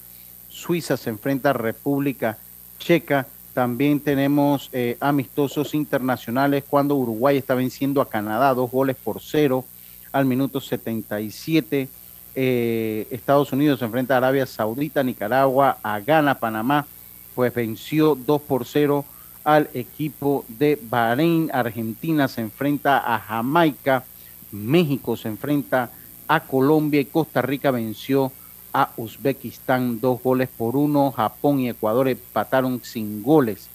Suiza 0.48 0.96
se 0.96 1.10
enfrenta 1.10 1.50
a 1.50 1.54
República 1.54 2.38
Checa, 2.78 3.26
también 3.54 4.00
tenemos 4.00 4.70
eh, 4.72 4.96
amistosos 5.00 5.74
internacionales 5.74 6.64
cuando 6.68 6.96
Uruguay 6.96 7.36
está 7.36 7.54
venciendo 7.54 8.00
a 8.00 8.08
Canadá 8.08 8.54
dos 8.54 8.70
goles 8.70 8.96
por 8.96 9.20
cero 9.20 9.64
al 10.10 10.24
minuto 10.24 10.60
77. 10.60 11.88
Eh, 12.34 13.06
Estados 13.10 13.52
Unidos 13.52 13.80
se 13.80 13.84
enfrenta 13.84 14.14
a 14.14 14.18
Arabia 14.18 14.46
Saudita, 14.46 15.02
Nicaragua, 15.02 15.78
a 15.82 16.00
Ghana, 16.00 16.38
Panamá, 16.38 16.86
pues 17.34 17.52
venció 17.52 18.14
2 18.14 18.40
por 18.42 18.64
0 18.64 19.04
al 19.44 19.68
equipo 19.74 20.44
de 20.48 20.78
Bahrein. 20.80 21.50
Argentina 21.52 22.28
se 22.28 22.40
enfrenta 22.40 23.14
a 23.14 23.18
Jamaica, 23.18 24.04
México 24.50 25.16
se 25.16 25.28
enfrenta 25.28 25.90
a 26.28 26.40
Colombia 26.40 27.00
y 27.00 27.06
Costa 27.06 27.42
Rica 27.42 27.70
venció 27.70 28.32
a 28.72 28.90
Uzbekistán 28.96 30.00
dos 30.00 30.22
goles 30.22 30.48
por 30.48 30.76
uno. 30.76 31.12
Japón 31.12 31.60
y 31.60 31.68
Ecuador 31.68 32.08
empataron 32.08 32.82
sin 32.82 33.22
goles 33.22 33.68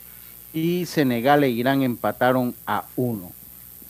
y 0.53 0.85
Senegal 0.85 1.43
e 1.43 1.49
Irán 1.49 1.83
empataron 1.83 2.55
a 2.65 2.85
uno. 2.95 3.31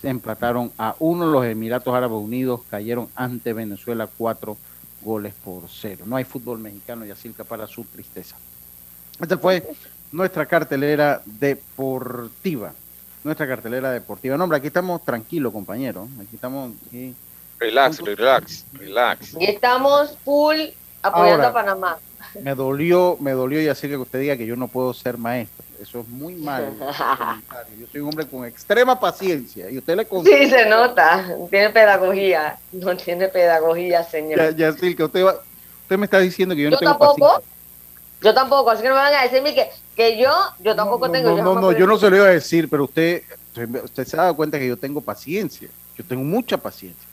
Se 0.01 0.09
empataron 0.09 0.71
a 0.77 0.95
uno. 0.99 1.25
Los 1.25 1.45
Emiratos 1.45 1.93
Árabes 1.93 2.17
Unidos 2.17 2.61
cayeron 2.69 3.07
ante 3.15 3.53
Venezuela 3.53 4.07
cuatro 4.17 4.57
goles 5.01 5.33
por 5.43 5.63
cero. 5.69 6.05
No 6.05 6.15
hay 6.15 6.23
fútbol 6.23 6.59
mexicano 6.59 7.05
y 7.05 7.11
Asilca 7.11 7.43
para 7.43 7.67
su 7.67 7.83
tristeza. 7.85 8.35
Esta 9.19 9.37
fue 9.37 9.67
nuestra 10.11 10.45
cartelera 10.45 11.21
deportiva. 11.25 12.73
Nuestra 13.23 13.47
cartelera 13.47 13.91
deportiva. 13.91 14.37
No, 14.37 14.43
hombre, 14.43 14.57
aquí 14.57 14.67
estamos 14.67 15.03
tranquilos, 15.03 15.51
compañeros. 15.51 16.07
Aquí 16.21 16.35
estamos. 16.35 16.71
aquí. 16.87 17.15
Relax, 17.59 17.99
relax, 17.99 18.65
relax. 18.73 19.35
Y 19.39 19.45
estamos 19.45 20.15
full 20.23 20.57
apoyando 21.07 21.43
Ahora. 21.45 21.47
a 21.49 21.53
Panamá. 21.53 21.97
Me 22.41 22.53
dolió, 22.55 23.17
me 23.19 23.31
dolió 23.31 23.61
y 23.61 23.67
así 23.67 23.87
que 23.87 23.97
usted 23.97 24.19
diga 24.19 24.37
que 24.37 24.45
yo 24.45 24.55
no 24.55 24.67
puedo 24.67 24.93
ser 24.93 25.17
maestro. 25.17 25.65
Eso 25.81 25.99
es 25.99 26.07
muy 26.07 26.33
malo. 26.35 26.67
Yo 27.79 27.85
soy 27.91 28.01
un 28.01 28.07
hombre 28.09 28.25
con 28.27 28.43
extrema 28.45 28.99
paciencia 28.99 29.69
y 29.69 29.77
usted 29.77 29.95
le 29.95 30.07
Sí, 30.23 30.49
se 30.49 30.65
nota. 30.67 31.23
Tiene 31.51 31.69
pedagogía. 31.69 32.57
No 32.71 32.97
tiene 32.97 33.27
pedagogía, 33.27 34.03
señor. 34.03 34.37
Ya, 34.39 34.49
ya, 34.51 34.73
Silke, 34.73 35.03
usted, 35.03 35.23
va- 35.23 35.39
usted 35.83 35.97
me 35.97 36.05
está 36.05 36.17
diciendo 36.19 36.55
que 36.55 36.63
yo 36.63 36.71
no 36.71 36.77
tengo 36.77 36.91
tampoco. 36.97 37.19
paciencia. 37.19 37.53
Yo 38.23 38.33
tampoco. 38.33 38.71
Así 38.71 38.81
que 38.81 38.89
no 38.89 38.95
me 38.95 39.01
van 39.01 39.13
a 39.13 39.21
decirme 39.21 39.53
que, 39.53 39.69
que 39.95 40.17
yo, 40.17 40.31
yo 40.59 40.75
tampoco 40.75 41.11
tengo. 41.11 41.29
No, 41.29 41.37
yo 41.37 41.43
no, 41.43 41.61
no, 41.61 41.71
yo 41.71 41.85
no 41.85 41.97
se 41.97 42.09
lo 42.09 42.15
iba 42.15 42.25
a 42.25 42.29
decir, 42.29 42.67
pero 42.69 42.85
usted, 42.85 43.21
usted 43.83 44.05
se 44.07 44.17
ha 44.17 44.21
dado 44.23 44.35
cuenta 44.35 44.57
que 44.57 44.67
yo 44.67 44.77
tengo 44.77 45.01
paciencia. 45.01 45.69
Yo 45.95 46.03
tengo 46.03 46.23
mucha 46.23 46.57
paciencia. 46.57 47.07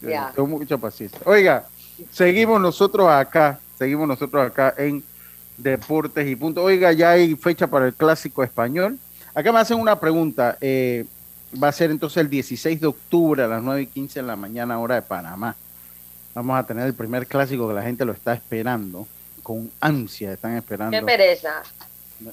Yo 0.00 0.08
Ya. 0.08 0.32
Tengo 0.34 0.48
mucha 0.48 0.76
paciencia. 0.76 1.20
Oiga, 1.24 1.68
seguimos 2.10 2.60
nosotros 2.60 3.08
acá, 3.08 3.58
seguimos 3.78 4.08
nosotros 4.08 4.46
acá 4.46 4.74
en 4.78 5.02
Deportes 5.56 6.26
y 6.28 6.36
Punto. 6.36 6.62
Oiga, 6.62 6.92
ya 6.92 7.10
hay 7.10 7.34
fecha 7.36 7.66
para 7.66 7.86
el 7.86 7.94
clásico 7.94 8.42
español. 8.42 8.98
Acá 9.34 9.52
me 9.52 9.60
hacen 9.60 9.78
una 9.78 9.98
pregunta. 9.98 10.56
eh, 10.60 11.04
va 11.62 11.68
a 11.68 11.72
ser 11.72 11.90
entonces 11.90 12.18
el 12.18 12.30
16 12.30 12.80
de 12.80 12.86
octubre 12.86 13.42
a 13.42 13.46
las 13.46 13.62
9 13.62 13.82
y 13.82 13.86
15 13.86 14.20
de 14.20 14.26
la 14.26 14.36
mañana, 14.36 14.78
hora 14.78 14.94
de 14.96 15.02
Panamá. 15.02 15.54
Vamos 16.34 16.58
a 16.58 16.66
tener 16.66 16.86
el 16.86 16.94
primer 16.94 17.26
clásico 17.26 17.68
que 17.68 17.74
la 17.74 17.82
gente 17.82 18.04
lo 18.04 18.12
está 18.12 18.32
esperando, 18.32 19.06
con 19.42 19.70
ansia 19.80 20.32
están 20.32 20.56
esperando 20.56 20.98
Qué 20.98 21.04
pereza. 21.04 21.62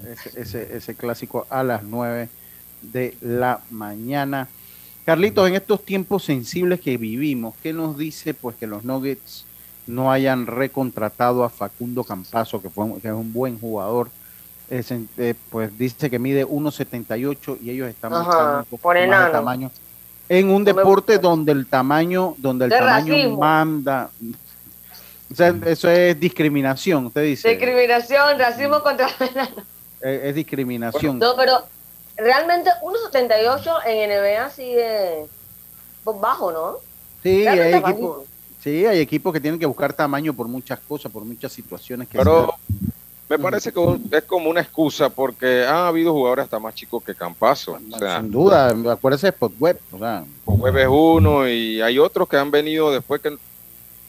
ese, 0.09 0.39
ese, 0.41 0.77
ese 0.77 0.95
clásico 0.95 1.45
a 1.49 1.63
las 1.63 1.83
9 1.83 2.29
de 2.81 3.17
la 3.21 3.59
mañana. 3.69 4.47
Carlitos, 5.05 5.49
en 5.49 5.55
estos 5.55 5.83
tiempos 5.83 6.23
sensibles 6.23 6.79
que 6.79 6.97
vivimos, 6.97 7.55
¿qué 7.61 7.73
nos 7.73 7.97
dice 7.97 8.33
pues 8.33 8.55
que 8.55 8.67
los 8.67 8.85
Nuggets 8.85 9.45
no 9.89 10.11
hayan 10.11 10.45
recontratado 10.45 11.43
a 11.43 11.49
Facundo 11.49 12.03
Campazo, 12.03 12.61
que, 12.61 12.69
fue 12.69 12.85
un- 12.85 13.01
que 13.01 13.07
es 13.07 13.13
un 13.13 13.33
buen 13.33 13.59
jugador? 13.59 14.09
Es 14.69 14.91
eh, 14.91 15.33
pues 15.49 15.75
dice 15.77 16.09
que 16.11 16.19
mide 16.19 16.45
1.78 16.45 17.57
y 17.61 17.71
ellos 17.71 17.89
están 17.89 18.13
Ajá, 18.13 18.59
un 18.59 18.65
poco 18.65 18.87
más 18.89 19.25
de 19.25 19.31
tamaño. 19.31 19.71
En 20.29 20.49
un 20.49 20.63
No 20.63 20.65
deporte 20.75 21.17
donde 21.17 21.51
el 21.53 21.65
tamaño, 21.65 22.35
donde 22.37 22.65
el 22.65 22.69
De 22.69 22.77
tamaño 22.77 23.13
racismo. 23.15 23.37
manda. 23.39 24.09
O 25.31 25.35
sea, 25.35 25.55
eso 25.65 25.89
es 25.89 26.19
discriminación, 26.19 27.07
usted 27.07 27.23
dice. 27.23 27.49
Discriminación, 27.49 28.37
racismo 28.37 28.81
contra 28.83 29.07
los 29.19 29.31
enanos. 29.31 29.63
Es, 30.01 30.23
es 30.25 30.35
discriminación. 30.35 31.17
No, 31.17 31.35
pero 31.35 31.63
realmente 32.15 32.69
1.78 32.83 33.71
en 33.87 34.09
NBA 34.11 34.49
sigue 34.51 35.25
bajo, 36.05 36.51
¿no? 36.51 36.75
Sí, 37.23 37.45
hay. 37.47 37.81
Sí, 38.63 38.85
hay 38.85 38.99
equipos 38.99 39.33
que 39.33 39.39
tienen 39.39 39.59
que 39.59 39.65
buscar 39.65 39.93
tamaño 39.93 40.33
por 40.33 40.47
muchas 40.47 40.79
cosas, 40.79 41.11
por 41.11 41.23
muchas 41.23 41.51
situaciones 41.51 42.07
que 42.07 42.17
Pero 42.17 42.55
me 43.29 43.37
parece 43.37 43.71
que 43.71 43.79
es 44.11 44.23
como 44.23 44.49
una 44.49 44.61
excusa 44.61 45.09
porque 45.09 45.63
han 45.63 45.85
habido 45.85 46.11
jugadores 46.13 46.45
hasta 46.45 46.59
más 46.59 46.73
chicos 46.73 47.03
que 47.03 47.13
Campazo. 47.13 47.73
O 47.73 47.79
dan. 47.79 47.99
sea, 47.99 48.21
sin 48.21 48.31
duda, 48.31 48.73
acuérdese 48.91 49.27
de 49.27 49.33
Spotweb, 49.33 49.79
o 49.91 49.99
sea, 49.99 50.23
Jueves 50.45 50.87
uno 50.89 51.47
y 51.47 51.79
hay 51.79 51.99
otros 51.99 52.27
que 52.27 52.37
han 52.37 52.49
venido 52.49 52.91
después 52.91 53.21
que, 53.21 53.37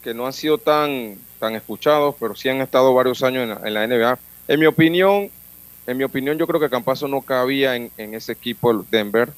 que 0.03 0.15
no 0.15 0.25
han 0.25 0.33
sido 0.33 0.57
tan, 0.57 1.17
tan 1.39 1.55
escuchados, 1.55 2.15
pero 2.19 2.35
sí 2.35 2.49
han 2.49 2.61
estado 2.61 2.93
varios 2.95 3.21
años 3.21 3.43
en 3.43 3.49
la, 3.49 3.61
en 3.63 3.73
la 3.73 3.87
NBA. 3.87 4.19
En 4.47 4.59
mi 4.59 4.65
opinión, 4.65 5.29
en 5.85 5.97
mi 5.97 6.03
opinión, 6.03 6.37
yo 6.39 6.47
creo 6.47 6.59
que 6.59 6.69
Campazo 6.69 7.07
no 7.07 7.21
cabía 7.21 7.75
en, 7.75 7.91
en 7.97 8.15
ese 8.15 8.31
equipo 8.31 8.71
el 8.71 8.81
Denver. 8.89 9.31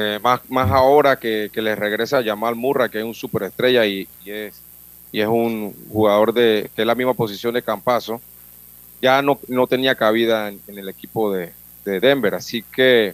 Eh, 0.00 0.20
más, 0.22 0.40
más 0.48 0.70
ahora 0.70 1.18
que, 1.18 1.50
que 1.52 1.60
le 1.60 1.74
regresa 1.74 2.22
Jamal 2.22 2.54
Murray, 2.54 2.88
que 2.88 2.98
es 2.98 3.04
un 3.04 3.14
superestrella 3.14 3.84
y, 3.84 4.06
y 4.24 4.30
es, 4.30 4.54
y 5.10 5.20
es 5.20 5.26
un 5.26 5.74
jugador 5.90 6.32
de 6.32 6.70
que 6.76 6.82
es 6.82 6.86
la 6.86 6.94
misma 6.94 7.14
posición 7.14 7.52
de 7.54 7.62
Campazo, 7.62 8.20
ya 9.02 9.20
no, 9.22 9.40
no 9.48 9.66
tenía 9.66 9.96
cabida 9.96 10.48
en, 10.48 10.60
en 10.68 10.78
el 10.78 10.88
equipo 10.88 11.32
de, 11.32 11.52
de 11.84 11.98
Denver. 11.98 12.32
Así 12.36 12.62
que, 12.62 13.12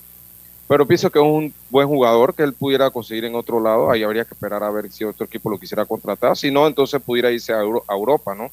pero 0.69 0.87
pienso 0.87 1.11
que 1.11 1.19
es 1.21 1.25
un 1.25 1.55
buen 1.71 1.89
jugador 1.89 2.35
que 2.35 2.43
él 2.43 2.53
pudiera 2.53 2.91
conseguir 2.91 3.25
en 3.25 3.35
otro 3.35 3.61
lado. 3.61 3.91
Ahí 3.91 4.03
habría 4.03 4.27
que 4.27 4.35
esperar 4.35 4.63
a 4.63 4.71
ver 4.71 4.93
si 4.93 5.05
otro 5.05 5.25
equipo 5.25 5.49
lo 5.49 5.59
quisiera 5.59 5.87
contratar. 5.87 6.37
Si 6.37 6.51
no, 6.51 6.67
entonces 6.67 7.01
pudiera 7.01 7.31
irse 7.31 7.55
a, 7.55 7.61
Euro- 7.61 7.85
a 7.89 7.95
Europa, 7.95 8.35
¿no? 8.35 8.51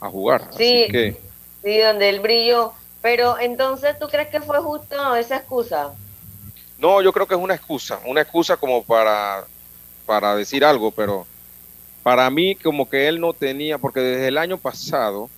A 0.00 0.10
jugar. 0.10 0.50
Sí. 0.58 0.82
Así 0.84 0.92
que, 0.92 1.16
Sí, 1.64 1.78
donde 1.78 2.10
él 2.10 2.20
brilló. 2.20 2.72
Pero 3.00 3.38
entonces, 3.38 3.98
¿tú 3.98 4.08
crees 4.08 4.28
que 4.28 4.40
fue 4.42 4.58
justo 4.58 5.16
esa 5.16 5.36
excusa? 5.36 5.92
No, 6.80 7.02
yo 7.02 7.12
creo 7.12 7.26
que 7.26 7.34
es 7.34 7.40
una 7.40 7.54
excusa, 7.54 8.00
una 8.06 8.22
excusa 8.22 8.56
como 8.56 8.84
para, 8.84 9.44
para 10.06 10.36
decir 10.36 10.64
algo, 10.64 10.90
pero 10.92 11.26
para 12.02 12.30
mí 12.30 12.56
como 12.56 12.88
que 12.88 13.08
él 13.08 13.20
no 13.20 13.34
tenía, 13.34 13.78
porque 13.78 14.00
desde 14.00 14.28
el 14.28 14.38
año 14.38 14.58
pasado, 14.58 15.30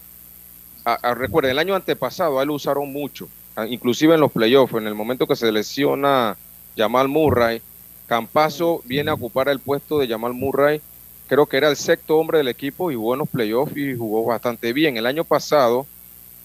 a- 0.85 1.15
recuerden, 1.15 1.53
el 1.53 1.59
año 1.59 1.75
antepasado 1.75 2.39
a 2.39 2.43
él 2.43 2.49
lo 2.49 2.55
usaron 2.55 2.93
mucho, 2.93 3.29
inclusive 3.69 4.15
en 4.15 4.21
los 4.21 4.33
playoffs, 4.33 4.75
en 4.75 4.87
el 4.87 4.95
momento 4.95 5.27
que 5.27 5.37
se 5.37 5.53
lesiona 5.53 6.39
Jamal 6.77 7.09
Murray, 7.09 7.63
Campazo 8.07 8.83
viene 8.85 9.11
a 9.11 9.15
ocupar 9.15 9.49
el 9.49 9.61
puesto 9.61 9.99
de 9.99 10.09
Jamal 10.09 10.35
Murray, 10.35 10.83
creo 11.27 11.47
que 11.47 11.57
era 11.57 11.69
el 11.71 11.77
sexto 11.77 12.19
hombre 12.19 12.39
del 12.39 12.49
equipo 12.49 12.91
y 12.91 12.95
jugó 12.97 13.15
en 13.15 13.21
los 13.21 13.29
playoffs 13.29 13.77
y 13.77 13.97
jugó 13.97 14.25
bastante 14.27 14.73
bien. 14.73 14.97
El 14.97 15.07
año 15.07 15.25
pasado 15.25 15.89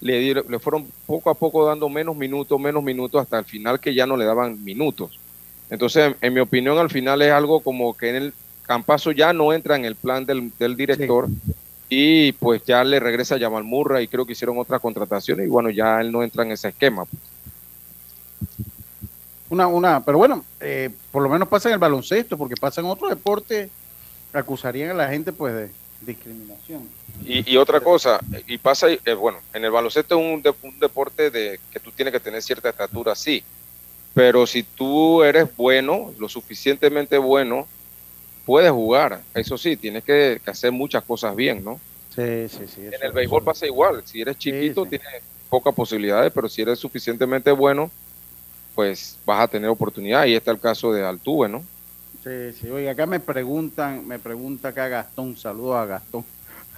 le, 0.00 0.20
dieron- 0.20 0.44
le 0.48 0.58
fueron 0.58 0.86
poco 1.06 1.30
a 1.30 1.34
poco 1.34 1.66
dando 1.66 1.88
menos 1.88 2.16
minutos, 2.16 2.58
menos 2.60 2.82
minutos, 2.82 3.22
hasta 3.22 3.38
el 3.38 3.44
final 3.44 3.80
que 3.80 3.94
ya 3.94 4.06
no 4.06 4.16
le 4.16 4.24
daban 4.24 4.62
minutos. 4.64 5.18
Entonces, 5.70 6.14
en, 6.20 6.34
mi 6.34 6.40
opinión, 6.40 6.78
al 6.78 6.90
final 6.90 7.20
es 7.22 7.32
algo 7.32 7.60
como 7.60 7.94
que 7.96 8.10
en 8.10 8.16
el 8.16 8.34
Campazo 8.62 9.12
ya 9.12 9.32
no 9.32 9.52
entra 9.52 9.76
en 9.76 9.86
el 9.86 9.96
plan 9.96 10.26
del, 10.26 10.52
director 10.76 11.26
y 11.88 12.32
pues 12.32 12.62
ya 12.64 12.84
le 12.84 13.00
regresa 13.00 13.36
a 13.36 13.38
Jamal 13.38 13.64
Murray 13.64 14.04
y 14.04 14.08
creo 14.08 14.26
que 14.26 14.32
hicieron 14.32 14.58
otras 14.58 14.80
contrataciones 14.80 15.46
y 15.46 15.48
bueno, 15.48 15.70
ya 15.70 16.02
él 16.02 16.12
no 16.12 16.22
entra 16.22 16.44
en 16.44 16.52
ese 16.52 16.68
esquema. 16.68 17.04
Una, 19.48 19.66
una, 19.66 20.04
pero 20.04 20.18
bueno, 20.18 20.44
eh, 20.60 20.90
por 21.10 21.22
lo 21.22 21.30
menos 21.30 21.48
pasa 21.48 21.70
en 21.70 21.74
el 21.74 21.78
baloncesto, 21.78 22.36
porque 22.36 22.56
pasa 22.56 22.82
en 22.82 22.88
otros 22.88 23.08
deportes, 23.08 23.70
acusarían 24.34 24.90
a 24.90 24.94
la 24.94 25.08
gente 25.08 25.32
pues 25.32 25.54
de 25.54 25.70
discriminación. 26.02 26.82
Y, 27.24 27.52
y 27.52 27.56
otra 27.56 27.80
cosa, 27.80 28.24
y 28.46 28.58
pasa, 28.58 28.88
eh, 28.90 29.14
bueno, 29.14 29.42
en 29.52 29.64
el 29.64 29.70
baloncesto 29.70 30.18
es 30.18 30.24
un, 30.34 30.42
de- 30.42 30.54
un 30.62 30.78
deporte 30.78 31.30
de 31.30 31.60
que 31.70 31.80
tú 31.80 31.92
tienes 31.92 32.12
que 32.12 32.20
tener 32.20 32.42
cierta 32.42 32.70
estatura, 32.70 33.14
sí, 33.14 33.44
pero 34.14 34.46
si 34.46 34.64
tú 34.64 35.22
eres 35.24 35.54
bueno, 35.56 36.14
lo 36.18 36.28
suficientemente 36.28 37.18
bueno, 37.18 37.70
puedes 38.44 38.70
jugar. 38.72 39.26
Eso 39.34 39.58
sí, 39.58 39.76
tienes 39.78 40.04
que, 40.04 40.40
que 40.44 40.50
hacer 40.52 40.72
muchas 40.72 41.04
cosas 41.04 41.36
bien, 41.36 41.64
¿no? 41.64 41.82
Sí, 42.10 42.48
sí, 42.48 42.66
sí. 42.66 42.82
En 42.90 43.06
el 43.06 43.12
béisbol 43.12 43.44
pasa 43.44 43.66
igual, 43.66 44.02
si 44.06 44.20
eres 44.20 44.36
chiquito 44.38 44.86
tienes 44.86 45.06
pocas 45.48 45.74
posibilidades, 45.74 46.32
pero 46.34 46.48
si 46.48 46.62
eres 46.62 46.78
suficientemente 46.78 47.50
bueno, 47.52 47.92
pues 48.74 49.20
vas 49.24 49.42
a 49.42 49.48
tener 49.48 49.70
oportunidad. 49.70 50.26
Y 50.26 50.34
está 50.36 50.52
el 50.52 50.60
caso 50.60 50.92
de 50.92 51.04
Altuve, 51.06 51.48
¿no? 51.48 51.68
Sí, 52.20 52.52
sí. 52.52 52.68
Oye, 52.70 52.88
acá 52.90 53.06
me 53.06 53.20
preguntan, 53.20 54.06
me 54.06 54.18
pregunta 54.18 54.68
acá 54.68 54.88
Gastón, 54.88 55.36
saludos 55.36 55.76
a 55.76 55.86
Gastón, 55.86 56.26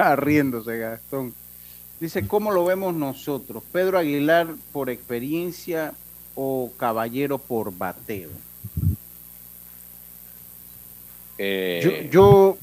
riéndose 0.16 0.78
Gastón. 0.78 1.34
Dice, 2.00 2.26
¿cómo 2.26 2.50
lo 2.50 2.64
vemos 2.64 2.94
nosotros? 2.94 3.62
¿Pedro 3.72 3.98
Aguilar 3.98 4.54
por 4.72 4.88
experiencia 4.88 5.92
o 6.34 6.72
Caballero 6.78 7.38
por 7.38 7.76
bateo? 7.76 8.30
Eh, 11.36 12.08
Yo, 12.10 12.56
yo, 12.56 12.58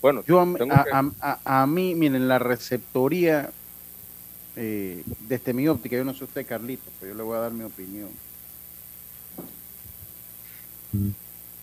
bueno, 0.00 0.22
yo 0.26 0.40
a, 0.40 0.54
tengo 0.56 0.74
a- 0.74 0.84
que- 0.84 0.90
a- 0.92 1.38
a- 1.44 1.62
a 1.62 1.66
mí, 1.66 1.94
miren, 1.94 2.28
la 2.28 2.38
receptoría, 2.38 3.50
eh, 4.56 5.02
desde 5.28 5.52
mi 5.52 5.66
óptica, 5.68 5.96
yo 5.96 6.04
no 6.04 6.14
sé 6.14 6.24
usted, 6.24 6.46
Carlito, 6.46 6.90
pero 7.00 7.12
yo 7.12 7.16
le 7.18 7.22
voy 7.24 7.36
a 7.36 7.40
dar 7.40 7.52
mi 7.52 7.64
opinión. 7.64 8.08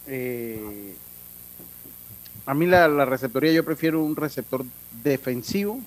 Eh, 0.07 0.95
a 2.45 2.53
mí 2.53 2.65
la, 2.65 3.05
receptoría, 3.05 3.51
yo 3.51 3.63
prefiero 3.63 4.03
un 4.03 4.15
receptor 4.15 4.65
defensivo 5.03 5.79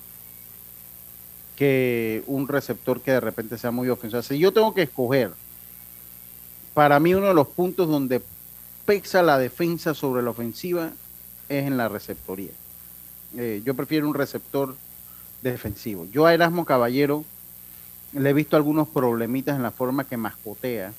que 1.56 2.22
un 2.26 2.48
receptor 2.48 3.00
que 3.00 3.12
de 3.12 3.20
repente 3.20 3.58
sea 3.58 3.70
muy 3.70 3.88
ofensivo. 3.88 4.22
Si 4.22 4.38
yo 4.38 4.52
tengo 4.52 4.74
que 4.74 4.82
escoger, 4.82 5.30
para 6.72 6.98
mí 6.98 7.14
uno 7.14 7.28
de 7.28 7.34
los 7.34 7.48
puntos 7.48 7.88
donde 7.88 8.22
pesa 8.86 9.22
la 9.22 9.38
defensa 9.38 9.94
sobre 9.94 10.22
la 10.22 10.30
ofensiva 10.30 10.90
es 11.48 11.66
en 11.66 11.76
la 11.76 11.88
receptoría. 11.88 12.50
Eh, 13.36 13.62
yo 13.64 13.74
prefiero 13.74 14.08
un 14.08 14.14
receptor 14.14 14.74
defensivo. 15.42 16.06
Yo 16.10 16.26
a 16.26 16.34
Erasmo 16.34 16.64
Caballero 16.64 17.24
le 18.12 18.30
he 18.30 18.32
visto 18.32 18.56
algunos 18.56 18.88
problemitas 18.88 19.56
en 19.56 19.62
la 19.62 19.70
forma 19.70 20.04
que 20.04 20.16
mascotea, 20.16 20.92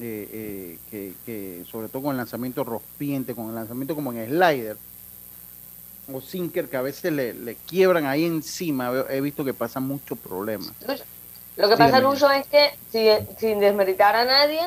eh, 0.00 0.28
eh, 0.32 0.78
que, 0.90 1.12
que 1.24 1.64
sobre 1.70 1.88
todo 1.88 2.02
con 2.02 2.10
el 2.12 2.18
lanzamiento 2.18 2.64
rompiente, 2.64 3.34
con 3.34 3.48
el 3.48 3.54
lanzamiento 3.54 3.94
como 3.94 4.12
en 4.12 4.26
slider 4.26 4.76
o 6.12 6.20
sinker 6.20 6.68
que 6.68 6.76
a 6.76 6.82
veces 6.82 7.12
le, 7.12 7.34
le 7.34 7.54
quiebran 7.54 8.06
ahí 8.06 8.24
encima. 8.24 8.92
He 9.08 9.20
visto 9.20 9.44
que 9.44 9.54
pasa 9.54 9.80
muchos 9.80 10.18
problemas. 10.18 10.72
Lo 11.56 11.68
que 11.68 11.76
pasa. 11.76 12.00
Lucho, 12.00 12.30
es 12.30 12.46
que 12.46 12.70
si, 12.92 13.08
sin 13.38 13.60
desmeritar 13.60 14.14
a 14.14 14.24
nadie, 14.24 14.60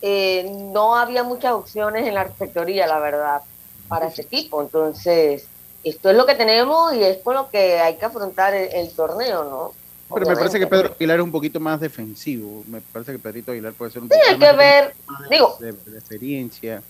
eh, 0.00 0.50
no 0.72 0.96
había 0.96 1.24
muchas 1.24 1.52
opciones 1.52 2.06
en 2.06 2.14
la 2.14 2.24
receptoría, 2.24 2.86
la 2.86 3.00
verdad, 3.00 3.42
para 3.88 4.06
ese 4.06 4.22
equipo. 4.22 4.62
Entonces, 4.62 5.44
esto 5.82 6.10
es 6.10 6.16
lo 6.16 6.26
que 6.26 6.34
tenemos 6.36 6.94
y 6.94 7.02
es 7.02 7.16
por 7.16 7.34
lo 7.34 7.50
que 7.50 7.80
hay 7.80 7.96
que 7.96 8.04
afrontar 8.04 8.54
el, 8.54 8.72
el 8.72 8.90
torneo, 8.92 9.44
¿no? 9.44 9.79
Pero 10.12 10.26
me 10.26 10.36
parece 10.36 10.58
que. 10.58 10.66
Pedro 10.66 10.92
Aguilar 10.94 11.18
es 11.18 11.24
un 11.24 11.32
poquito 11.32 11.60
más 11.60 11.80
defensivo. 11.80 12.64
Me 12.68 12.80
parece 12.80 13.12
que 13.12 13.18
Pedrito 13.18 13.52
Aguilar 13.52 13.72
puede 13.72 13.90
ser 13.90 14.02
un 14.02 14.08
Sí, 14.08 14.14
poquito 14.14 14.30
hay 14.32 14.38
más 14.38 14.50
que 14.50 14.56
ver, 14.56 14.94
digo, 15.30 15.56
de, 15.60 15.72
de 15.72 15.98
experiencia. 15.98 16.82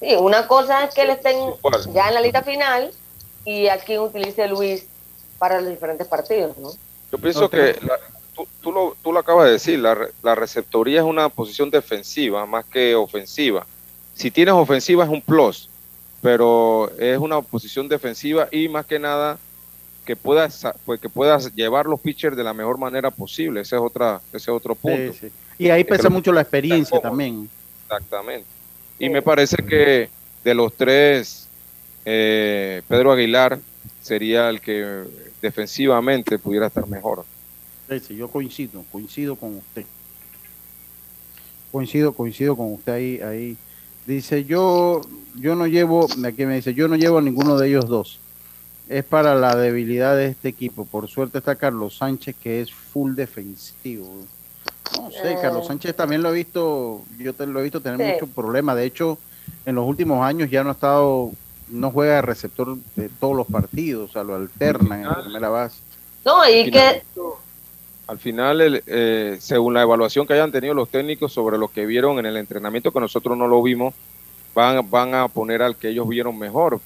sí, 0.00 0.14
una 0.18 0.46
cosa 0.46 0.84
es 0.84 0.94
que 0.94 1.02
él 1.02 1.10
esté 1.10 1.30
en- 1.30 1.54
ya 1.94 2.08
en 2.08 2.14
la 2.14 2.20
lista 2.20 2.42
final 2.42 2.90
y 3.44 3.68
a 3.68 3.78
quien 3.78 4.00
utilice 4.00 4.46
Luis 4.48 4.84
para 5.38 5.60
los 5.60 5.70
diferentes 5.70 6.06
partidos, 6.06 6.56
¿no? 6.58 6.70
Yo 7.10 7.18
pienso 7.18 7.48
que 7.50 7.78
la- 7.82 7.98
tú, 8.34 8.46
tú 8.62 8.72
lo, 8.72 8.96
tú 9.02 9.12
lo 9.12 9.18
acabas 9.18 9.46
de 9.46 9.52
decir, 9.52 9.78
la, 9.78 9.94
re- 9.94 10.12
la 10.22 10.34
receptoría 10.34 11.00
es 11.00 11.06
una 11.06 11.28
posición 11.28 11.70
defensiva 11.70 12.44
más 12.46 12.64
que 12.66 12.94
ofensiva. 12.94 13.66
Si 14.14 14.30
tienes 14.30 14.54
ofensiva 14.54 15.04
es 15.04 15.10
un 15.10 15.22
plus, 15.22 15.68
pero 16.22 16.90
es 16.98 17.18
una 17.18 17.40
posición 17.40 17.88
defensiva 17.88 18.48
y 18.52 18.68
más 18.68 18.84
que 18.84 18.98
nada 18.98 19.38
que 20.10 20.16
puedas 20.16 20.66
pues, 20.84 21.00
que 21.00 21.08
puedas 21.08 21.54
llevar 21.54 21.86
los 21.86 22.00
pitchers 22.00 22.36
de 22.36 22.42
la 22.42 22.52
mejor 22.52 22.78
manera 22.78 23.12
posible. 23.12 23.60
Ese 23.60 23.76
es 23.76 23.80
otra 23.80 24.20
ese 24.32 24.38
es 24.38 24.48
otro 24.48 24.74
punto. 24.74 25.12
Sí, 25.12 25.28
sí. 25.28 25.32
Y 25.56 25.70
ahí 25.70 25.84
pesa 25.84 26.08
mucho 26.10 26.32
la 26.32 26.40
experiencia 26.40 26.98
también. 26.98 27.48
Exactamente. 27.84 28.44
Y 28.98 29.08
me 29.08 29.22
parece 29.22 29.58
que 29.58 30.08
de 30.42 30.54
los 30.54 30.74
tres, 30.74 31.46
eh, 32.04 32.82
Pedro 32.88 33.12
Aguilar 33.12 33.60
sería 34.02 34.48
el 34.48 34.60
que 34.60 35.04
defensivamente 35.40 36.40
pudiera 36.40 36.66
estar 36.66 36.88
mejor. 36.88 37.24
Sí, 37.88 38.16
yo 38.16 38.26
coincido, 38.26 38.84
coincido 38.90 39.36
con 39.36 39.58
usted. 39.58 39.84
Coincido, 41.70 42.14
coincido 42.14 42.56
con 42.56 42.72
usted 42.72 42.92
ahí, 42.92 43.20
ahí. 43.20 43.56
Dice, 44.06 44.44
yo, 44.44 45.02
yo 45.36 45.54
no 45.54 45.68
llevo, 45.68 46.08
aquí 46.24 46.46
me 46.46 46.56
dice, 46.56 46.74
yo 46.74 46.88
no 46.88 46.96
llevo 46.96 47.18
a 47.18 47.22
ninguno 47.22 47.56
de 47.56 47.68
ellos 47.68 47.86
dos. 47.86 48.19
Es 48.90 49.04
para 49.04 49.36
la 49.36 49.54
debilidad 49.54 50.16
de 50.16 50.26
este 50.26 50.48
equipo. 50.48 50.84
Por 50.84 51.06
suerte 51.08 51.38
está 51.38 51.54
Carlos 51.54 51.96
Sánchez, 51.98 52.34
que 52.42 52.60
es 52.60 52.72
full 52.72 53.14
defensivo. 53.14 54.06
No 54.96 55.10
sé, 55.12 55.32
Eh. 55.32 55.38
Carlos 55.40 55.68
Sánchez 55.68 55.94
también 55.94 56.22
lo 56.22 56.30
he 56.30 56.34
visto, 56.34 57.02
yo 57.16 57.32
te, 57.32 57.46
lo 57.46 57.60
he 57.60 57.62
visto 57.62 57.80
tener 57.80 58.04
Sí. 58.04 58.12
muchos 58.14 58.28
problemas. 58.34 58.74
De 58.74 58.84
hecho, 58.84 59.16
en 59.64 59.76
los 59.76 59.86
últimos 59.86 60.20
años 60.24 60.50
ya 60.50 60.64
no 60.64 60.70
ha 60.70 60.72
estado, 60.72 61.30
no 61.68 61.92
juega 61.92 62.16
de 62.16 62.22
receptor 62.22 62.76
de 62.96 63.08
todos 63.20 63.36
los 63.36 63.46
partidos, 63.46 64.10
o 64.10 64.12
sea, 64.12 64.24
lo 64.24 64.34
alternan 64.34 65.02
en 65.02 65.08
la 65.08 65.22
primera 65.22 65.48
base. 65.48 65.78
No, 66.24 66.48
y 66.50 66.68
que 66.70 67.02
Al 68.08 68.18
final, 68.18 68.60
el, 68.60 68.82
eh, 68.88 69.36
según 69.40 69.72
la 69.72 69.82
evaluación 69.82 70.26
que 70.26 70.32
hayan 70.32 70.50
tenido 70.50 70.74
los 70.74 70.88
técnicos 70.88 71.32
sobre 71.32 71.56
lo 71.58 71.68
que 71.68 71.86
vieron 71.86 72.18
en 72.18 72.26
el 72.26 72.36
entrenamiento, 72.38 72.90
que 72.90 72.98
nosotros 72.98 73.38
no 73.38 73.46
lo 73.46 73.62
vimos, 73.62 73.94
van, 74.52 74.90
van 74.90 75.14
a 75.14 75.28
poner 75.28 75.62
al 75.62 75.76
que 75.76 75.90
ellos 75.90 76.08
vieron 76.08 76.36
mejor. 76.36 76.80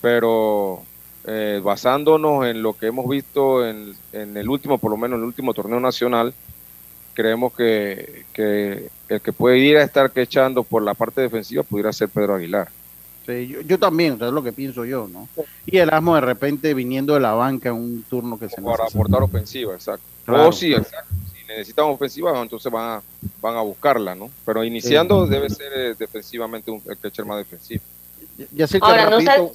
Pero 0.00 0.82
eh, 1.26 1.60
basándonos 1.62 2.46
en 2.46 2.62
lo 2.62 2.72
que 2.74 2.86
hemos 2.86 3.08
visto 3.08 3.66
en, 3.66 3.94
en 4.12 4.36
el 4.36 4.48
último, 4.48 4.78
por 4.78 4.90
lo 4.90 4.96
menos 4.96 5.16
en 5.16 5.22
el 5.22 5.26
último 5.26 5.52
torneo 5.54 5.80
nacional, 5.80 6.32
creemos 7.14 7.52
que, 7.52 8.24
que 8.32 8.88
el 9.08 9.20
que 9.20 9.32
puede 9.32 9.58
ir 9.58 9.76
a 9.76 9.82
estar 9.82 10.10
quechando 10.10 10.62
por 10.62 10.82
la 10.82 10.94
parte 10.94 11.20
defensiva 11.20 11.62
pudiera 11.62 11.92
ser 11.92 12.08
Pedro 12.08 12.34
Aguilar. 12.36 12.68
Sí, 13.26 13.48
yo, 13.48 13.60
yo 13.60 13.78
también, 13.78 14.14
o 14.14 14.18
sea, 14.18 14.28
es 14.28 14.32
lo 14.32 14.42
que 14.42 14.52
pienso 14.52 14.84
yo, 14.84 15.06
¿no? 15.12 15.28
Y 15.66 15.76
Erasmo 15.76 16.14
de 16.14 16.22
repente 16.22 16.72
viniendo 16.72 17.14
de 17.14 17.20
la 17.20 17.32
banca 17.34 17.68
en 17.68 17.74
un 17.74 18.02
turno 18.08 18.38
que 18.38 18.48
se 18.48 18.56
Para 18.62 18.78
necesita. 18.78 18.98
aportar 18.98 19.22
ofensiva, 19.22 19.74
exacto. 19.74 20.04
Claro. 20.24 20.48
O 20.48 20.52
sí, 20.52 20.72
exacto. 20.72 21.12
Si 21.34 21.44
necesitan 21.46 21.84
ofensiva, 21.86 22.40
entonces 22.40 22.72
van 22.72 22.98
a, 22.98 23.02
van 23.42 23.56
a 23.56 23.60
buscarla, 23.60 24.14
¿no? 24.14 24.30
Pero 24.46 24.64
iniciando 24.64 25.26
debe 25.26 25.50
ser 25.50 25.72
eh, 25.76 25.94
defensivamente 25.98 26.70
un, 26.70 26.80
el 26.88 26.96
catcher 26.96 27.26
más 27.26 27.36
defensivo. 27.38 27.82
Ya 28.52 28.66
sé 28.66 28.80
que 28.80 28.86
ahora 28.86 29.10
no 29.10 29.18
rapidito- 29.18 29.52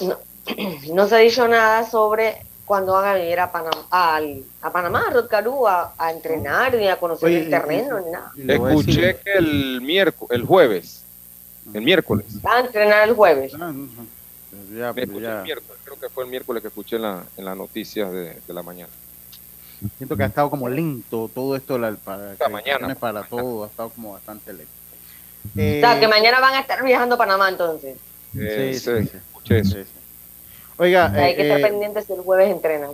no, 0.00 0.16
no 0.92 1.08
se 1.08 1.14
ha 1.14 1.18
dicho 1.18 1.46
nada 1.48 1.88
sobre 1.88 2.42
cuando 2.64 2.92
van 2.92 3.08
a 3.08 3.14
venir 3.14 3.40
a 3.40 3.50
Panamá, 3.50 3.86
al- 3.90 4.44
a 4.62 4.70
Panamá, 4.70 5.04
a 5.08 5.10
Rotcarú, 5.10 5.66
a, 5.66 5.92
a 5.98 6.12
entrenar 6.12 6.74
ni 6.74 6.88
a 6.88 6.96
conocer 6.98 7.28
Oye, 7.28 7.38
el 7.44 7.50
terreno 7.50 7.98
ni 8.00 8.10
nada. 8.12 8.32
Escuché 8.36 9.16
que 9.24 9.32
el 9.32 9.80
miércoles, 9.80 10.30
el 10.30 10.44
jueves, 10.46 11.02
el 11.74 11.82
miércoles. 11.82 12.26
Van 12.42 12.56
a 12.64 12.66
entrenar 12.66 13.08
el 13.08 13.14
jueves. 13.14 13.52
Ah, 13.60 13.72
Ya, 14.76 14.92
Me 14.92 15.02
escuché 15.02 15.26
el 15.26 15.42
miércoles, 15.42 15.80
creo 15.84 15.98
que 15.98 16.08
fue 16.08 16.24
el 16.24 16.30
miércoles 16.30 16.62
que 16.62 16.68
escuché 16.68 16.96
en, 16.96 17.02
la, 17.02 17.24
en 17.36 17.44
las 17.44 17.56
noticias 17.56 18.10
de, 18.12 18.40
de 18.46 18.54
la 18.54 18.62
mañana. 18.62 18.90
Siento 19.96 20.16
que 20.16 20.22
ha 20.22 20.26
estado 20.26 20.50
como 20.50 20.68
lento 20.68 21.30
todo 21.34 21.56
esto 21.56 21.78
la, 21.78 21.92
para, 21.92 22.32
Esta 22.34 22.48
mañana. 22.48 22.94
para 22.94 23.22
todo, 23.24 23.64
ha 23.64 23.66
estado 23.66 23.88
como 23.90 24.12
bastante 24.12 24.52
lento. 24.52 24.70
o 25.56 25.80
sea, 25.80 25.98
que 25.98 26.06
mañana 26.06 26.38
van 26.38 26.54
a 26.54 26.60
estar 26.60 26.84
viajando 26.84 27.14
a 27.14 27.18
Panamá 27.18 27.48
entonces. 27.48 27.96
Eh, 28.38 28.72
sí, 28.74 28.78
sí, 28.78 29.02
sí, 29.02 29.08
sí. 29.10 29.16
escuché 29.16 29.58
eso. 29.60 29.76
Oiga, 30.80 31.12
hay 31.14 31.36
que 31.36 31.42
estar 31.42 31.60
eh, 31.60 31.62
pendientes 31.62 32.06
si 32.06 32.14
el 32.14 32.20
jueves 32.22 32.50
entrenan. 32.50 32.92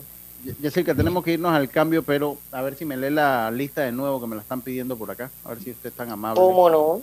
Que 0.60 0.94
tenemos 0.94 1.22
que 1.22 1.34
irnos 1.34 1.54
al 1.54 1.70
cambio, 1.70 2.02
pero 2.02 2.36
a 2.50 2.60
ver 2.60 2.74
si 2.74 2.84
me 2.84 2.96
lee 2.96 3.10
la 3.10 3.48
lista 3.52 3.82
de 3.82 3.92
nuevo 3.92 4.20
que 4.20 4.26
me 4.26 4.34
la 4.34 4.42
están 4.42 4.60
pidiendo 4.60 4.96
por 4.96 5.08
acá. 5.08 5.30
A 5.44 5.50
ver 5.50 5.60
si 5.60 5.70
usted 5.70 5.90
es 5.90 5.94
tan 5.94 6.10
amable. 6.10 6.40
¿Cómo 6.40 6.68
no? 6.68 7.00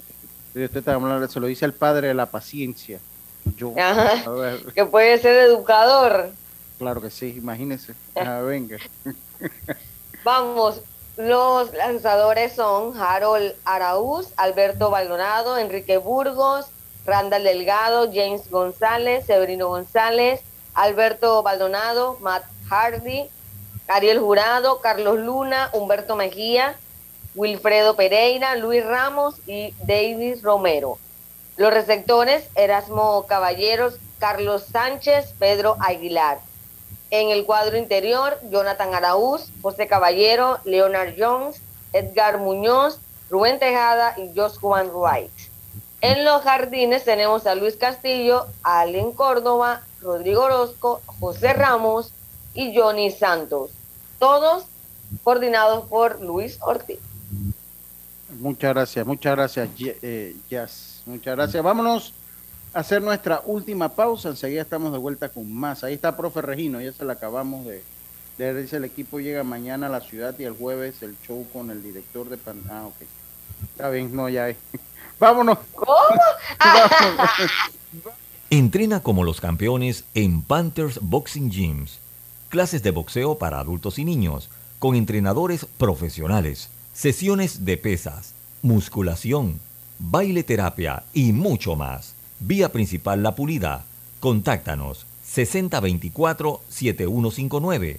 Si 0.53 0.61
usted 0.61 0.79
es 0.79 0.85
tan 0.85 0.95
amable, 0.95 1.29
se 1.29 1.39
lo 1.39 1.47
dice 1.47 1.63
el 1.63 1.71
padre 1.71 2.09
de 2.09 2.13
la 2.13 2.25
paciencia. 2.25 2.99
Yo. 3.55 3.73
Ajá. 3.79 4.23
A 4.25 4.29
ver, 4.31 4.59
Que 4.75 4.85
puede 4.85 5.17
ser 5.19 5.37
educador. 5.45 6.31
claro 6.77 6.99
que 7.01 7.09
sí, 7.09 7.33
imagínese. 7.37 7.93
Ah, 8.15 8.41
venga. 8.41 8.77
Vamos, 10.25 10.81
los 11.15 11.73
lanzadores 11.73 12.51
son 12.51 12.97
Harold 12.97 13.53
Araúz, 13.63 14.33
Alberto 14.35 14.89
Baldonado, 14.89 15.57
Enrique 15.57 15.95
Burgos, 15.95 16.65
Randall 17.05 17.45
Delgado, 17.45 18.11
James 18.13 18.49
González, 18.51 19.25
Severino 19.25 19.69
González, 19.69 20.41
Alberto 20.73 21.43
Baldonado, 21.43 22.17
Matt 22.21 22.43
Hardy, 22.69 23.29
Ariel 23.87 24.19
Jurado, 24.19 24.79
Carlos 24.81 25.19
Luna, 25.19 25.69
Humberto 25.73 26.15
Mejía, 26.15 26.75
Wilfredo 27.35 27.95
Pereira, 27.95 28.55
Luis 28.55 28.85
Ramos 28.85 29.35
y 29.47 29.73
Davis 29.83 30.41
Romero. 30.41 30.97
Los 31.57 31.73
receptores, 31.73 32.47
Erasmo 32.55 33.25
Caballeros, 33.27 33.95
Carlos 34.19 34.65
Sánchez, 34.71 35.33
Pedro 35.37 35.77
Aguilar. 35.79 36.39
En 37.11 37.29
el 37.29 37.45
cuadro 37.45 37.77
interior, 37.77 38.39
Jonathan 38.49 38.95
Araúz, 38.95 39.49
José 39.61 39.87
Caballero, 39.87 40.59
Leonard 40.63 41.13
Jones, 41.17 41.61
Edgar 41.91 42.39
Muñoz, 42.39 42.99
Rubén 43.29 43.59
Tejada 43.59 44.15
y 44.17 44.31
Josh 44.35 44.57
Juan 44.59 44.89
Wright. 44.91 45.31
En 46.01 46.25
los 46.25 46.41
jardines 46.41 47.03
tenemos 47.03 47.45
a 47.45 47.55
Luis 47.55 47.77
Castillo, 47.77 48.47
Allen 48.63 49.11
Córdoba, 49.11 49.83
Rodrigo 50.03 50.43
Orozco, 50.43 51.01
José 51.19 51.53
Ramos 51.53 52.11
y 52.53 52.77
Johnny 52.77 53.11
Santos. 53.11 53.71
Todos 54.19 54.65
coordinados 55.23 55.85
por 55.89 56.21
Luis 56.21 56.57
Ortiz. 56.61 56.99
Muchas 58.39 58.73
gracias, 58.73 59.05
muchas 59.05 59.35
gracias, 59.35 59.69
eh, 59.79 60.35
Jazz. 60.49 61.01
Muchas 61.05 61.35
gracias. 61.35 61.63
Vámonos 61.63 62.13
a 62.73 62.79
hacer 62.79 63.01
nuestra 63.01 63.41
última 63.45 63.89
pausa. 63.89 64.29
Enseguida 64.29 64.61
estamos 64.61 64.91
de 64.91 64.97
vuelta 64.97 65.29
con 65.29 65.51
más. 65.53 65.83
Ahí 65.83 65.93
está 65.93 66.17
profe 66.17 66.41
Regino, 66.41 66.81
ya 66.81 66.91
se 66.91 67.05
la 67.05 67.13
acabamos 67.13 67.65
de, 67.65 67.83
de. 68.37 68.61
Dice 68.61 68.77
el 68.77 68.85
equipo 68.85 69.19
llega 69.19 69.43
mañana 69.43 69.87
a 69.87 69.89
la 69.89 70.01
ciudad 70.01 70.33
y 70.39 70.43
el 70.43 70.53
jueves 70.53 71.03
el 71.03 71.15
show 71.27 71.45
con 71.53 71.69
el 71.69 71.83
director 71.83 72.27
de 72.29 72.37
Pan. 72.37 72.61
Ah, 72.69 72.85
ok. 72.87 72.95
Está 73.71 73.89
bien, 73.89 74.15
no, 74.15 74.27
ya 74.29 74.49
es. 74.49 74.57
Vámonos. 75.19 75.59
¿Cómo? 75.75 75.95
Entrena 78.55 79.01
como 79.01 79.23
los 79.23 79.41
campeones 79.41 80.05
en 80.13 80.43
Panthers 80.43 80.99
Boxing 81.01 81.49
Gyms. 81.49 81.97
Clases 82.49 82.83
de 82.83 82.91
boxeo 82.91 83.39
para 83.39 83.59
adultos 83.59 83.97
y 83.97 84.05
niños, 84.05 84.47
con 84.77 84.93
entrenadores 84.93 85.65
profesionales, 85.79 86.69
sesiones 86.93 87.65
de 87.65 87.77
pesas, 87.77 88.35
musculación, 88.61 89.59
baile 89.97 90.43
terapia 90.43 91.01
y 91.15 91.31
mucho 91.31 91.75
más. 91.75 92.13
Vía 92.39 92.71
principal 92.71 93.23
La 93.23 93.33
Pulida. 93.33 93.85
Contáctanos 94.19 95.07
6024-7159 95.27 97.97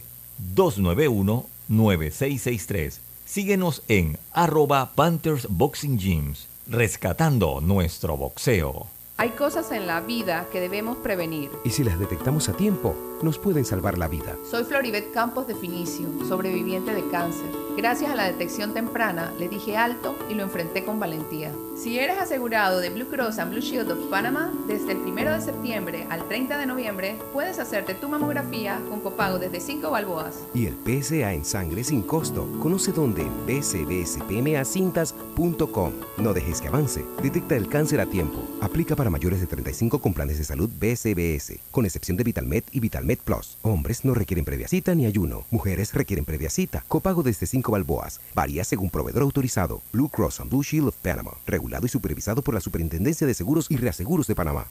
291-9663. 0.55 3.01
Síguenos 3.27 3.83
en 3.89 4.21
arroba 4.33 4.93
Panthers 4.95 5.49
Boxing 5.51 5.99
Gyms, 5.99 6.47
rescatando 6.69 7.61
nuestro 7.61 8.17
boxeo. 8.17 8.94
Hay 9.17 9.31
cosas 9.31 9.71
en 9.71 9.87
la 9.87 10.01
vida 10.01 10.49
que 10.51 10.59
debemos 10.59 10.97
prevenir. 10.97 11.53
Y 11.65 11.71
si 11.71 11.85
las 11.85 12.01
detectamos 12.01 12.49
a 12.49 12.53
tiempo, 12.55 12.97
nos 13.25 13.39
pueden 13.39 13.65
salvar 13.65 13.97
la 13.99 14.09
vida. 14.09 14.37
Soy 14.49 14.65
Floribet 14.65 15.13
Campos 15.13 15.47
de 15.47 15.55
Finicio, 15.55 16.07
sobreviviente 16.29 16.95
de 16.95 17.07
cáncer. 17.09 17.47
Gracias 17.77 18.11
a 18.11 18.15
la 18.15 18.27
detección 18.27 18.73
temprana, 18.73 19.33
le 19.39 19.49
dije 19.49 19.77
alto 19.77 20.17
y 20.31 20.35
lo 20.35 20.45
enfrenté 20.45 20.85
con 20.85 21.01
valentía. 21.01 21.51
Si 21.77 21.99
eres 21.99 22.19
asegurado 22.19 22.79
de 22.79 22.91
Blue 22.91 23.07
Cross 23.07 23.41
and 23.41 23.51
Blue 23.51 23.61
Shield 23.61 23.91
of 23.91 23.99
Panama, 24.09 24.53
desde 24.69 24.93
el 24.93 24.99
1 24.99 25.33
de 25.33 25.41
septiembre 25.41 26.07
al 26.09 26.29
30 26.29 26.57
de 26.57 26.67
noviembre, 26.67 27.19
puedes 27.33 27.59
hacerte 27.59 27.95
tu 27.95 28.09
mamografía 28.09 28.81
con 28.89 29.01
copago 29.01 29.41
desde 29.41 29.59
5 29.59 29.91
balboas. 29.91 30.39
Y 30.55 30.67
el 30.67 30.77
PSA 30.85 31.33
en 31.33 31.45
sangre 31.45 31.83
sin 31.83 32.03
costo. 32.03 32.47
Conoce 32.61 32.93
dónde 32.93 33.23
en 33.23 33.47
bcbspmacintas.com. 33.47 35.93
No 36.19 36.33
dejes 36.33 36.61
que 36.61 36.69
avance. 36.69 37.05
Detecta 37.21 37.57
el 37.57 37.69
cáncer 37.69 38.01
a 38.01 38.07
tiempo. 38.07 38.41
Aplica 38.61 38.95
para 38.95 39.11
mayores 39.11 39.41
de 39.41 39.49
35 39.49 39.99
con 39.99 40.15
planes 40.15 40.39
de 40.39 40.45
salud 40.45 40.71
BCBS, 40.79 41.59
con 41.73 41.85
excepción 41.85 42.17
de 42.17 42.23
VitalMed 42.23 42.63
y 42.71 42.79
VitalMed 42.79 43.14
Plus. 43.23 43.59
Hombres 43.63 44.05
no 44.05 44.15
requieren 44.15 44.45
previa 44.45 44.69
cita 44.69 44.95
ni 44.95 45.07
ayuno. 45.07 45.45
Mujeres 45.51 45.93
requieren 45.95 46.25
previa 46.25 46.51
cita. 46.51 46.85
Copago 46.89 47.23
desde 47.23 47.47
5 47.47 47.73
balboas. 47.73 48.21
Varía 48.35 48.65
según 48.65 48.91
proveedor 48.91 49.23
autorizado. 49.23 49.83
Blue 49.93 50.09
Cross 50.09 50.41
and 50.41 50.51
Blue 50.51 50.63
Shield 50.63 50.89
of 50.89 50.97
Panama. 50.97 51.33
Regulado 51.47 51.87
y 51.87 51.89
supervisado 51.89 52.43
por 52.43 52.55
la 52.55 52.61
Superintendencia 52.61 53.27
de 53.27 53.35
Seguros 53.35 53.71
y 53.71 53.77
Reaseguros 53.77 54.27
de 54.27 54.35
Panamá. 54.35 54.67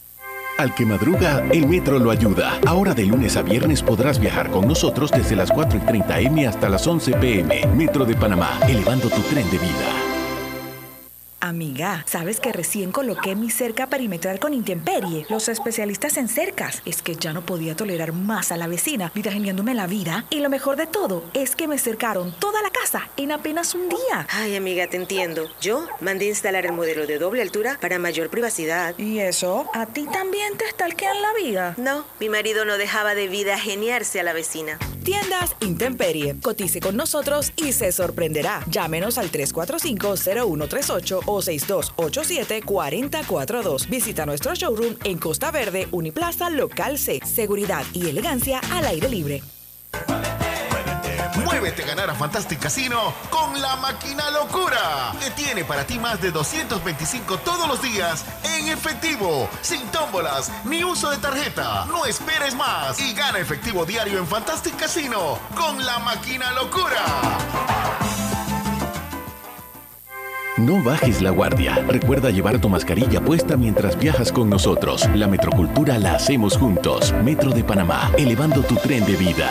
Al 0.57 0.75
que 0.75 0.85
madruga, 0.85 1.43
el 1.51 1.67
metro 1.67 1.97
lo 1.97 2.11
ayuda. 2.11 2.59
Ahora 2.67 2.93
de 2.93 3.05
lunes 3.05 3.35
a 3.37 3.41
viernes 3.41 3.81
podrás 3.81 4.19
viajar 4.19 4.51
con 4.51 4.67
nosotros 4.67 5.11
desde 5.11 5.35
las 5.35 5.51
4 5.51 5.79
y 5.79 5.81
30 5.81 6.19
M 6.19 6.47
hasta 6.47 6.69
las 6.69 6.85
11 6.85 7.13
PM. 7.13 7.65
Metro 7.75 8.05
de 8.05 8.15
Panamá, 8.15 8.59
elevando 8.67 9.09
tu 9.09 9.21
tren 9.21 9.49
de 9.49 9.57
vida. 9.57 10.02
Amiga, 11.43 12.05
¿sabes 12.07 12.39
que 12.39 12.53
recién 12.53 12.93
coloqué 12.93 13.35
mi 13.35 13.49
cerca 13.49 13.87
perimetral 13.87 14.39
con 14.39 14.53
Intemperie? 14.53 15.25
Los 15.27 15.49
especialistas 15.49 16.15
en 16.15 16.29
cercas. 16.29 16.81
Es 16.85 17.01
que 17.01 17.17
ya 17.17 17.33
no 17.33 17.45
podía 17.45 17.75
tolerar 17.75 18.13
más 18.13 18.53
a 18.53 18.55
la 18.55 18.67
vecina, 18.67 19.11
vitageneándome 19.13 19.73
la 19.73 19.85
vida. 19.85 20.25
Y 20.29 20.39
lo 20.39 20.49
mejor 20.49 20.77
de 20.77 20.87
todo 20.87 21.25
es 21.33 21.57
que 21.57 21.67
me 21.67 21.77
cercaron 21.77 22.31
toda 22.39 22.61
la 22.61 22.69
casa 22.69 23.09
en 23.17 23.33
apenas 23.33 23.75
un 23.75 23.89
día. 23.89 24.25
Ay, 24.29 24.55
amiga, 24.55 24.87
te 24.87 24.95
entiendo. 24.95 25.49
Yo 25.59 25.85
mandé 25.99 26.27
instalar 26.27 26.65
el 26.65 26.71
modelo 26.71 27.05
de 27.07 27.19
doble 27.19 27.41
altura 27.41 27.77
para 27.81 27.99
mayor 27.99 28.29
privacidad. 28.29 28.97
¿Y 28.97 29.19
eso? 29.19 29.67
¿A 29.73 29.85
ti 29.87 30.07
también 30.13 30.55
te 30.55 30.69
stalkean 30.69 31.21
la 31.21 31.33
vida? 31.33 31.73
No, 31.75 32.05
mi 32.21 32.29
marido 32.29 32.63
no 32.63 32.77
dejaba 32.77 33.15
de 33.15 33.27
vida 33.27 33.59
geniarse 33.59 34.21
a 34.21 34.23
la 34.23 34.31
vecina. 34.31 34.79
Tiendas 35.03 35.57
Intemperie. 35.59 36.39
Cotice 36.41 36.79
con 36.79 36.95
nosotros 36.95 37.51
y 37.57 37.73
se 37.73 37.91
sorprenderá. 37.91 38.63
Llámenos 38.69 39.17
al 39.17 39.29
345-0138 39.29 41.23
o 41.25 41.32
6287-4042. 41.41 43.89
Visita 43.89 44.25
nuestro 44.25 44.55
showroom 44.55 44.95
en 45.03 45.17
Costa 45.17 45.51
Verde, 45.51 45.89
Uniplaza 45.91 46.49
Local 46.49 46.97
C. 46.97 47.19
Seguridad 47.25 47.83
y 47.93 48.09
elegancia 48.09 48.61
al 48.71 48.85
aire 48.85 49.09
libre. 49.09 49.43
Muévete 51.45 51.83
a 51.83 51.87
ganar 51.87 52.09
a 52.09 52.15
Fantastic 52.15 52.59
Casino 52.59 53.13
con 53.29 53.61
la 53.61 53.75
máquina 53.75 54.31
locura, 54.31 55.13
que 55.19 55.29
tiene 55.31 55.63
para 55.63 55.85
ti 55.85 55.99
más 55.99 56.21
de 56.21 56.31
225 56.31 57.37
todos 57.39 57.67
los 57.67 57.81
días 57.81 58.25
en 58.57 58.69
efectivo, 58.69 59.49
sin 59.61 59.85
tómbolas 59.87 60.51
ni 60.65 60.83
uso 60.83 61.09
de 61.09 61.17
tarjeta. 61.17 61.85
No 61.85 62.05
esperes 62.05 62.55
más 62.55 62.99
y 62.99 63.13
gana 63.13 63.39
efectivo 63.39 63.85
diario 63.85 64.19
en 64.19 64.27
Fantastic 64.27 64.75
Casino 64.77 65.39
con 65.55 65.83
la 65.85 65.99
máquina 65.99 66.51
locura. 66.53 67.03
No 70.57 70.83
bajes 70.83 71.23
la 71.23 71.31
guardia. 71.31 71.83
Recuerda 71.87 72.29
llevar 72.29 72.61
tu 72.61 72.69
mascarilla 72.69 73.19
puesta 73.19 73.57
mientras 73.57 73.97
viajas 73.97 74.31
con 74.31 74.51
nosotros. 74.51 75.09
La 75.15 75.27
metrocultura 75.27 75.97
la 75.97 76.13
hacemos 76.13 76.57
juntos. 76.57 77.11
Metro 77.23 77.49
de 77.49 77.63
Panamá, 77.63 78.11
elevando 78.19 78.61
tu 78.61 78.75
tren 78.75 79.03
de 79.03 79.15
vida. 79.15 79.49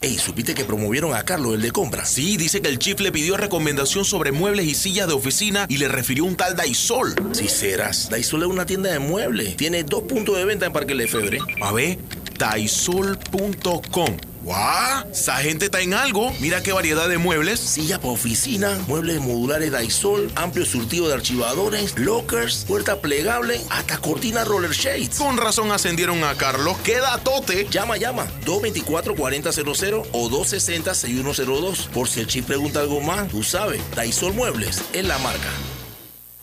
Ey, 0.00 0.18
¿supiste 0.18 0.54
que 0.54 0.64
promovieron 0.64 1.14
a 1.14 1.22
Carlos, 1.22 1.54
el 1.54 1.62
de 1.62 1.70
compra? 1.70 2.04
Sí, 2.04 2.36
dice 2.36 2.60
que 2.60 2.68
el 2.68 2.80
chief 2.80 2.98
le 3.00 3.12
pidió 3.12 3.36
recomendación 3.36 4.04
sobre 4.04 4.32
muebles 4.32 4.66
y 4.66 4.74
sillas 4.74 5.06
de 5.06 5.14
oficina 5.14 5.66
y 5.68 5.78
le 5.78 5.86
refirió 5.86 6.24
un 6.24 6.36
tal 6.36 6.56
Daisol. 6.56 7.14
Si 7.30 7.46
serás, 7.46 8.10
Daisol 8.10 8.42
es 8.42 8.48
una 8.48 8.66
tienda 8.66 8.90
de 8.90 8.98
muebles. 8.98 9.56
Tiene 9.56 9.84
dos 9.84 10.02
puntos 10.02 10.36
de 10.36 10.44
venta 10.44 10.66
en 10.66 10.72
Parque 10.72 10.96
Lefebvre. 10.96 11.38
A 11.60 11.72
ver, 11.72 11.98
daisol.com. 12.36 14.16
¡Guau! 14.48 15.04
Esa 15.12 15.36
gente 15.36 15.66
está 15.66 15.82
en 15.82 15.92
algo. 15.92 16.32
Mira 16.40 16.62
qué 16.62 16.72
variedad 16.72 17.06
de 17.06 17.18
muebles. 17.18 17.60
Silla 17.60 17.98
para 17.98 18.14
oficina, 18.14 18.78
muebles 18.88 19.20
modulares 19.20 19.70
Daisol, 19.70 20.32
amplio 20.36 20.64
surtido 20.64 21.06
de 21.06 21.12
archivadores, 21.12 21.98
lockers, 21.98 22.64
puerta 22.66 23.02
plegable, 23.02 23.60
hasta 23.68 23.98
cortina 23.98 24.44
roller 24.44 24.70
shades. 24.70 25.18
Con 25.18 25.36
razón 25.36 25.70
ascendieron 25.70 26.24
a 26.24 26.34
Carlos. 26.34 26.78
¡Queda 26.78 27.18
tote! 27.18 27.66
Llama, 27.70 27.98
llama. 27.98 28.26
224-4000 28.46 30.06
o 30.12 30.30
260-6102. 30.30 31.88
Por 31.88 32.08
si 32.08 32.20
el 32.20 32.26
chip 32.26 32.46
pregunta 32.46 32.80
algo 32.80 33.02
más, 33.02 33.28
tú 33.28 33.42
sabes. 33.42 33.82
Daisol 33.94 34.32
Muebles 34.32 34.82
es 34.94 35.04
la 35.04 35.18
marca. 35.18 35.50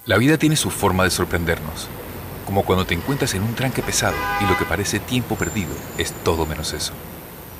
La 0.05 0.19
vida 0.19 0.37
tiene 0.37 0.57
su 0.57 0.69
forma 0.69 1.05
de 1.05 1.09
sorprendernos. 1.09 1.87
Como 2.45 2.65
cuando 2.65 2.85
te 2.85 2.93
encuentras 2.93 3.33
en 3.33 3.41
un 3.41 3.55
tranque 3.55 3.81
pesado 3.81 4.17
y 4.41 4.45
lo 4.45 4.55
que 4.59 4.65
parece 4.65 4.99
tiempo 4.99 5.35
perdido 5.35 5.71
es 5.97 6.13
todo 6.23 6.45
menos 6.45 6.71
eso. 6.73 6.93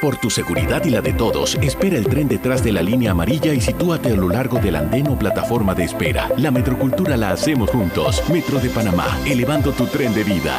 Por 0.00 0.16
tu 0.16 0.30
seguridad 0.30 0.84
y 0.84 0.90
la 0.90 1.00
de 1.00 1.12
todos, 1.12 1.56
espera 1.56 1.96
el 1.96 2.06
tren 2.06 2.28
detrás 2.28 2.62
de 2.62 2.70
la 2.70 2.82
línea 2.82 3.10
amarilla 3.10 3.52
y 3.52 3.60
sitúate 3.60 4.12
a 4.12 4.14
lo 4.14 4.28
largo 4.28 4.60
del 4.60 4.76
andén 4.76 5.08
o 5.08 5.18
plataforma 5.18 5.74
de 5.74 5.82
espera. 5.82 6.30
La 6.36 6.52
metrocultura 6.52 7.16
la 7.16 7.32
hacemos 7.32 7.70
juntos. 7.70 8.22
Metro 8.30 8.60
de 8.60 8.70
Panamá, 8.70 9.18
elevando 9.26 9.72
tu 9.72 9.86
tren 9.86 10.14
de 10.14 10.22
vida. 10.22 10.56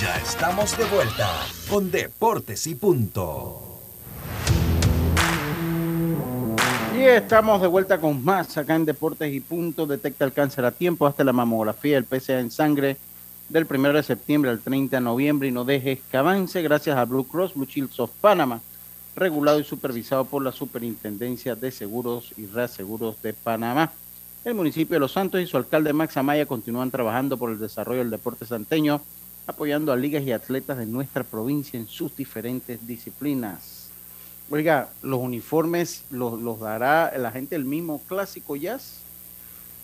Ya 0.00 0.16
estamos 0.16 0.76
de 0.76 0.84
vuelta 0.86 1.30
con 1.70 1.88
Deportes 1.92 2.66
y 2.66 2.74
Punto. 2.74 3.78
Y 6.98 7.02
estamos 7.02 7.62
de 7.62 7.68
vuelta 7.68 7.98
con 7.98 8.24
más 8.24 8.58
acá 8.58 8.74
en 8.74 8.86
Deportes 8.86 9.32
y 9.32 9.38
Punto. 9.38 9.86
Detecta 9.86 10.24
el 10.24 10.32
cáncer 10.32 10.64
a 10.64 10.72
tiempo 10.72 11.06
hasta 11.06 11.22
la 11.22 11.32
mamografía, 11.32 11.96
el 11.96 12.06
PSA 12.06 12.40
en 12.40 12.50
sangre 12.50 12.96
del 13.52 13.66
1 13.68 13.92
de 13.92 14.02
septiembre 14.02 14.50
al 14.50 14.60
30 14.60 14.96
de 14.96 15.02
noviembre 15.02 15.46
y 15.46 15.52
no 15.52 15.66
dejes 15.66 15.98
que 16.10 16.16
avance 16.16 16.62
gracias 16.62 16.96
a 16.96 17.04
Blue 17.04 17.28
Cross 17.28 17.52
Blue 17.52 17.66
Shields 17.66 18.00
of 18.00 18.10
Panama, 18.22 18.62
regulado 19.14 19.60
y 19.60 19.64
supervisado 19.64 20.24
por 20.24 20.42
la 20.42 20.52
Superintendencia 20.52 21.54
de 21.54 21.70
Seguros 21.70 22.32
y 22.38 22.46
Reaseguros 22.46 23.20
de 23.20 23.34
Panamá. 23.34 23.92
El 24.46 24.54
municipio 24.54 24.94
de 24.94 25.00
Los 25.00 25.12
Santos 25.12 25.38
y 25.42 25.46
su 25.46 25.58
alcalde 25.58 25.92
Max 25.92 26.16
Amaya 26.16 26.46
continúan 26.46 26.90
trabajando 26.90 27.36
por 27.36 27.50
el 27.50 27.58
desarrollo 27.58 27.98
del 27.98 28.08
deporte 28.08 28.46
santeño, 28.46 29.02
apoyando 29.46 29.92
a 29.92 29.96
ligas 29.96 30.22
y 30.22 30.32
atletas 30.32 30.78
de 30.78 30.86
nuestra 30.86 31.22
provincia 31.22 31.78
en 31.78 31.86
sus 31.86 32.16
diferentes 32.16 32.86
disciplinas. 32.86 33.90
Oiga, 34.48 34.88
¿los 35.02 35.20
uniformes 35.20 36.04
los, 36.10 36.40
los 36.40 36.58
dará 36.58 37.12
la 37.18 37.30
gente 37.30 37.54
del 37.54 37.66
mismo 37.66 38.00
clásico 38.08 38.56
jazz 38.56 39.00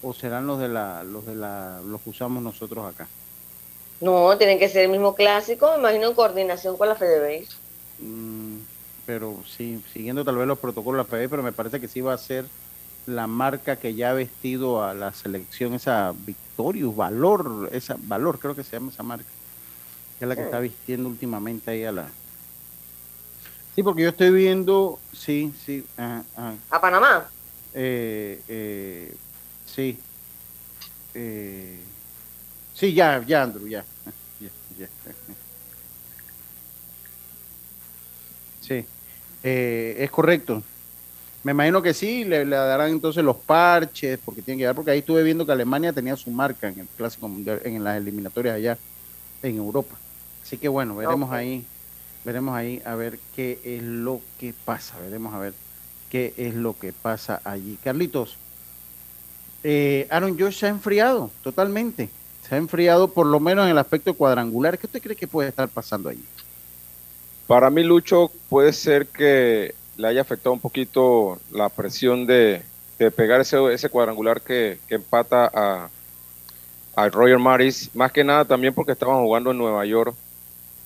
o 0.01 0.15
serán 0.15 0.47
los 0.47 0.59
de 0.59 0.69
la, 0.69 1.05
los 1.05 1.27
de 1.27 1.35
la, 1.35 1.83
los 1.87 2.01
que 2.01 2.09
usamos 2.09 2.43
nosotros 2.43 2.87
acá? 2.87 3.07
No, 4.01 4.37
tienen 4.39 4.59
que 4.59 4.69
ser 4.69 4.85
el 4.85 4.91
mismo 4.91 5.15
clásico, 5.15 5.71
me 5.73 5.79
imagino 5.79 6.09
en 6.09 6.15
coordinación 6.15 6.77
con 6.77 6.89
la 6.89 6.95
FedeBase. 6.95 7.49
Mm, 7.99 8.59
pero 9.05 9.43
sí, 9.47 9.83
siguiendo 9.93 10.25
tal 10.25 10.37
vez 10.37 10.47
los 10.47 10.59
protocolos 10.59 11.07
de 11.07 11.13
la 11.13 11.19
FED, 11.19 11.31
pero 11.31 11.43
me 11.43 11.53
parece 11.53 11.81
que 11.81 11.89
sí 11.89 12.01
va 12.01 12.15
a 12.15 12.19
ser 12.19 12.45
la 13.07 13.27
marca 13.27 13.77
que 13.77 13.95
ya 13.95 14.11
ha 14.11 14.15
vestido 14.15 14.85
a 14.85 14.95
la 14.95 15.13
selección, 15.13 15.75
esa 15.75 16.15
Victorious, 16.27 16.95
Valor, 16.95 17.71
esa 17.73 17.97
Valor 17.99 18.39
creo 18.39 18.55
que 18.55 18.63
se 18.63 18.73
llama 18.73 18.91
esa 18.93 19.03
marca, 19.03 19.25
que 20.19 20.25
es 20.25 20.29
la 20.29 20.37
que 20.37 20.43
está 20.43 20.61
vistiendo 20.61 21.09
últimamente 21.09 21.71
ahí 21.71 21.85
a 21.85 21.93
la... 21.93 22.09
Sí, 23.75 23.83
porque 23.83 24.03
yo 24.03 24.11
estoy 24.11 24.31
viendo, 24.31 24.99
sí, 25.13 25.55
sí, 25.65 25.87
ajá, 25.97 26.25
ajá. 26.37 26.55
¿A 26.71 26.81
Panamá? 26.81 27.29
Eh, 27.75 28.43
eh, 28.49 29.17
sí. 29.67 29.99
Eh, 31.15 31.79
sí, 32.79 32.95
ya, 32.95 33.25
ya, 33.27 33.43
Andrew, 33.43 33.67
ya. 33.67 33.85
ya, 34.41 34.49
ya. 34.79 34.89
Sí, 38.61 38.85
eh, 39.43 39.97
es 39.99 40.11
correcto. 40.11 40.63
Me 41.45 41.53
imagino 41.53 41.81
que 41.81 41.95
sí, 41.95 42.25
le, 42.25 42.45
le 42.45 42.57
darán 42.57 42.91
entonces 42.91 43.25
los 43.25 43.37
parches, 43.37 44.19
porque 44.25 44.43
tienen 44.43 44.59
que 44.59 44.65
dar, 44.65 44.75
porque 44.75 44.91
ahí 44.91 44.99
estuve 44.99 45.23
viendo 45.23 45.47
que 45.47 45.53
Alemania 45.53 45.93
tenía 45.93 46.17
su 46.17 46.31
marca 46.31 46.69
en 46.69 46.81
el 46.81 46.87
Clásico 46.97 47.29
Mundial, 47.29 47.61
en 47.65 47.83
las 47.83 47.97
eliminatorias 47.97 48.57
allá 48.57 48.79
en 49.43 49.57
Europa. 49.57 49.97
Así 50.43 50.59
que 50.59 50.69
bueno, 50.69 50.97
veremos 50.97 51.31
ahí, 51.31 51.65
veremos 52.25 52.55
ahí 52.55 52.83
a 52.85 52.95
ver 52.95 53.19
qué 53.35 53.61
es 53.65 53.83
lo 53.83 54.21
que 54.39 54.53
pasa, 54.65 54.99
veremos 54.99 55.33
a 55.33 55.39
ver 55.39 55.55
qué 56.11 56.35
es 56.37 56.55
lo 56.55 56.79
que 56.79 56.93
pasa 56.93 57.41
allí. 57.45 57.79
Carlitos, 57.83 58.37
eh, 59.63 60.07
Aaron 60.11 60.39
Josh 60.39 60.59
se 60.59 60.67
ha 60.67 60.71
enfriado 60.71 61.31
totalmente, 61.43 62.11
se 62.49 62.55
ha 62.55 62.59
enfriado 62.59 63.09
por 63.09 63.27
lo 63.27 63.41
menos 63.41 63.67
en 63.67 63.73
el 63.73 63.79
aspecto 63.79 64.15
cuadrangular. 64.15 64.79
¿Qué 64.79 64.87
usted 64.87 65.03
cree 65.03 65.17
que 65.17 65.27
puede 65.27 65.51
estar 65.51 65.69
pasando 65.69 66.09
allí? 66.09 66.25
Para 67.47 67.69
mí, 67.71 67.83
Lucho, 67.83 68.31
puede 68.49 68.73
ser 68.73 69.07
que 69.07 69.75
le 69.97 70.09
haya 70.09 70.23
afectado 70.23 70.53
un 70.53 70.61
poquito 70.61 71.39
la 71.51 71.69
presión 71.69 72.27
de, 72.27 72.63
pegar 73.17 73.41
ese, 73.41 73.59
ese 73.73 73.89
cuadrangular 73.89 74.41
que, 74.41 74.79
empata 74.89 75.51
a, 75.53 75.91
a 76.97 77.09
Roger 77.11 77.39
Maris. 77.39 77.91
Más 77.95 78.13
que 78.13 78.25
nada 78.25 78.45
también 78.45 78.73
porque 78.73 78.93
estaban 78.93 79.23
jugando 79.23 79.51
en 79.51 79.59
Nueva 79.59 79.85
York. 79.85 80.15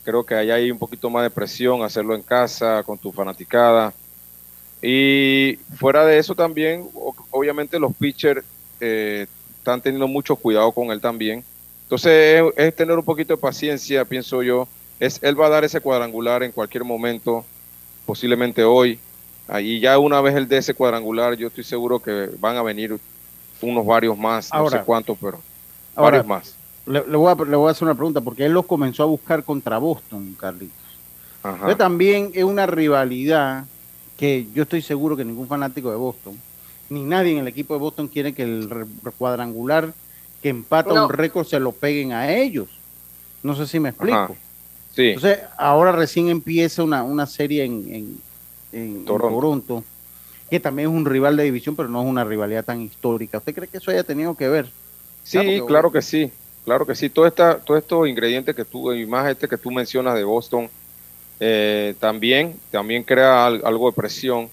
Creo 0.05 0.25
que 0.25 0.35
ahí 0.35 0.51
hay 0.51 0.71
un 0.71 0.79
poquito 0.79 1.11
más 1.11 1.23
de 1.23 1.31
presión, 1.31 1.83
hacerlo 1.83 2.15
en 2.17 2.23
casa, 2.23 2.83
con 2.83 2.99
tu 2.99 3.13
fanaticada. 3.13 3.93
Y 4.81 5.61
fuera 5.77 6.05
de 6.05 6.19
eso 6.19 6.35
también, 6.35 6.89
obviamente 7.31 7.79
los 7.79 7.95
pitchers 7.95 8.45
eh, 8.81 9.27
están 9.59 9.81
teniendo 9.81 10.09
mucho 10.09 10.35
cuidado 10.35 10.73
con 10.73 10.91
él 10.91 11.01
también. 11.01 11.45
Entonces 11.93 12.43
es, 12.57 12.69
es 12.69 12.75
tener 12.75 12.97
un 12.99 13.05
poquito 13.05 13.35
de 13.35 13.37
paciencia, 13.37 14.07
pienso 14.07 14.43
yo. 14.43 14.67
Es, 14.99 15.19
él 15.23 15.39
va 15.39 15.49
a 15.49 15.51
dar 15.51 15.63
ese 15.63 15.79
cuadrangular 15.79 16.43
en 16.43 16.51
cualquier 16.51 16.85
momento, 16.85 17.45
posiblemente 18.07 18.65
hoy. 18.65 18.99
Ahí 19.47 19.79
ya 19.79 19.99
una 19.99 20.23
vez 20.23 20.35
él 20.35 20.49
dé 20.49 20.57
ese 20.57 20.73
cuadrangular, 20.73 21.35
yo 21.35 21.49
estoy 21.49 21.65
seguro 21.65 22.01
que 22.01 22.31
van 22.41 22.57
a 22.57 22.63
venir 22.63 22.99
unos 23.61 23.85
varios 23.85 24.17
más, 24.17 24.49
no 24.55 24.71
sé 24.71 24.81
cuántos, 24.87 25.19
pero 25.21 25.39
Ahora, 25.95 26.23
varios 26.23 26.27
más. 26.27 26.55
Le, 26.87 27.07
le 27.07 27.17
voy 27.19 27.31
a, 27.31 27.45
le 27.45 27.57
voy 27.57 27.69
a 27.69 27.73
hacer 27.73 27.85
una 27.85 27.95
pregunta, 27.95 28.23
porque 28.23 28.47
él 28.47 28.53
los 28.53 28.65
comenzó 28.65 29.03
a 29.03 29.07
buscar 29.07 29.45
contra 29.45 29.77
Boston, 29.77 30.35
Carlitos. 30.41 30.75
Ajá. 31.43 31.57
Entonces 31.57 31.77
también 31.77 32.31
es 32.33 32.45
una 32.45 32.65
rivalidad 32.65 33.67
que 34.17 34.47
yo 34.55 34.63
estoy 34.63 34.81
seguro 34.81 35.15
que 35.15 35.27
ningún 35.27 35.47
fanático 35.47 35.91
de 35.91 35.97
Boston, 35.97 36.39
ni 36.89 37.05
nadie 37.05 37.33
en 37.33 37.41
el 37.41 37.49
equipo 37.49 37.75
de 37.75 37.81
Boston 37.81 38.09
quiere 38.09 38.33
que 38.33 38.45
el 38.45 38.87
cuadrangular 39.19 39.93
que 40.43 40.49
empata 40.49 40.93
No. 40.93 41.05
un 41.07 41.13
récord 41.13 41.47
se 41.47 41.61
lo 41.61 41.73
peguen 41.73 42.13
a 42.13 42.31
ellos. 42.35 42.69
No 43.43 43.55
sé 43.55 43.67
si 43.67 43.79
me 43.81 43.91
explico. 43.91 44.37
Sí, 44.95 45.09
Entonces, 45.11 45.39
ahora 45.57 45.93
recién 45.93 46.29
empieza 46.29 46.83
una, 46.83 47.03
una 47.03 47.27
serie 47.27 47.65
en, 47.65 47.73
en- 47.89 48.19
en- 48.73 48.97
en 48.99 49.05
Toronto. 49.05 49.85
Que 50.51 50.61
también 50.61 50.91
es 50.91 50.95
un 50.95 51.07
rival 51.07 51.37
de 51.37 51.45
división, 51.45 51.75
pero 51.75 51.89
no 51.89 52.03
es 52.03 52.07
una 52.07 52.25
rivalidad 52.25 52.65
tan 52.65 52.83
histórica. 52.83 53.39
¿Usted 53.39 53.55
cree 53.55 53.69
que 53.69 53.79
eso 53.79 53.91
haya 53.91 54.05
tenido 54.05 54.35
que 54.37 54.49
ver? 54.49 54.71
sí, 55.25 55.61
claro 55.67 55.91
que 55.93 56.03
sí, 56.03 56.31
claro 56.65 56.85
que 56.85 56.95
sí. 56.95 57.09
Todo 57.09 57.27
esta, 57.27 57.59
todos 57.59 57.81
estos 57.81 58.07
ingredientes 58.09 58.55
que 58.55 58.65
tú, 58.65 58.93
y 58.93 59.07
más 59.07 59.31
este 59.31 59.49
que 59.49 59.57
tú 59.57 59.71
mencionas 59.71 60.15
de 60.15 60.25
Boston, 60.25 60.69
eh, 61.41 61.95
también, 62.01 62.55
también 62.71 63.03
crea 63.03 63.47
al- 63.47 63.63
algo 63.65 63.89
de 63.91 63.97
presión. 63.97 64.51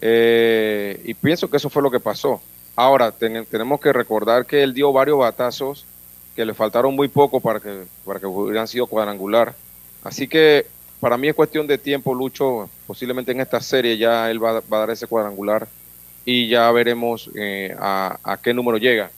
Eh, 0.00 1.00
y 1.04 1.14
pienso 1.14 1.48
que 1.50 1.56
eso 1.56 1.68
fue 1.68 1.82
lo 1.82 1.90
que 1.90 2.00
pasó. 2.00 2.40
Ahora, 2.76 3.12
ten- 3.12 3.46
tenemos 3.46 3.80
que 3.80 3.92
recordar 3.92 4.46
que 4.46 4.62
él 4.62 4.74
dio 4.74 4.92
varios 4.92 5.18
batazos 5.18 5.88
que 6.34 6.44
le 6.44 6.54
faltaron 6.54 6.94
muy 6.94 7.08
poco 7.08 7.40
para 7.40 7.60
que, 7.60 7.86
para 8.04 8.20
que 8.20 8.26
hubieran 8.26 8.68
sido 8.68 8.86
cuadrangular. 8.86 9.58
Así 10.02 10.28
que 10.28 10.72
para 11.00 11.16
mí 11.18 11.28
es 11.28 11.34
cuestión 11.34 11.66
de 11.66 11.78
tiempo, 11.78 12.14
Lucho. 12.14 12.70
Posiblemente 12.86 13.32
en 13.32 13.40
esta 13.40 13.60
serie 13.60 13.96
ya 13.98 14.30
él 14.30 14.42
va, 14.44 14.60
va 14.60 14.76
a 14.78 14.80
dar 14.80 14.90
ese 14.90 15.06
cuadrangular 15.08 15.72
y 16.24 16.48
ya 16.48 16.70
veremos 16.72 17.30
eh, 17.36 17.74
a, 17.78 18.18
a 18.24 18.38
qué 18.42 18.52
número 18.54 18.78
llega. 18.78 19.12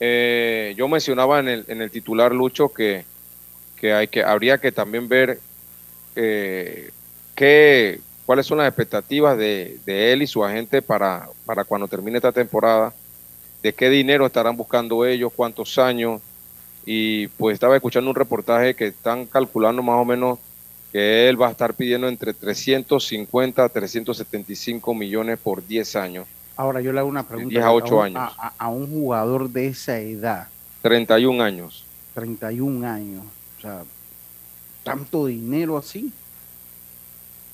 Eh, 0.00 0.74
yo 0.78 0.88
mencionaba 0.88 1.40
en 1.40 1.48
el, 1.48 1.66
en 1.68 1.82
el 1.82 1.90
titular, 1.92 2.32
Lucho, 2.34 2.70
que, 2.72 3.06
que, 3.76 3.92
hay 3.94 4.08
que 4.08 4.24
habría 4.24 4.58
que 4.58 4.72
también 4.72 5.08
ver 5.08 5.42
eh, 6.16 6.92
qué, 7.34 8.00
cuáles 8.28 8.44
son 8.44 8.58
las 8.58 8.68
expectativas 8.68 9.38
de, 9.38 9.78
de 9.86 10.12
él 10.12 10.20
y 10.20 10.26
su 10.26 10.44
agente 10.44 10.82
para, 10.82 11.30
para 11.46 11.64
cuando 11.64 11.88
termine 11.88 12.18
esta 12.18 12.30
temporada, 12.30 12.92
de 13.62 13.72
qué 13.72 13.88
dinero 13.88 14.26
estarán 14.26 14.54
buscando 14.54 15.06
ellos, 15.06 15.32
cuántos 15.34 15.78
años. 15.78 16.20
Y 16.84 17.28
pues 17.28 17.54
estaba 17.54 17.74
escuchando 17.74 18.10
un 18.10 18.16
reportaje 18.16 18.74
que 18.74 18.88
están 18.88 19.24
calculando 19.24 19.82
más 19.82 19.96
o 19.96 20.04
menos 20.04 20.38
que 20.92 21.26
él 21.30 21.40
va 21.40 21.48
a 21.48 21.52
estar 21.52 21.72
pidiendo 21.72 22.06
entre 22.06 22.34
350 22.34 23.64
a 23.64 23.68
375 23.70 24.92
millones 24.94 25.38
por 25.38 25.66
10 25.66 25.96
años. 25.96 26.26
Ahora 26.54 26.82
yo 26.82 26.92
le 26.92 26.98
hago 26.98 27.08
una 27.08 27.22
pregunta. 27.22 27.48
10 27.48 27.64
a 27.64 27.72
8 27.72 27.96
un- 27.96 28.04
años. 28.04 28.34
A, 28.36 28.52
a 28.58 28.68
un 28.68 28.88
jugador 28.90 29.48
de 29.48 29.68
esa 29.68 29.98
edad, 30.00 30.48
31 30.82 31.42
años. 31.42 31.82
31 32.12 32.86
años, 32.86 33.24
o 33.56 33.60
sea, 33.62 33.84
tanto 34.84 35.24
dinero 35.24 35.78
así. 35.78 36.12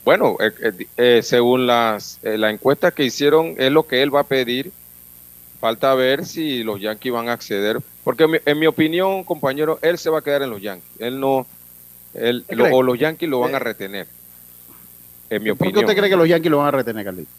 Bueno, 0.04 0.36
eh, 0.40 0.52
eh, 0.60 0.86
eh, 0.96 1.20
según 1.22 1.66
las, 1.66 2.18
eh, 2.22 2.36
la 2.36 2.50
encuesta 2.50 2.90
que 2.90 3.04
hicieron, 3.04 3.54
es 3.58 3.70
lo 3.72 3.86
que 3.86 4.02
él 4.02 4.14
va 4.14 4.20
a 4.20 4.24
pedir. 4.24 4.70
Falta 5.60 5.94
ver 5.94 6.26
si 6.26 6.62
los 6.62 6.78
Yankees 6.80 7.12
van 7.12 7.28
a 7.28 7.32
acceder. 7.32 7.78
Porque 8.02 8.24
en 8.24 8.30
mi, 8.32 8.38
en 8.44 8.58
mi 8.58 8.66
opinión, 8.66 9.24
compañero, 9.24 9.78
él 9.80 9.96
se 9.96 10.10
va 10.10 10.18
a 10.18 10.22
quedar 10.22 10.42
en 10.42 10.50
los 10.50 10.60
Yankees. 10.60 10.90
Él 10.98 11.18
no, 11.18 11.46
él, 12.12 12.44
¿Qué 12.46 12.54
lo- 12.54 12.66
o 12.66 12.82
los 12.82 12.98
Yankees 12.98 13.30
lo 13.30 13.40
van 13.40 13.52
Eh, 13.52 13.56
a 13.56 13.58
retener. 13.60 14.06
En 15.30 15.42
mi 15.42 15.48
¿Por 15.50 15.58
qué 15.58 15.64
opinión. 15.68 15.84
usted 15.86 15.96
cree 15.98 16.10
que 16.10 16.16
los 16.16 16.28
Yankees 16.28 16.50
lo 16.50 16.58
van 16.58 16.68
a 16.68 16.70
retener, 16.72 17.02
Carlito? 17.04 17.30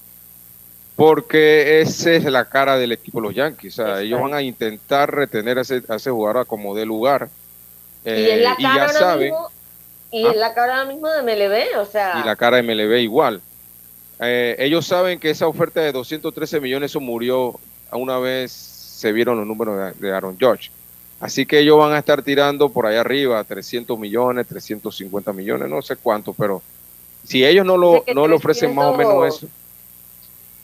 Porque 0.95 1.81
esa 1.81 2.11
es 2.13 2.23
la 2.23 2.45
cara 2.45 2.77
del 2.77 2.93
equipo 2.93 3.19
de 3.19 3.27
los 3.27 3.35
Yankees. 3.35 3.77
O 3.79 3.85
sea, 3.85 4.01
ellos 4.01 4.19
van 4.21 4.33
a 4.33 4.41
intentar 4.41 5.13
retener 5.13 5.59
a 5.59 5.61
ese, 5.61 5.83
a 5.89 5.95
ese 5.97 6.09
jugador 6.09 6.39
a 6.41 6.45
como 6.45 6.73
dé 6.73 6.85
lugar. 6.85 7.29
y 8.05 8.09
Eh, 8.09 8.35
es 8.37 8.43
la 8.43 8.55
y 8.57 8.63
cara 8.63 8.75
ya 8.75 8.81
ahora 8.85 8.93
saben, 8.93 9.31
mismo, 9.31 9.49
y 10.15 10.25
¿Ah? 10.25 10.33
la 10.33 10.53
cara 10.53 10.85
mismo 10.85 11.09
de 11.09 11.21
MLB, 11.21 11.77
o 11.79 11.85
sea, 11.85 12.21
y 12.23 12.25
la 12.25 12.35
cara 12.35 12.57
de 12.57 12.63
MLB 12.63 12.99
igual. 12.99 13.41
Eh, 14.19 14.55
ellos 14.59 14.87
saben 14.87 15.19
que 15.19 15.29
esa 15.29 15.45
oferta 15.45 15.81
de 15.81 15.91
213 15.91 16.61
millones 16.61 16.91
eso 16.91 17.01
murió 17.01 17.59
una 17.91 18.17
vez 18.17 18.51
se 18.51 19.11
vieron 19.11 19.37
los 19.37 19.45
números 19.45 19.93
de, 19.99 20.07
de 20.07 20.15
Aaron 20.15 20.37
George. 20.39 20.71
Así 21.19 21.45
que 21.45 21.59
ellos 21.59 21.77
van 21.77 21.91
a 21.93 21.99
estar 21.99 22.21
tirando 22.23 22.69
por 22.69 22.85
ahí 22.85 22.95
arriba 22.95 23.43
300 23.43 23.99
millones, 23.99 24.47
350 24.47 25.33
millones, 25.33 25.69
no 25.69 25.81
sé 25.81 25.97
cuánto, 25.97 26.33
pero 26.33 26.61
si 27.25 27.45
ellos 27.45 27.65
no 27.65 27.75
lo, 27.75 28.05
no 28.13 28.27
le 28.27 28.35
ofrecen 28.35 28.73
más 28.73 28.85
o 28.85 28.97
menos 28.97 29.19
300 29.19 29.37
eso. 29.37 29.47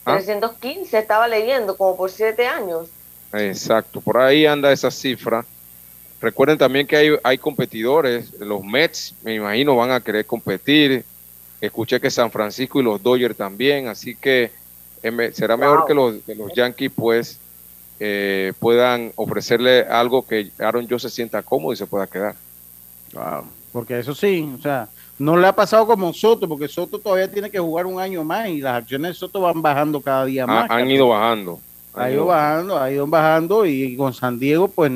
¿Ah? 0.06 0.14
315 0.14 0.98
estaba 0.98 1.28
leyendo, 1.28 1.76
como 1.76 1.96
por 1.96 2.10
siete 2.10 2.46
años. 2.46 2.88
Exacto, 3.34 4.00
por 4.00 4.18
ahí 4.18 4.46
anda 4.46 4.72
esa 4.72 4.90
cifra. 4.90 5.44
Recuerden 6.22 6.56
también 6.56 6.86
que 6.86 6.96
hay, 6.96 7.10
hay 7.24 7.36
competidores, 7.36 8.32
los 8.38 8.62
Mets, 8.64 9.12
me 9.24 9.34
imagino, 9.34 9.74
van 9.76 9.90
a 9.90 10.00
querer 10.00 10.24
competir. 10.24 11.04
Escuché 11.60 12.00
que 12.00 12.10
San 12.10 12.30
Francisco 12.30 12.80
y 12.80 12.84
los 12.84 13.02
Dodgers 13.02 13.36
también, 13.36 13.88
así 13.88 14.14
que 14.14 14.50
eh, 15.02 15.30
será 15.34 15.56
mejor 15.56 15.78
Wow. 15.80 15.86
que 15.88 15.94
los, 15.94 16.14
que 16.24 16.34
los 16.36 16.52
Yankees 16.54 16.92
pues 16.94 17.38
eh, 17.98 18.52
puedan 18.60 19.12
ofrecerle 19.16 19.80
algo 19.82 20.24
que 20.26 20.50
Aaron 20.58 20.86
Joe 20.88 20.98
se 21.00 21.10
sienta 21.10 21.42
cómodo 21.42 21.72
y 21.72 21.76
se 21.76 21.86
pueda 21.86 22.06
quedar. 22.06 22.34
Wow. 23.12 23.44
Porque 23.72 23.98
eso 23.98 24.14
sí, 24.14 24.48
o 24.58 24.62
sea, 24.62 24.88
no 25.18 25.36
le 25.36 25.46
ha 25.46 25.52
pasado 25.54 25.86
como 25.86 26.12
Soto, 26.12 26.48
porque 26.48 26.68
Soto 26.68 26.98
todavía 26.98 27.30
tiene 27.30 27.50
que 27.50 27.58
jugar 27.58 27.86
un 27.86 27.98
año 28.00 28.22
más 28.22 28.48
y 28.48 28.60
las 28.60 28.76
acciones 28.82 29.10
de 29.12 29.14
Soto 29.14 29.40
van 29.40 29.60
bajando 29.60 30.00
cada 30.00 30.24
día 30.24 30.44
Ha- 30.44 30.46
más. 30.46 30.70
han 30.70 30.88
ido 30.90 31.08
bajando. 31.08 31.58
han 31.94 32.02
ha 32.02 32.08
ido 32.10 32.16
ido 32.18 32.26
bajando, 32.26 32.78
ha 32.78 32.90
ido 32.92 33.06
bajando 33.06 33.66
y 33.66 33.96
con 33.96 34.14
San 34.14 34.38
Diego 34.38 34.68
pues 34.68 34.90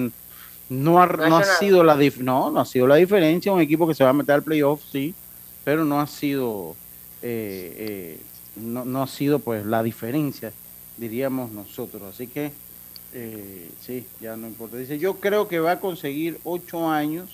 no 0.69 1.01
ha, 1.03 1.07
No 1.07 1.25
ha 1.37 1.41
no 1.41 1.43
sido 1.59 1.85
la 1.85 1.97
dif- 1.97 2.19
no, 2.19 2.51
no 2.51 2.61
ha 2.61 2.65
sido 2.65 2.87
la 2.87 2.97
diferencia, 2.97 3.53
un 3.53 3.61
equipo 3.61 3.87
que 3.87 3.95
se 3.95 4.05
va 4.05 4.11
a 4.11 4.15
meter 4.15 4.35
al 4.37 4.43
playoff, 4.43 4.83
sí, 4.91 5.15
pero 5.65 5.85
no 5.85 6.01
ha 6.01 6.07
sido 6.07 6.75
eh, 7.23 7.75
eh, 7.79 8.21
no, 8.57 8.85
no 8.85 9.03
ha 9.03 9.07
sido 9.07 9.39
pues 9.39 9.65
la 9.67 9.83
diferencia, 9.83 10.53
diríamos 10.97 11.51
nosotros, 11.53 12.03
así 12.03 12.27
que 12.27 12.53
eh, 13.13 13.71
sí, 13.85 14.07
ya 14.21 14.37
no 14.37 14.47
importa. 14.47 14.77
Dice, 14.77 14.99
yo 14.99 15.15
creo 15.15 15.49
que 15.49 15.59
va 15.59 15.73
a 15.73 15.81
conseguir 15.81 16.39
8 16.45 16.89
años 16.91 17.31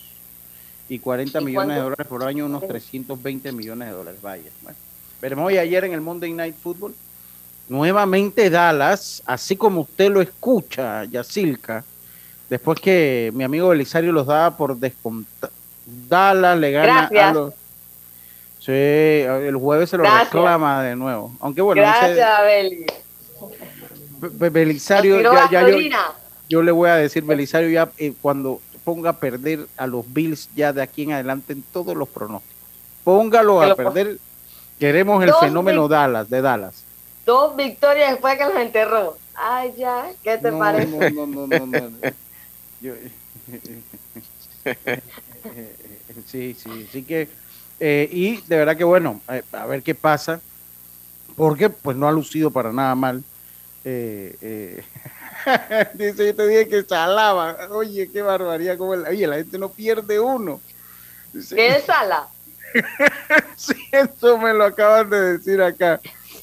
y 0.89 0.99
40 0.99 1.41
¿Y 1.41 1.45
millones 1.45 1.77
de 1.77 1.83
dólares 1.83 2.07
por 2.07 2.23
año, 2.25 2.47
unos 2.47 2.67
320 2.69 3.51
millones 3.53 3.89
de 3.89 3.95
dólares, 3.95 4.21
vaya. 4.23 4.51
Bueno, 4.63 4.77
veremos 5.21 5.47
hoy 5.47 5.59
ayer 5.59 5.85
en 5.85 5.93
el 5.93 6.01
Monday 6.01 6.33
Night 6.33 6.55
Football. 6.63 6.95
Nuevamente 7.69 8.51
Dallas, 8.51 9.23
así 9.25 9.57
como 9.57 9.83
usted 9.83 10.11
lo 10.11 10.21
escucha, 10.21 11.05
Yacilca, 11.05 11.85
después 12.53 12.79
que 12.79 13.31
mi 13.35 13.45
amigo 13.45 13.69
Belisario 13.71 14.13
los 14.13 14.27
daba 14.27 14.55
por 14.59 14.77
descontar. 14.77 15.51
Dallas 15.87 16.59
le 16.59 16.71
gana 16.71 17.09
Gracias. 17.11 17.25
a 17.25 17.33
los... 17.33 17.55
Sí, 18.61 18.71
el 18.73 19.57
jueves 19.57 19.89
se 19.89 19.97
lo 19.97 20.03
Gracias. 20.05 20.33
reclama 20.33 20.83
de 20.83 20.95
nuevo. 20.95 21.33
Aunque 21.41 21.63
bueno, 21.63 21.81
no 21.81 21.93
sé, 21.95 22.15
Gracias. 22.15 22.41
Be- 24.21 24.29
Be- 24.29 24.51
Belisario, 24.51 25.21
ya, 25.21 25.49
ya 25.51 25.67
yo, 26.49 26.63
le 26.63 26.71
voy 26.71 26.91
a 26.91 26.97
decir, 26.97 27.25
Belisario, 27.25 27.71
ya 27.71 27.91
eh, 27.97 28.13
cuando 28.21 28.61
ponga 28.85 29.11
a 29.11 29.13
perder 29.15 29.67
a 29.79 29.87
los 29.87 30.05
Bills 30.13 30.51
ya 30.55 30.75
de 30.75 30.83
aquí 30.83 31.05
en 31.05 31.13
adelante 31.13 31.55
en 31.55 31.63
todos 31.73 31.97
los 31.97 32.07
pronósticos. 32.09 32.55
Póngalo 33.03 33.63
a 33.63 33.75
perder. 33.75 34.19
Queremos 34.79 35.25
el 35.25 35.31
Dos 35.31 35.41
fenómeno 35.41 35.89
Dallas, 35.89 36.29
de 36.29 36.43
Dallas. 36.43 36.85
Dos 37.25 37.57
victorias 37.57 38.11
después 38.13 38.37
que 38.37 38.45
los 38.45 38.57
enterró. 38.57 39.17
Ay, 39.35 39.73
ya, 39.79 40.05
¿qué 40.23 40.37
te 40.37 40.51
No, 40.51 40.59
parece? 40.59 41.11
no, 41.11 41.27
no, 41.27 41.47
no, 41.47 41.47
no, 41.47 41.67
no. 41.67 41.91
Yo- 42.83 42.95
sí, 46.27 46.55
sí, 46.55 46.87
sí 46.91 47.05
que 47.05 47.29
eh, 47.79 48.09
y 48.11 48.41
de 48.43 48.57
verdad 48.57 48.77
que 48.77 48.85
bueno, 48.85 49.21
eh, 49.29 49.43
a 49.53 49.67
ver 49.67 49.83
qué 49.83 49.95
pasa, 49.95 50.41
porque 51.37 51.71
pues 51.71 51.97
no 51.97 52.09
ha 52.09 52.13
lucido 52.13 52.51
para 52.51 52.73
nada 52.73 52.95
mal. 52.95 53.25
Eh, 53.85 54.37
eh, 54.41 54.85
dice, 55.95 56.27
yo 56.27 56.35
te 56.35 56.47
dije 56.47 56.69
que 56.69 56.83
se 56.83 56.95
alaba. 56.95 57.57
Oye, 57.71 58.11
qué 58.13 58.23
barbaridad. 58.23 58.77
Como 58.79 58.95
la, 58.97 59.09
oye, 59.11 59.27
la 59.27 59.37
gente 59.37 59.59
no 59.59 59.73
pierde 59.73 60.21
uno. 60.21 60.61
Dice, 61.33 61.55
¿Qué 61.57 61.77
es 61.77 61.85
Sala? 61.85 62.29
sí, 63.57 63.75
eso 63.93 64.39
me 64.39 64.53
lo 64.55 64.65
acaban 64.65 65.11
de 65.11 65.39
decir 65.39 65.61
acá. 65.61 66.01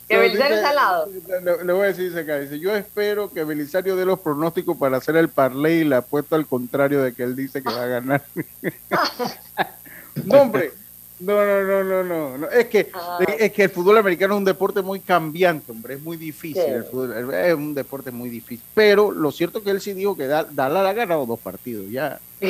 ¿Que 0.09 0.17
Belisario 0.17 0.55
dice- 0.57 0.67
Salado? 0.67 1.07
le, 1.43 1.63
le 1.65 1.73
voy 1.73 1.83
a 1.83 1.93
decir 1.93 2.17
acá, 2.17 2.39
dice, 2.39 2.59
yo 2.59 2.75
espero 2.75 3.31
que 3.31 3.43
Belisario 3.43 3.95
dé 3.95 4.05
los 4.05 4.19
pronósticos 4.19 4.75
para 4.75 4.97
hacer 4.97 5.15
el 5.17 5.29
parlay 5.29 5.81
y 5.81 5.83
la 5.83 5.97
apuesta 5.97 6.35
al 6.35 6.47
contrario 6.47 7.03
de 7.03 7.13
que 7.13 7.21
él 7.23 7.35
dice 7.35 7.61
que 7.61 7.69
va 7.71 7.83
a 7.83 7.87
ganar. 7.87 8.23
no, 10.25 10.41
hombre, 10.41 10.71
no, 11.19 11.45
no, 11.45 11.61
no, 11.63 11.83
no, 11.83 12.03
no, 12.03 12.37
no. 12.39 12.49
Es 12.49 12.65
que, 12.67 12.89
Ah. 12.93 13.19
es, 13.27 13.35
es 13.39 13.51
que 13.53 13.63
el 13.65 13.69
fútbol 13.69 13.97
americano 13.99 14.33
es 14.33 14.37
un 14.39 14.45
deporte 14.45 14.81
muy 14.81 14.99
cambiante, 14.99 15.71
hombre, 15.71 15.93
es 15.93 16.01
muy 16.01 16.17
difícil, 16.17 16.63
Sí. 16.63 16.71
el 16.71 16.85
fútbol- 16.85 17.31
es 17.33 17.53
un 17.53 17.75
deporte 17.75 18.09
muy 18.09 18.29
difícil. 18.29 18.65
Pero 18.73 19.11
lo 19.11 19.31
cierto 19.31 19.59
es 19.59 19.63
que 19.63 19.69
él 19.71 19.79
sí 19.81 19.93
dijo 19.93 20.17
que 20.17 20.25
Da- 20.25 20.47
Dallas 20.49 20.87
ha 20.87 20.93
ganado 20.93 21.27
dos 21.27 21.39
partidos 21.39 21.85
ya. 21.91 22.19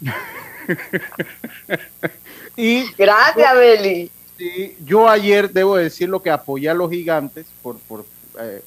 y 2.56 2.84
Gracias, 2.96 3.54
Beli. 3.54 4.10
Sí, 4.38 4.76
yo 4.84 5.08
ayer 5.08 5.52
debo 5.52 5.76
decir 5.76 6.08
lo 6.08 6.22
que 6.22 6.30
apoyé 6.30 6.70
a 6.70 6.74
los 6.74 6.90
gigantes, 6.90 7.46
por, 7.60 7.76
por 7.80 8.06
eh, 8.40 8.62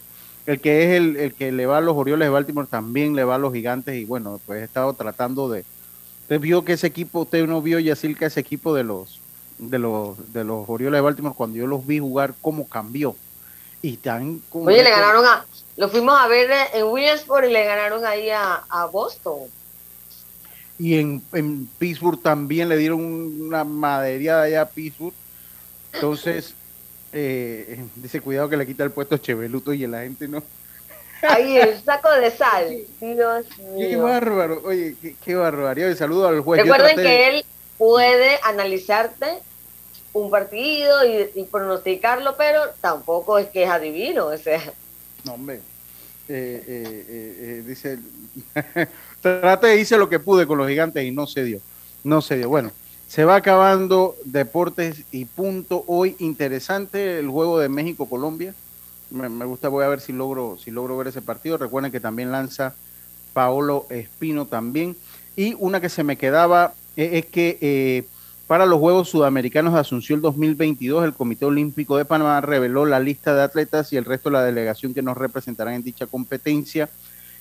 el 0.45 0.59
que 0.59 0.83
es 0.83 0.97
el, 0.97 1.15
el 1.15 1.33
que 1.33 1.51
le 1.51 1.65
va 1.65 1.77
a 1.77 1.81
los 1.81 1.95
Orioles 1.95 2.25
de 2.25 2.29
Baltimore 2.29 2.67
también 2.69 3.15
le 3.15 3.23
va 3.23 3.35
a 3.35 3.39
los 3.39 3.53
gigantes 3.53 3.95
y 3.95 4.03
bueno, 4.05 4.39
pues 4.45 4.61
he 4.61 4.65
estado 4.65 4.93
tratando 4.93 5.49
de... 5.49 5.63
Usted 6.23 6.39
vio 6.39 6.63
que 6.65 6.73
ese 6.73 6.87
equipo, 6.87 7.21
usted 7.21 7.47
no 7.47 7.61
vio 7.61 7.79
Yacirca 7.79 8.25
ese 8.25 8.39
equipo 8.39 8.73
de 8.73 8.83
los 8.83 9.19
de 9.57 9.77
los 9.77 10.33
de 10.33 10.43
los 10.43 10.67
Orioles 10.67 10.97
de 10.97 11.01
Baltimore 11.01 11.35
cuando 11.37 11.57
yo 11.57 11.67
los 11.67 11.85
vi 11.85 11.99
jugar 11.99 12.33
cómo 12.41 12.67
cambió 12.67 13.15
y 13.81 13.97
tan 13.97 14.41
Oye, 14.51 14.83
le 14.83 14.89
ganaron 14.89 15.25
a. 15.25 15.45
Lo 15.77 15.89
fuimos 15.89 16.19
a 16.19 16.27
ver 16.27 16.49
en 16.73 16.85
Williamsport 16.85 17.45
y 17.45 17.51
le 17.51 17.65
ganaron 17.65 18.05
ahí 18.05 18.29
a, 18.29 18.63
a 18.69 18.85
Boston. 18.85 19.39
y 20.79 20.97
en, 20.97 21.21
en 21.33 21.67
Pittsburgh 21.77 22.19
también 22.21 22.69
le 22.69 22.77
dieron 22.77 23.01
una 23.01 23.63
madería 23.63 24.41
allá 24.41 24.61
a 24.61 24.69
Pittsburgh. 24.69 25.13
Entonces, 25.93 26.53
eh, 27.13 27.83
dice, 27.95 28.21
cuidado 28.21 28.49
que 28.49 28.57
le 28.57 28.65
quita 28.65 28.83
el 28.83 28.91
puesto 28.91 29.17
Cheveluto 29.17 29.73
y 29.73 29.85
la 29.87 30.01
gente 30.01 30.27
no. 30.27 30.43
Ahí 31.21 31.57
el 31.57 31.79
saco 31.83 32.09
de 32.11 32.31
sal. 32.31 32.77
Dios 32.99 33.45
Qué 33.77 33.95
bárbaro, 33.95 34.61
oye, 34.65 34.95
qué, 35.01 35.15
qué 35.23 35.35
barbaridad. 35.35 35.89
Y 35.89 35.95
saludo 35.95 36.27
al 36.27 36.39
juez. 36.41 36.61
Recuerden 36.63 36.95
traté- 36.95 37.03
que 37.03 37.27
él 37.29 37.45
puede 37.77 38.39
analizarte 38.43 39.27
un 40.13 40.31
partido 40.31 41.05
y, 41.05 41.29
y 41.35 41.43
pronosticarlo, 41.43 42.35
pero 42.37 42.63
tampoco 42.81 43.37
es 43.37 43.47
que 43.49 43.63
es 43.63 43.69
adivino. 43.69 44.27
O 44.27 44.37
sea, 44.37 44.61
No, 45.25 45.33
hombre. 45.33 45.61
Eh, 46.27 46.63
eh, 46.67 47.05
eh, 47.09 47.35
eh, 47.39 47.63
dice, 47.67 47.99
trate 49.21 49.77
hice 49.77 49.97
lo 49.97 50.07
que 50.09 50.19
pude 50.19 50.47
con 50.47 50.57
los 50.57 50.67
gigantes 50.67 51.03
y 51.03 51.11
no 51.11 51.27
se 51.27 51.43
dio. 51.43 51.59
No 52.03 52.21
se 52.21 52.37
dio. 52.37 52.49
Bueno, 52.49 52.71
se 53.11 53.25
va 53.25 53.35
acabando 53.35 54.15
deportes 54.23 55.03
y 55.11 55.25
punto. 55.25 55.83
Hoy 55.85 56.15
interesante 56.19 57.19
el 57.19 57.27
juego 57.27 57.59
de 57.59 57.67
México-Colombia. 57.67 58.53
Me, 59.09 59.27
gusta, 59.43 59.67
voy 59.67 59.83
a 59.83 59.89
ver 59.89 59.99
si 59.99 60.13
logro, 60.13 60.57
si 60.57 60.71
logro 60.71 60.95
ver 60.95 61.07
ese 61.07 61.21
partido. 61.21 61.57
Recuerden 61.57 61.91
que 61.91 61.99
también 61.99 62.31
lanza 62.31 62.73
Paolo 63.33 63.85
Espino 63.89 64.45
también. 64.45 64.95
Y 65.35 65.57
una 65.59 65.81
que 65.81 65.89
se 65.89 66.05
me 66.05 66.17
quedaba 66.17 66.73
eh, 66.95 67.09
es 67.15 67.25
que 67.25 67.57
eh, 67.59 68.05
para 68.47 68.65
los 68.65 68.79
Juegos 68.79 69.09
Sudamericanos 69.09 69.73
de 69.73 69.81
Asunción 69.81 70.21
2022, 70.21 71.03
el 71.03 71.13
Comité 71.13 71.43
Olímpico 71.43 71.97
de 71.97 72.05
Panamá 72.05 72.39
reveló 72.39 72.85
la 72.85 73.01
lista 73.01 73.35
de 73.35 73.41
atletas 73.41 73.91
y 73.91 73.97
el 73.97 74.05
resto 74.05 74.29
de 74.29 74.35
la 74.35 74.45
delegación 74.45 74.93
que 74.93 75.01
nos 75.01 75.17
representarán 75.17 75.73
en 75.73 75.83
dicha 75.83 76.07
competencia. 76.07 76.89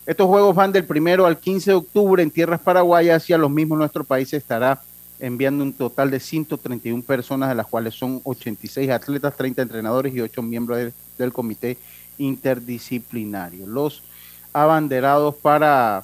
Estos 0.05 0.27
Juegos 0.27 0.57
van 0.57 0.73
del 0.73 0.85
primero 0.85 1.27
al 1.27 1.39
15 1.39 1.71
de 1.71 1.77
octubre 1.77 2.25
en 2.25 2.33
tierras 2.33 2.59
paraguayas 2.59 3.31
y 3.31 3.35
a 3.35 3.39
los 3.39 3.53
mismos 3.53 3.79
nuestro 3.79 4.03
país 4.03 4.33
estará 4.33 4.83
enviando 5.21 5.63
un 5.63 5.73
total 5.73 6.11
de 6.11 6.19
131 6.19 7.03
personas, 7.03 7.49
de 7.49 7.55
las 7.55 7.67
cuales 7.67 7.95
son 7.95 8.21
86 8.25 8.91
atletas, 8.91 9.37
30 9.37 9.63
entrenadores 9.63 10.15
y 10.15 10.21
8 10.21 10.43
miembros 10.43 10.93
del, 11.19 11.33
comité 11.33 11.77
interdisciplinario. 12.19 13.67
Los 13.67 14.03
abanderados 14.53 15.35
para, 15.37 16.03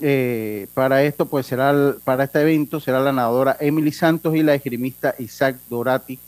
eh, 0.00 0.66
para 0.74 1.02
esto, 1.02 1.26
pues 1.26 1.46
será 1.46 1.94
para 2.04 2.24
este 2.24 2.40
evento, 2.40 2.80
será 2.80 3.00
la 3.00 3.12
nadadora 3.12 3.56
Emily 3.60 3.92
Santos 3.92 4.34
y 4.34 4.42
la 4.42 4.54
esgrimista 4.54 5.14
Isaac 5.18 5.56
Dorati, 5.68 6.18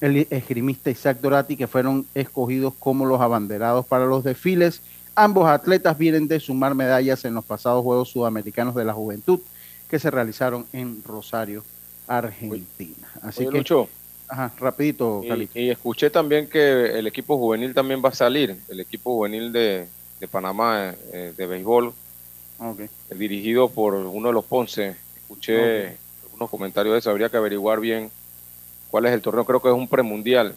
el 0.00 0.26
esgrimista 0.30 0.90
Isaac 0.90 1.20
Dorati, 1.20 1.56
que 1.56 1.66
fueron 1.66 2.06
escogidos 2.14 2.74
como 2.78 3.06
los 3.06 3.20
abanderados 3.20 3.86
para 3.86 4.06
los 4.06 4.24
desfiles. 4.24 4.82
Ambos 5.14 5.48
atletas 5.48 5.98
vienen 5.98 6.28
de 6.28 6.38
sumar 6.38 6.74
medallas 6.74 7.24
en 7.24 7.34
los 7.34 7.44
pasados 7.44 7.82
Juegos 7.82 8.10
Sudamericanos 8.10 8.74
de 8.74 8.84
la 8.84 8.92
Juventud 8.92 9.40
que 9.88 9.98
se 9.98 10.10
realizaron 10.10 10.66
en 10.72 11.02
Rosario, 11.02 11.64
Argentina. 12.06 13.08
Así 13.22 13.40
Oye, 13.40 13.50
que, 13.50 13.58
Lucho, 13.58 13.88
ajá, 14.28 14.52
rapidito, 14.58 15.22
y, 15.24 15.48
y 15.54 15.70
escuché 15.70 16.10
también 16.10 16.48
que 16.48 16.98
el 16.98 17.06
equipo 17.06 17.36
juvenil 17.38 17.74
también 17.74 18.02
va 18.04 18.10
a 18.10 18.14
salir, 18.14 18.56
el 18.68 18.80
equipo 18.80 19.14
juvenil 19.14 19.52
de, 19.52 19.86
de 20.20 20.28
Panamá 20.28 20.94
eh, 21.12 21.32
de 21.36 21.46
béisbol, 21.46 21.92
Ok. 22.58 22.80
eh, 22.80 22.90
dirigido 23.16 23.68
por 23.68 23.94
uno 23.94 24.28
de 24.28 24.34
los 24.34 24.44
Ponce. 24.44 24.96
Escuché 25.22 25.96
algunos 26.24 26.50
comentarios 26.50 26.92
de 26.94 26.98
eso, 26.98 27.10
habría 27.10 27.28
que 27.28 27.36
averiguar 27.36 27.80
bien 27.80 28.10
cuál 28.90 29.06
es 29.06 29.12
el 29.12 29.22
torneo, 29.22 29.44
creo 29.44 29.60
que 29.60 29.68
es 29.68 29.74
un 29.74 29.88
premundial. 29.88 30.54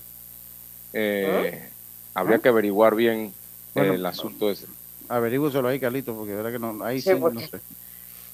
Eh, 0.94 1.70
Habría 2.14 2.40
que 2.40 2.50
averiguar 2.50 2.96
bien 2.96 3.20
eh, 3.28 3.32
Bueno, 3.74 3.94
el 3.94 4.06
asunto 4.06 4.52
ese. 4.52 4.66
Averígüeselo 5.08 5.68
ahí, 5.68 5.80
Carlito, 5.80 6.14
porque 6.14 6.32
de 6.32 6.38
verdad 6.38 6.52
que 6.52 6.60
no, 6.60 6.84
ahí 6.84 7.02
sí, 7.02 7.10
Sí, 7.10 7.16
no 7.20 7.40
sé. 7.40 7.60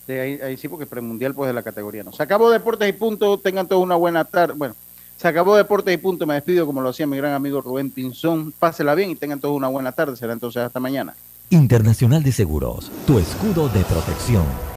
Ahí, 0.07 0.39
ahí 0.41 0.57
sí, 0.57 0.67
porque 0.67 0.85
premundial 0.85 1.33
pues 1.33 1.47
de 1.47 1.53
la 1.53 1.63
categoría 1.63 2.03
no. 2.03 2.13
Se 2.13 2.23
acabó 2.23 2.49
Deportes 2.49 2.87
y 2.87 2.93
Punto, 2.93 3.37
tengan 3.39 3.67
todos 3.67 3.83
una 3.83 3.95
buena 3.95 4.23
tarde. 4.25 4.53
Bueno, 4.55 4.75
se 5.17 5.27
acabó 5.27 5.55
Deportes 5.55 5.93
y 5.93 5.97
Punto, 5.97 6.25
me 6.25 6.35
despido 6.35 6.65
como 6.65 6.81
lo 6.81 6.89
hacía 6.89 7.07
mi 7.07 7.17
gran 7.17 7.33
amigo 7.33 7.61
Rubén 7.61 7.91
Pinzón. 7.91 8.53
Pásela 8.53 8.95
bien 8.95 9.09
y 9.09 9.15
tengan 9.15 9.39
todos 9.39 9.55
una 9.55 9.67
buena 9.67 9.91
tarde. 9.91 10.15
Será 10.15 10.33
entonces 10.33 10.61
hasta 10.61 10.79
mañana. 10.79 11.15
Internacional 11.49 12.23
de 12.23 12.31
Seguros, 12.31 12.91
tu 13.05 13.19
escudo 13.19 13.69
de 13.69 13.81
protección. 13.83 14.43